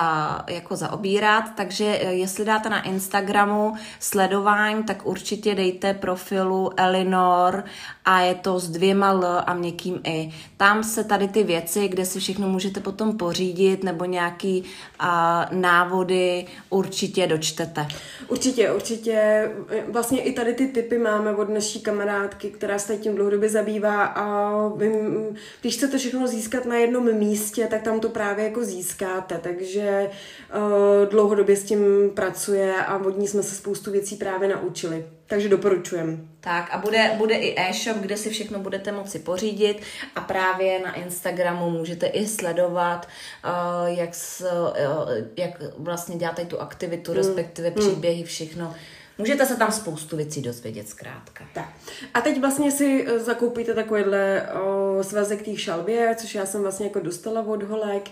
jako 0.48 0.76
zaobírat, 0.76 1.44
takže 1.56 1.84
jestli 2.10 2.44
dáte 2.44 2.68
na 2.68 2.82
Instagramu 2.82 3.74
sledování, 4.00 4.84
tak 4.84 5.06
určitě 5.06 5.54
dejte 5.54 5.94
profilu 5.94 6.70
Elinor 6.76 7.64
a 8.04 8.20
je 8.20 8.34
to 8.34 8.58
s 8.58 8.68
dvěma 8.68 9.08
L 9.08 9.42
a 9.46 9.54
měkkým 9.54 10.00
I. 10.04 10.32
Tam 10.56 10.84
se 10.84 11.04
tady 11.04 11.28
ty 11.28 11.42
věci, 11.42 11.88
kde 11.88 12.06
si 12.06 12.20
všechno 12.20 12.48
můžete 12.48 12.80
potom 12.80 13.16
pořídit, 13.16 13.84
nebo 13.84 14.04
nějaký 14.04 14.64
uh, 15.02 15.58
návody 15.94 16.46
určitě 16.70 17.26
dočtete. 17.26 17.86
Určitě, 18.28 18.72
určitě. 18.72 19.50
Vlastně 19.88 20.22
i 20.22 20.32
tady 20.32 20.54
ty 20.54 20.66
typy 20.66 20.98
máme 20.98 21.36
od 21.36 21.48
naší 21.48 21.80
kamarádky 21.80 22.50
která 22.50 22.78
se 22.78 22.96
tím 22.96 23.14
dlouhodobě 23.14 23.48
zabývá 23.48 24.04
a 24.04 24.68
vím, 24.68 25.26
když 25.60 25.76
chcete 25.76 25.98
všechno 25.98 26.26
získat 26.26 26.64
na 26.66 26.76
jednom 26.76 27.12
místě, 27.12 27.66
tak 27.70 27.82
tam 27.82 28.00
to 28.00 28.08
právě 28.08 28.44
jako 28.44 28.64
získáte, 28.64 29.40
takže 29.42 30.10
uh, 30.10 31.08
dlouhodobě 31.08 31.56
s 31.56 31.64
tím 31.64 31.80
pracuje 32.14 32.74
a 32.74 32.98
od 32.98 33.18
ní 33.18 33.28
jsme 33.28 33.42
se 33.42 33.54
spoustu 33.54 33.90
věcí 33.90 34.16
právě 34.16 34.48
naučili. 34.48 35.04
Takže 35.34 35.48
doporučujem. 35.48 36.28
Tak 36.40 36.68
a 36.70 36.78
bude, 36.78 37.10
bude 37.16 37.34
i 37.34 37.54
e-shop, 37.60 37.96
kde 37.96 38.16
si 38.16 38.30
všechno 38.30 38.58
budete 38.58 38.92
moci 38.92 39.18
pořídit 39.18 39.80
a 40.14 40.20
právě 40.20 40.78
na 40.78 40.94
Instagramu 40.94 41.70
můžete 41.70 42.06
i 42.06 42.26
sledovat, 42.26 43.08
uh, 43.44 43.88
jak, 43.98 44.14
s, 44.14 44.40
uh, 44.40 45.10
jak 45.36 45.50
vlastně 45.78 46.16
děláte 46.16 46.44
tu 46.44 46.60
aktivitu, 46.60 47.10
mm. 47.10 47.16
respektive 47.16 47.70
mm. 47.70 47.74
příběhy, 47.74 48.24
všechno. 48.24 48.74
Můžete 49.18 49.46
se 49.46 49.56
tam 49.56 49.72
spoustu 49.72 50.16
věcí 50.16 50.42
dozvědět 50.42 50.88
zkrátka. 50.88 51.44
Tak. 51.54 51.68
A 52.14 52.20
teď 52.20 52.40
vlastně 52.40 52.70
si 52.70 53.06
eh, 53.08 53.18
zakoupíte 53.18 53.74
takovýhle 53.74 54.48
o, 54.52 54.98
svazek 55.02 55.42
té 55.42 55.56
šalbě, 55.56 56.14
což 56.18 56.34
já 56.34 56.46
jsem 56.46 56.62
vlastně 56.62 56.86
jako 56.86 57.00
dostala 57.00 57.40
od 57.40 57.62
holek 57.62 58.10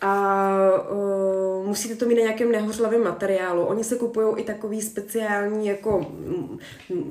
a 0.00 0.58
uh, 0.90 1.66
musíte 1.66 1.94
to 1.94 2.06
mít 2.06 2.14
na 2.14 2.20
nějakém 2.20 2.52
nehořlavém 2.52 3.04
materiálu. 3.04 3.64
Oni 3.64 3.84
se 3.84 3.96
kupují 3.96 4.36
i 4.36 4.44
takový 4.44 4.82
speciální 4.82 5.66
jako 5.66 6.06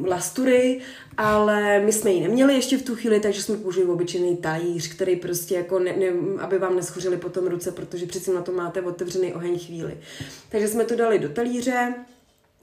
lastury, 0.06 0.80
ale 1.18 1.80
my 1.80 1.92
jsme 1.92 2.12
ji 2.12 2.22
neměli 2.22 2.54
ještě 2.54 2.78
v 2.78 2.82
tu 2.82 2.96
chvíli, 2.96 3.20
takže 3.20 3.44
jsme 3.44 3.58
použili 3.58 3.86
obyčejný 3.86 4.38
talíř, 4.38 4.96
který 4.96 5.16
prostě 5.16 5.56
jako, 5.56 5.80
ne, 5.80 5.94
ne, 5.98 6.08
aby 6.40 6.60
vám 6.60 6.76
neschořily 6.76 7.18
potom 7.18 7.48
ruce, 7.48 7.72
protože 7.72 8.06
přeci 8.06 8.34
na 8.34 8.42
to 8.42 8.52
máte 8.52 8.82
otevřený 8.82 9.34
oheň 9.34 9.60
chvíli. 9.60 9.98
Takže 10.50 10.68
jsme 10.68 10.86
to 10.86 10.96
dali 10.96 11.20
do 11.20 11.30
talíře, 11.30 11.94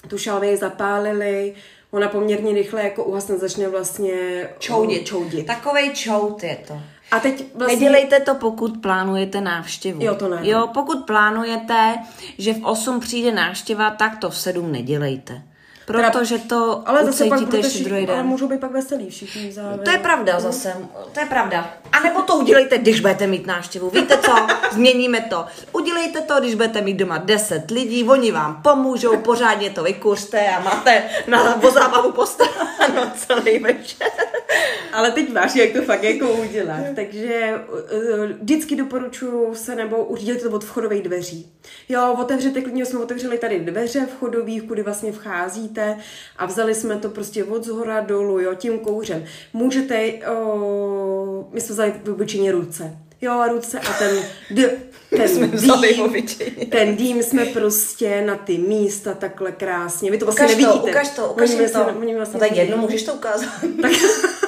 tu 0.08 0.18
šalvěj 0.18 0.56
zapálili, 0.56 1.54
ona 1.90 2.08
poměrně 2.08 2.54
rychle 2.54 2.82
jako 2.82 3.04
uhasne, 3.04 3.38
začne 3.38 3.68
vlastně 3.68 4.48
čoudit. 4.58 5.06
čoudit. 5.06 5.46
Takovej 5.46 5.90
čout 5.94 6.42
je 6.42 6.58
to. 6.68 6.80
A 7.10 7.20
teď 7.20 7.44
vlastně... 7.54 7.76
Nedělejte 7.76 8.20
to, 8.20 8.34
pokud 8.34 8.78
plánujete 8.82 9.40
návštěvu. 9.40 10.04
Jo, 10.04 10.14
to 10.14 10.28
ne. 10.28 10.48
Jo, 10.48 10.68
pokud 10.74 11.06
plánujete, 11.06 11.94
že 12.38 12.54
v 12.54 12.64
8 12.64 13.00
přijde 13.00 13.32
návštěva, 13.32 13.90
tak 13.90 14.18
to 14.18 14.30
v 14.30 14.36
7 14.36 14.72
nedělejte. 14.72 15.42
Protože 15.90 16.38
to 16.38 16.82
ale 16.86 17.04
zase 17.04 17.24
pak 17.26 17.54
ještě 17.54 17.84
druhý 17.84 18.06
den. 18.06 18.14
Ale 18.14 18.24
můžou 18.24 18.48
být 18.48 18.60
pak 18.60 18.70
veselí 18.70 19.10
všichni 19.10 19.52
závěr. 19.52 19.80
To 19.84 19.90
je 19.90 19.98
pravda 19.98 20.34
no. 20.34 20.40
zase, 20.40 20.76
to 21.12 21.20
je 21.20 21.26
pravda. 21.26 21.74
A 21.92 22.00
nebo 22.00 22.22
to 22.22 22.34
udělejte, 22.34 22.78
když 22.78 23.00
budete 23.00 23.26
mít 23.26 23.46
návštěvu. 23.46 23.90
Víte 23.90 24.16
co? 24.16 24.32
Změníme 24.72 25.20
to. 25.20 25.46
Udělejte 25.72 26.20
to, 26.20 26.40
když 26.40 26.54
budete 26.54 26.80
mít 26.80 26.94
doma 26.94 27.18
10 27.18 27.70
lidí, 27.70 28.04
oni 28.04 28.32
vám 28.32 28.62
pomůžou, 28.62 29.16
pořádně 29.16 29.70
to 29.70 29.82
vykuřte 29.82 30.48
a 30.48 30.60
máte 30.60 31.02
na 31.26 31.60
zábavu 31.74 32.12
postaráno 32.12 33.12
celý 33.16 33.58
večer. 33.58 34.08
Ale 34.92 35.10
teď 35.10 35.32
máš, 35.32 35.54
jak 35.54 35.72
to 35.72 35.82
fakt 35.82 36.02
jako 36.02 36.32
udělat. 36.32 36.80
Takže 36.94 37.60
uh, 37.72 38.24
vždycky 38.40 38.76
doporučuji 38.76 39.54
se 39.54 39.74
nebo 39.74 40.04
udělat 40.04 40.42
to 40.42 40.50
od 40.50 40.64
vchodových 40.64 41.02
dveří. 41.02 41.52
Jo, 41.88 42.16
otevřete, 42.20 42.60
klidně 42.60 42.86
jsme 42.86 42.98
otevřeli 42.98 43.38
tady 43.38 43.60
dveře 43.60 44.06
vchodových, 44.06 44.62
kudy 44.62 44.82
vlastně 44.82 45.12
vcházíte 45.12 45.79
a 46.36 46.46
vzali 46.46 46.74
jsme 46.74 46.96
to 46.96 47.08
prostě 47.08 47.44
od 47.44 47.64
zhora 47.64 48.00
dolů, 48.00 48.40
jo, 48.40 48.54
tím 48.54 48.78
kouřem. 48.78 49.24
Můžete, 49.52 50.12
uh, 50.12 51.44
my 51.52 51.60
jsme 51.60 51.72
vzali 51.72 51.94
obyčejně 52.10 52.52
ruce. 52.52 52.96
Jo, 53.20 53.44
ruce 53.48 53.80
a 53.80 53.92
ten, 53.92 54.22
d, 54.50 54.70
ten, 55.10 55.28
jsme 55.28 55.46
dým, 55.46 56.26
ten 56.70 56.96
dým 56.96 57.22
jsme 57.22 57.44
prostě 57.44 58.22
na 58.22 58.36
ty 58.36 58.58
místa 58.58 59.14
takhle 59.14 59.52
krásně. 59.52 60.10
Vy 60.10 60.18
to 60.18 60.24
vlastně 60.24 60.44
ukaž 60.44 60.56
nevidíte. 60.56 60.78
To, 60.78 60.86
ukaž 60.86 61.08
to, 61.08 61.32
ukaž 61.32 61.50
to. 61.50 61.56
to. 61.56 61.84
Vlastně 62.16 62.34
no 62.34 62.40
tak 62.40 62.56
jedno 62.56 62.76
můžeš 62.76 63.02
to 63.02 63.14
ukázat. 63.14 63.48
tak, 63.82 63.92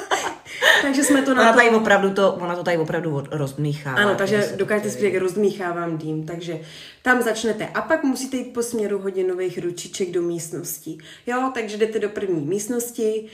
takže 0.82 1.04
jsme 1.04 1.22
to 1.22 1.34
na 1.34 1.42
ona 1.42 1.52
to... 1.52 1.58
Tady 1.58 1.70
opravdu 1.70 2.10
to, 2.10 2.32
ona 2.32 2.56
to 2.56 2.62
tady 2.62 2.78
opravdu 2.78 3.22
rozmíchá. 3.30 3.94
Ano, 3.94 4.14
takže 4.14 4.52
dokážete 4.56 4.90
si 4.90 5.04
jak 5.04 5.22
rozmíchávám 5.22 5.98
dým, 5.98 6.26
takže 6.26 6.60
tam 7.02 7.22
začnete. 7.22 7.66
A 7.66 7.82
pak 7.82 8.04
musíte 8.04 8.36
jít 8.36 8.54
po 8.54 8.62
směru 8.62 8.98
hodinových 8.98 9.58
ručiček 9.58 10.10
do 10.10 10.22
místnosti. 10.22 10.98
Jo, 11.26 11.50
takže 11.54 11.76
jdete 11.76 11.98
do 11.98 12.08
první 12.08 12.46
místnosti, 12.46 13.28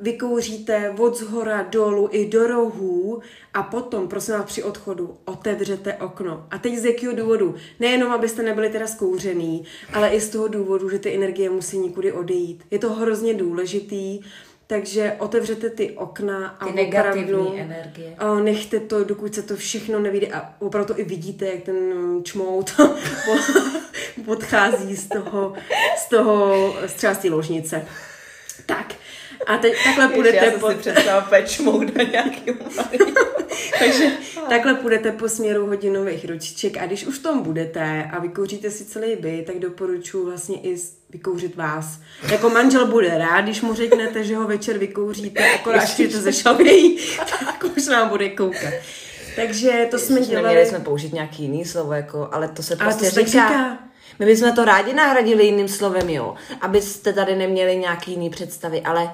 vykouříte 0.00 0.94
od 0.98 1.18
zhora 1.18 1.62
dolů 1.62 2.08
i 2.12 2.26
do 2.26 2.46
rohů 2.46 3.22
a 3.54 3.62
potom, 3.62 4.08
prosím 4.08 4.34
vás, 4.34 4.44
při 4.44 4.62
odchodu 4.62 5.16
otevřete 5.24 5.94
okno. 5.94 6.46
A 6.50 6.58
teď 6.58 6.76
z 6.76 6.84
jakého 6.84 7.14
důvodu? 7.14 7.54
Nejenom, 7.80 8.12
abyste 8.12 8.42
nebyli 8.42 8.68
teda 8.68 8.86
zkouřený, 8.86 9.64
ale 9.92 10.08
i 10.08 10.20
z 10.20 10.28
toho 10.28 10.48
důvodu, 10.48 10.90
že 10.90 10.98
ty 10.98 11.14
energie 11.14 11.50
musí 11.50 11.78
nikudy 11.78 12.12
odejít. 12.12 12.64
Je 12.70 12.78
to 12.78 12.92
hrozně 12.92 13.34
důležitý, 13.34 14.20
takže 14.66 15.16
otevřete 15.18 15.70
ty 15.70 15.90
okna 15.90 16.48
a 16.48 16.66
ty 16.66 16.72
negativní 16.72 17.60
energie. 17.60 18.16
nechte 18.42 18.80
to, 18.80 19.04
dokud 19.04 19.34
se 19.34 19.42
to 19.42 19.56
všechno 19.56 19.98
nevíde 19.98 20.26
a 20.26 20.54
opravdu 20.58 20.94
to 20.94 21.00
i 21.00 21.04
vidíte, 21.04 21.46
jak 21.46 21.62
ten 21.62 21.74
čmout 22.24 22.80
odchází 24.26 24.96
z 24.96 25.08
toho, 25.08 25.54
z 25.96 26.08
toho, 26.08 26.76
z 26.86 26.94
té 26.94 27.30
ložnice. 27.30 27.86
Tak, 28.66 28.94
a 29.46 29.58
teď 29.58 29.74
takhle 29.84 30.08
půjdete 30.08 30.50
po... 30.50 30.70
si 30.70 30.90
pečmout 31.28 31.96
na 31.96 32.02
nějaký 32.02 32.42
Takže 33.78 34.10
takhle 34.48 34.74
půjdete 34.74 35.12
po 35.12 35.28
směru 35.28 35.66
hodinových 35.66 36.24
ručiček 36.24 36.76
a 36.76 36.86
když 36.86 37.06
už 37.06 37.18
v 37.18 37.22
tom 37.22 37.42
budete 37.42 38.10
a 38.12 38.18
vykouříte 38.18 38.70
si 38.70 38.84
celý 38.84 39.16
byt, 39.16 39.46
tak 39.46 39.58
doporučuji 39.58 40.24
vlastně 40.24 40.56
i 40.56 40.76
vykouřit 41.10 41.56
vás. 41.56 41.98
Jako 42.32 42.50
manžel 42.50 42.86
bude 42.86 43.18
rád, 43.18 43.40
když 43.40 43.62
mu 43.62 43.74
řeknete, 43.74 44.24
že 44.24 44.36
ho 44.36 44.46
večer 44.46 44.78
vykouříte, 44.78 45.54
akorát 45.54 45.96
to 46.12 46.18
ze 46.18 46.32
šavějí, 46.32 46.98
tak 47.18 47.64
už 47.76 47.86
nám 47.86 48.08
bude 48.08 48.28
koukat. 48.28 48.74
Takže 49.36 49.88
to 49.90 49.98
jsme 49.98 50.20
dělali. 50.20 50.46
Neměli 50.46 50.66
jsme 50.66 50.80
použít 50.80 51.12
nějaký 51.12 51.42
jiný 51.42 51.64
slovo, 51.64 51.92
jako, 51.92 52.28
ale 52.32 52.48
to 52.48 52.62
se 52.62 52.76
prostě 52.76 53.10
to 53.10 53.10
říká. 53.10 53.48
říká. 53.48 53.78
My 54.18 54.26
bychom 54.26 54.52
to 54.52 54.64
rádi 54.64 54.92
nahradili 54.92 55.44
jiným 55.44 55.68
slovem, 55.68 56.10
jo, 56.10 56.34
abyste 56.60 57.12
tady 57.12 57.36
neměli 57.36 57.76
nějaký 57.76 58.10
jiný 58.10 58.30
představy, 58.30 58.80
ale 58.80 59.10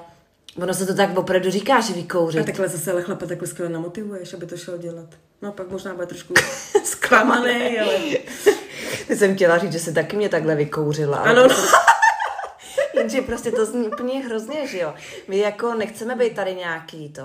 Ono 0.57 0.73
se 0.73 0.85
to 0.85 0.95
tak 0.95 1.17
opravdu 1.17 1.51
říká, 1.51 1.81
že 1.81 1.93
vykouřit. 1.93 2.41
A 2.41 2.43
takhle 2.43 2.67
zase 2.67 2.91
ale 2.91 3.01
chlapa 3.01 3.25
takhle 3.25 3.47
skvěle 3.47 3.71
namotivuješ, 3.71 4.33
aby 4.33 4.45
to 4.45 4.57
šel 4.57 4.77
dělat. 4.77 5.09
No 5.41 5.51
pak 5.51 5.69
možná 5.69 5.93
bude 5.93 6.07
trošku 6.07 6.33
zklamaný, 6.83 7.79
ale... 7.79 7.93
Ty 9.07 9.15
jsem 9.15 9.35
chtěla 9.35 9.57
říct, 9.57 9.71
že 9.71 9.79
se 9.79 9.93
taky 9.93 10.17
mě 10.17 10.29
takhle 10.29 10.55
vykouřila. 10.55 11.17
Ano, 11.17 11.47
no. 11.47 11.55
Jenže 12.93 13.21
prostě 13.21 13.51
to 13.51 13.65
zní 13.65 13.87
úplně 13.87 14.25
hrozně, 14.25 14.67
že 14.67 14.79
jo. 14.79 14.93
My 15.27 15.37
jako 15.37 15.73
nechceme 15.73 16.15
být 16.15 16.35
tady 16.35 16.55
nějaký 16.55 17.09
to. 17.09 17.23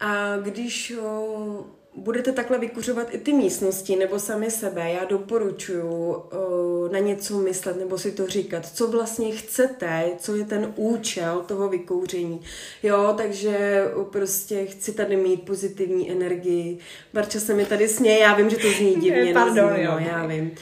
A 0.00 0.36
když 0.42 0.92
o, 1.02 1.64
budete 1.96 2.32
takhle 2.32 2.58
vykuřovat 2.58 3.14
i 3.14 3.18
ty 3.18 3.32
místnosti 3.32 3.96
nebo 3.96 4.18
sami 4.18 4.50
sebe, 4.50 4.90
já 4.90 5.04
doporučuji 5.04 5.82
uh, 5.82 6.92
na 6.92 6.98
něco 6.98 7.38
myslet 7.38 7.78
nebo 7.78 7.98
si 7.98 8.12
to 8.12 8.26
říkat, 8.26 8.66
co 8.66 8.90
vlastně 8.90 9.32
chcete, 9.32 10.04
co 10.18 10.36
je 10.36 10.44
ten 10.44 10.72
účel 10.76 11.44
toho 11.46 11.68
vykouření. 11.68 12.40
Jo, 12.82 13.14
takže 13.16 13.84
prostě 14.10 14.66
chci 14.66 14.92
tady 14.92 15.16
mít 15.16 15.42
pozitivní 15.42 16.10
energii. 16.10 16.78
Barča 17.12 17.40
se 17.40 17.54
mi 17.54 17.64
tady 17.64 17.88
směje, 17.88 18.18
já 18.18 18.34
vím, 18.34 18.50
že 18.50 18.56
to 18.56 18.68
zní 18.68 18.94
divně. 19.00 19.34
Pardon, 19.34 19.66
nezní, 19.66 19.84
jo. 19.84 19.90
No, 19.90 19.98
já 19.98 20.26
vím. 20.26 20.54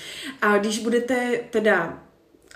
A 0.42 0.58
když 0.58 0.78
budete 0.78 1.40
teda 1.50 2.04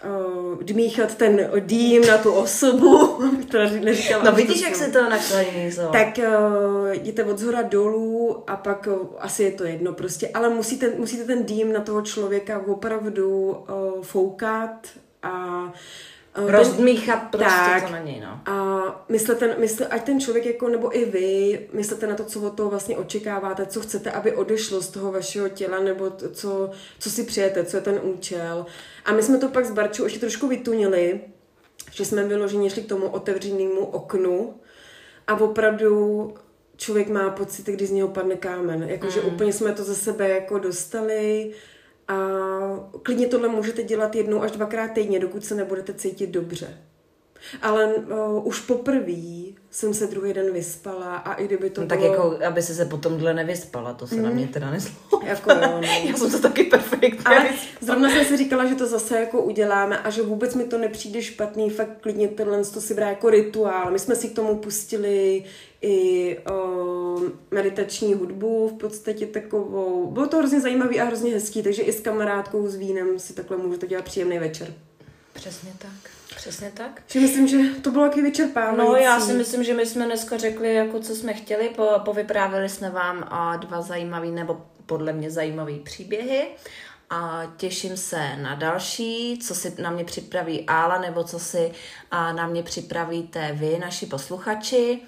uh, 0.05 0.63
dmíchat 0.63 1.15
ten 1.15 1.51
dým 1.61 2.07
na 2.07 2.19
tu 2.19 2.33
osobu, 2.33 3.19
která 3.49 3.71
neříkala. 3.71 4.25
No 4.25 4.33
vidíš, 4.33 4.61
jak 4.61 4.77
se 4.77 4.89
to 4.89 5.03
nakladí 5.11 5.49
Tak 5.93 6.19
uh, 6.19 6.89
jděte 6.93 7.25
od 7.25 7.39
zhora 7.39 7.63
dolů 7.63 8.18
a 8.47 8.57
pak 8.57 8.87
uh, 8.87 9.07
asi 9.19 9.43
je 9.43 9.51
to 9.51 9.65
jedno 9.65 9.93
prostě, 9.93 10.29
ale 10.35 10.49
musíte, 10.49 10.91
musíte 10.97 11.25
ten 11.25 11.45
dým 11.45 11.73
na 11.73 11.81
toho 11.81 12.03
člověka 12.03 12.63
opravdu 12.67 13.51
uh, 13.51 14.03
foukat 14.03 14.87
a 15.23 15.65
Eh, 16.47 16.53
Rozdmíchat 16.53 17.23
prostě 17.31 17.49
tak, 17.49 17.87
to 17.87 17.93
na 17.93 17.99
něj, 17.99 18.21
no. 18.21 18.41
A 18.53 19.05
myslete, 19.09 19.57
mysle, 19.59 19.87
ať 19.87 20.05
ten 20.05 20.21
člověk 20.21 20.47
jako, 20.47 20.69
nebo 20.69 20.97
i 20.97 21.05
vy, 21.05 21.69
myslete 21.73 22.07
na 22.07 22.15
to, 22.15 22.25
co 22.25 22.41
od 22.41 22.55
toho 22.55 22.71
vlastně 22.71 22.97
očekáváte, 22.97 23.67
co 23.67 23.81
chcete, 23.81 24.11
aby 24.11 24.33
odešlo 24.33 24.81
z 24.81 24.89
toho 24.89 25.13
vašeho 25.13 25.49
těla, 25.49 25.81
nebo 25.81 26.11
to, 26.11 26.31
co, 26.31 26.71
co 26.99 27.11
si 27.11 27.25
přijete, 27.25 27.65
co 27.65 27.77
je 27.77 27.81
ten 27.81 28.01
účel. 28.03 28.67
A 29.05 29.13
my 29.13 29.23
jsme 29.23 29.39
to 29.39 29.49
pak 29.49 29.67
s 29.67 29.71
Barčou 29.71 30.05
ještě 30.05 30.21
trošku 30.21 30.49
vytunili, 30.49 31.21
že 31.93 32.05
jsme 32.05 32.25
vyloženě 32.25 32.71
šli 32.71 32.83
k 32.83 32.89
tomu 32.89 33.09
otevřenému 33.09 33.81
oknu 33.87 34.55
a 35.27 35.41
opravdu 35.41 36.35
člověk 36.79 37.09
má 37.09 37.31
pocit, 37.31 37.67
když 37.67 37.89
z 37.89 37.93
něho 37.93 38.09
padne 38.09 38.37
kámen. 38.37 38.83
Jakože 38.83 39.21
mm. 39.21 39.27
úplně 39.27 39.53
jsme 39.53 39.73
to 39.73 39.85
ze 39.85 39.95
sebe 39.95 40.29
jako 40.29 40.59
dostali, 40.59 41.53
a 42.09 42.19
klidně 43.03 43.27
tohle 43.27 43.49
můžete 43.49 43.83
dělat 43.83 44.17
jednou 44.17 44.43
až 44.43 44.51
dvakrát 44.51 44.89
týdně, 44.89 45.21
dokud 45.21 45.45
se 45.45 45.55
nebudete 45.55 45.95
cítit 45.95 46.31
dobře. 46.31 46.79
Ale 47.63 47.95
uh, 47.95 48.47
už 48.47 48.61
poprvé 48.61 49.13
jsem 49.71 49.95
se 49.95 50.07
druhý 50.07 50.33
den 50.33 50.53
vyspala 50.53 51.17
a 51.17 51.35
i 51.35 51.45
kdyby 51.45 51.71
to 51.71 51.81
no, 51.81 51.87
bylo... 51.87 52.01
tak 52.01 52.11
jako, 52.11 52.39
aby 52.47 52.63
se 52.63 52.75
se 52.75 52.85
potom 52.85 53.19
dle 53.19 53.35
nevyspala, 53.35 53.93
to 53.93 54.07
se 54.07 54.15
mm. 54.15 54.23
na 54.23 54.31
mě 54.31 54.47
teda 54.49 54.71
neslo. 54.71 54.93
Jako 55.23 55.51
jo, 55.51 55.59
no. 55.61 55.81
Já 56.05 56.17
jsem 56.17 56.31
to 56.31 56.39
taky 56.39 56.65
perfektně 56.65 57.25
Ale 57.25 57.49
zrovna 57.81 58.11
jsem 58.11 58.25
si 58.25 58.37
říkala, 58.37 58.67
že 58.67 58.75
to 58.75 58.87
zase 58.87 59.21
jako 59.21 59.43
uděláme 59.43 59.99
a 59.99 60.11
že 60.11 60.23
vůbec 60.23 60.55
mi 60.55 60.65
to 60.65 60.79
nepřijde 60.79 61.23
špatný, 61.23 61.71
fakt 61.71 62.01
klidně 62.01 62.29
tohle 62.29 62.65
to 62.65 62.81
si 62.81 62.95
brá 62.95 63.09
jako 63.09 63.31
rituál. 63.31 63.91
My 63.91 63.99
jsme 63.99 64.17
si 64.17 64.29
k 64.29 64.35
tomu 64.35 64.57
pustili 64.57 65.45
i 65.83 66.39
o, 66.53 67.21
meditační 67.51 68.15
hudbu, 68.15 68.69
v 68.69 68.73
podstatě 68.73 69.27
takovou. 69.27 70.11
Bylo 70.11 70.27
to 70.27 70.39
hrozně 70.39 70.61
zajímavý 70.61 71.01
a 71.01 71.05
hrozně 71.05 71.33
hezký, 71.33 71.63
takže 71.63 71.83
i 71.83 71.93
s 71.93 72.01
kamarádkou 72.01 72.69
s 72.69 72.77
vínem 72.77 73.19
si 73.19 73.33
takhle 73.33 73.57
můžete 73.57 73.87
dělat 73.87 74.05
příjemný 74.05 74.39
večer. 74.39 74.75
Přesně 75.35 75.73
tak. 75.79 76.18
Přesně 76.39 76.71
tak. 76.75 77.03
Že 77.07 77.21
myslím, 77.21 77.49
že 77.49 77.59
to 77.83 77.91
bylo 77.91 78.09
taky 78.09 78.23
vyčerpávající. 78.23 78.93
No 78.93 78.97
já 78.97 79.21
si 79.21 79.33
myslím, 79.33 79.65
že 79.65 79.75
my 79.75 79.87
jsme 79.87 80.07
dneska 80.07 80.37
řekli, 80.37 80.75
jako 80.75 81.01
co 81.01 81.15
jsme 81.15 81.35
chtěli, 81.35 81.69
po, 81.69 81.87
povyprávili 82.05 82.69
jsme 82.69 82.91
vám 82.91 83.25
a 83.31 83.57
dva 83.57 83.83
zajímavý 83.83 84.31
nebo 84.31 84.67
podle 84.87 85.13
mě 85.13 85.31
zajímavý 85.31 85.79
příběhy 85.79 86.49
a 87.11 87.43
těším 87.57 87.97
se 87.97 88.37
na 88.37 88.55
další, 88.55 89.39
co 89.43 89.55
si 89.55 89.75
na 89.83 89.91
mě 89.91 90.05
připraví 90.05 90.65
Ála 90.67 90.99
nebo 90.99 91.25
co 91.25 91.39
si 91.39 91.73
a 92.11 92.33
na 92.33 92.47
mě 92.47 92.63
připravíte 92.63 93.51
vy, 93.53 93.79
naši 93.79 94.07
posluchači. 94.07 95.01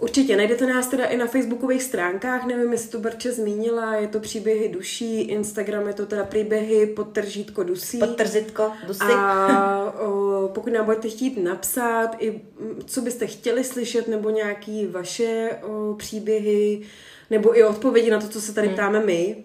Určitě, 0.00 0.36
najdete 0.36 0.66
nás 0.66 0.86
teda 0.86 1.04
i 1.04 1.16
na 1.16 1.26
facebookových 1.26 1.82
stránkách, 1.82 2.46
nevím, 2.46 2.72
jestli 2.72 2.90
to 2.90 2.98
Barče 2.98 3.32
zmínila, 3.32 3.94
je 3.94 4.08
to 4.08 4.20
příběhy 4.20 4.68
duší, 4.68 5.20
Instagram 5.20 5.86
je 5.86 5.94
to 5.94 6.06
teda 6.06 6.24
příběhy 6.24 6.86
podtržítko 6.86 7.62
dusí. 7.62 7.98
Podtržítko 7.98 8.72
dusí. 8.86 9.00
A 9.00 9.92
o, 10.00 10.48
pokud 10.54 10.72
nám 10.72 10.84
budete 10.84 11.08
chtít 11.08 11.42
napsat, 11.42 12.16
i 12.18 12.40
co 12.86 13.00
byste 13.00 13.26
chtěli 13.26 13.64
slyšet, 13.64 14.08
nebo 14.08 14.30
nějaký 14.30 14.86
vaše 14.86 15.50
o, 15.62 15.94
příběhy, 15.94 16.82
nebo 17.30 17.58
i 17.58 17.64
odpovědi 17.64 18.10
na 18.10 18.20
to, 18.20 18.28
co 18.28 18.40
se 18.40 18.54
tady 18.54 18.66
hmm. 18.66 18.76
ptáme 18.76 19.00
my, 19.00 19.44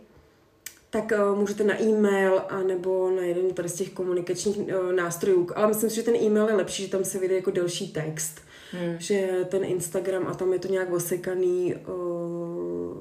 tak 0.89 1.11
uh, 1.31 1.39
můžete 1.39 1.63
na 1.63 1.81
e-mail 1.81 2.41
a 2.49 2.63
nebo 2.63 3.09
na 3.09 3.21
jeden 3.21 3.53
tady 3.53 3.69
z 3.69 3.73
těch 3.73 3.89
komunikačních 3.89 4.57
uh, 4.57 4.91
nástrojů. 4.91 5.49
Ale 5.55 5.67
myslím 5.67 5.89
si, 5.89 5.95
že 5.95 6.03
ten 6.03 6.15
e-mail 6.15 6.47
je 6.47 6.55
lepší, 6.55 6.83
že 6.83 6.89
tam 6.89 7.03
se 7.03 7.19
vyjde 7.19 7.35
jako 7.35 7.51
delší 7.51 7.91
text. 7.91 8.44
Hmm. 8.71 8.95
Že 8.99 9.29
ten 9.49 9.63
Instagram 9.63 10.27
a 10.27 10.33
tam 10.33 10.53
je 10.53 10.59
to 10.59 10.67
nějak 10.67 10.91
osekaný 10.91 11.75
uh, 11.75 12.95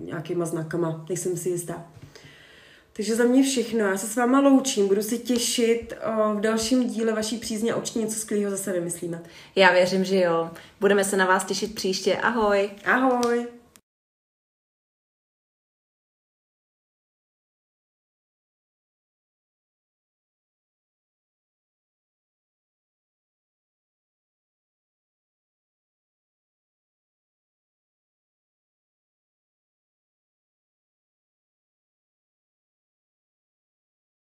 nějakýma 0.00 0.44
znakama, 0.44 1.04
nejsem 1.08 1.36
si 1.36 1.48
jistá. 1.48 1.86
Takže 2.92 3.16
za 3.16 3.24
mě 3.24 3.42
všechno. 3.42 3.78
Já 3.78 3.96
se 3.96 4.06
s 4.06 4.16
váma 4.16 4.40
loučím. 4.40 4.88
Budu 4.88 5.02
se 5.02 5.18
těšit 5.18 5.94
uh, 6.08 6.38
v 6.38 6.40
dalším 6.40 6.88
díle 6.88 7.12
vaší 7.12 7.38
přízně 7.38 7.72
a 7.72 7.76
určitě 7.76 7.98
něco 7.98 8.20
skvělého 8.20 8.50
zase 8.50 8.72
vymyslíme. 8.72 9.22
Já 9.56 9.72
věřím, 9.72 10.04
že 10.04 10.20
jo. 10.20 10.50
Budeme 10.80 11.04
se 11.04 11.16
na 11.16 11.26
vás 11.26 11.44
těšit 11.44 11.74
příště. 11.74 12.16
Ahoj. 12.16 12.70
Ahoj. 12.84 13.46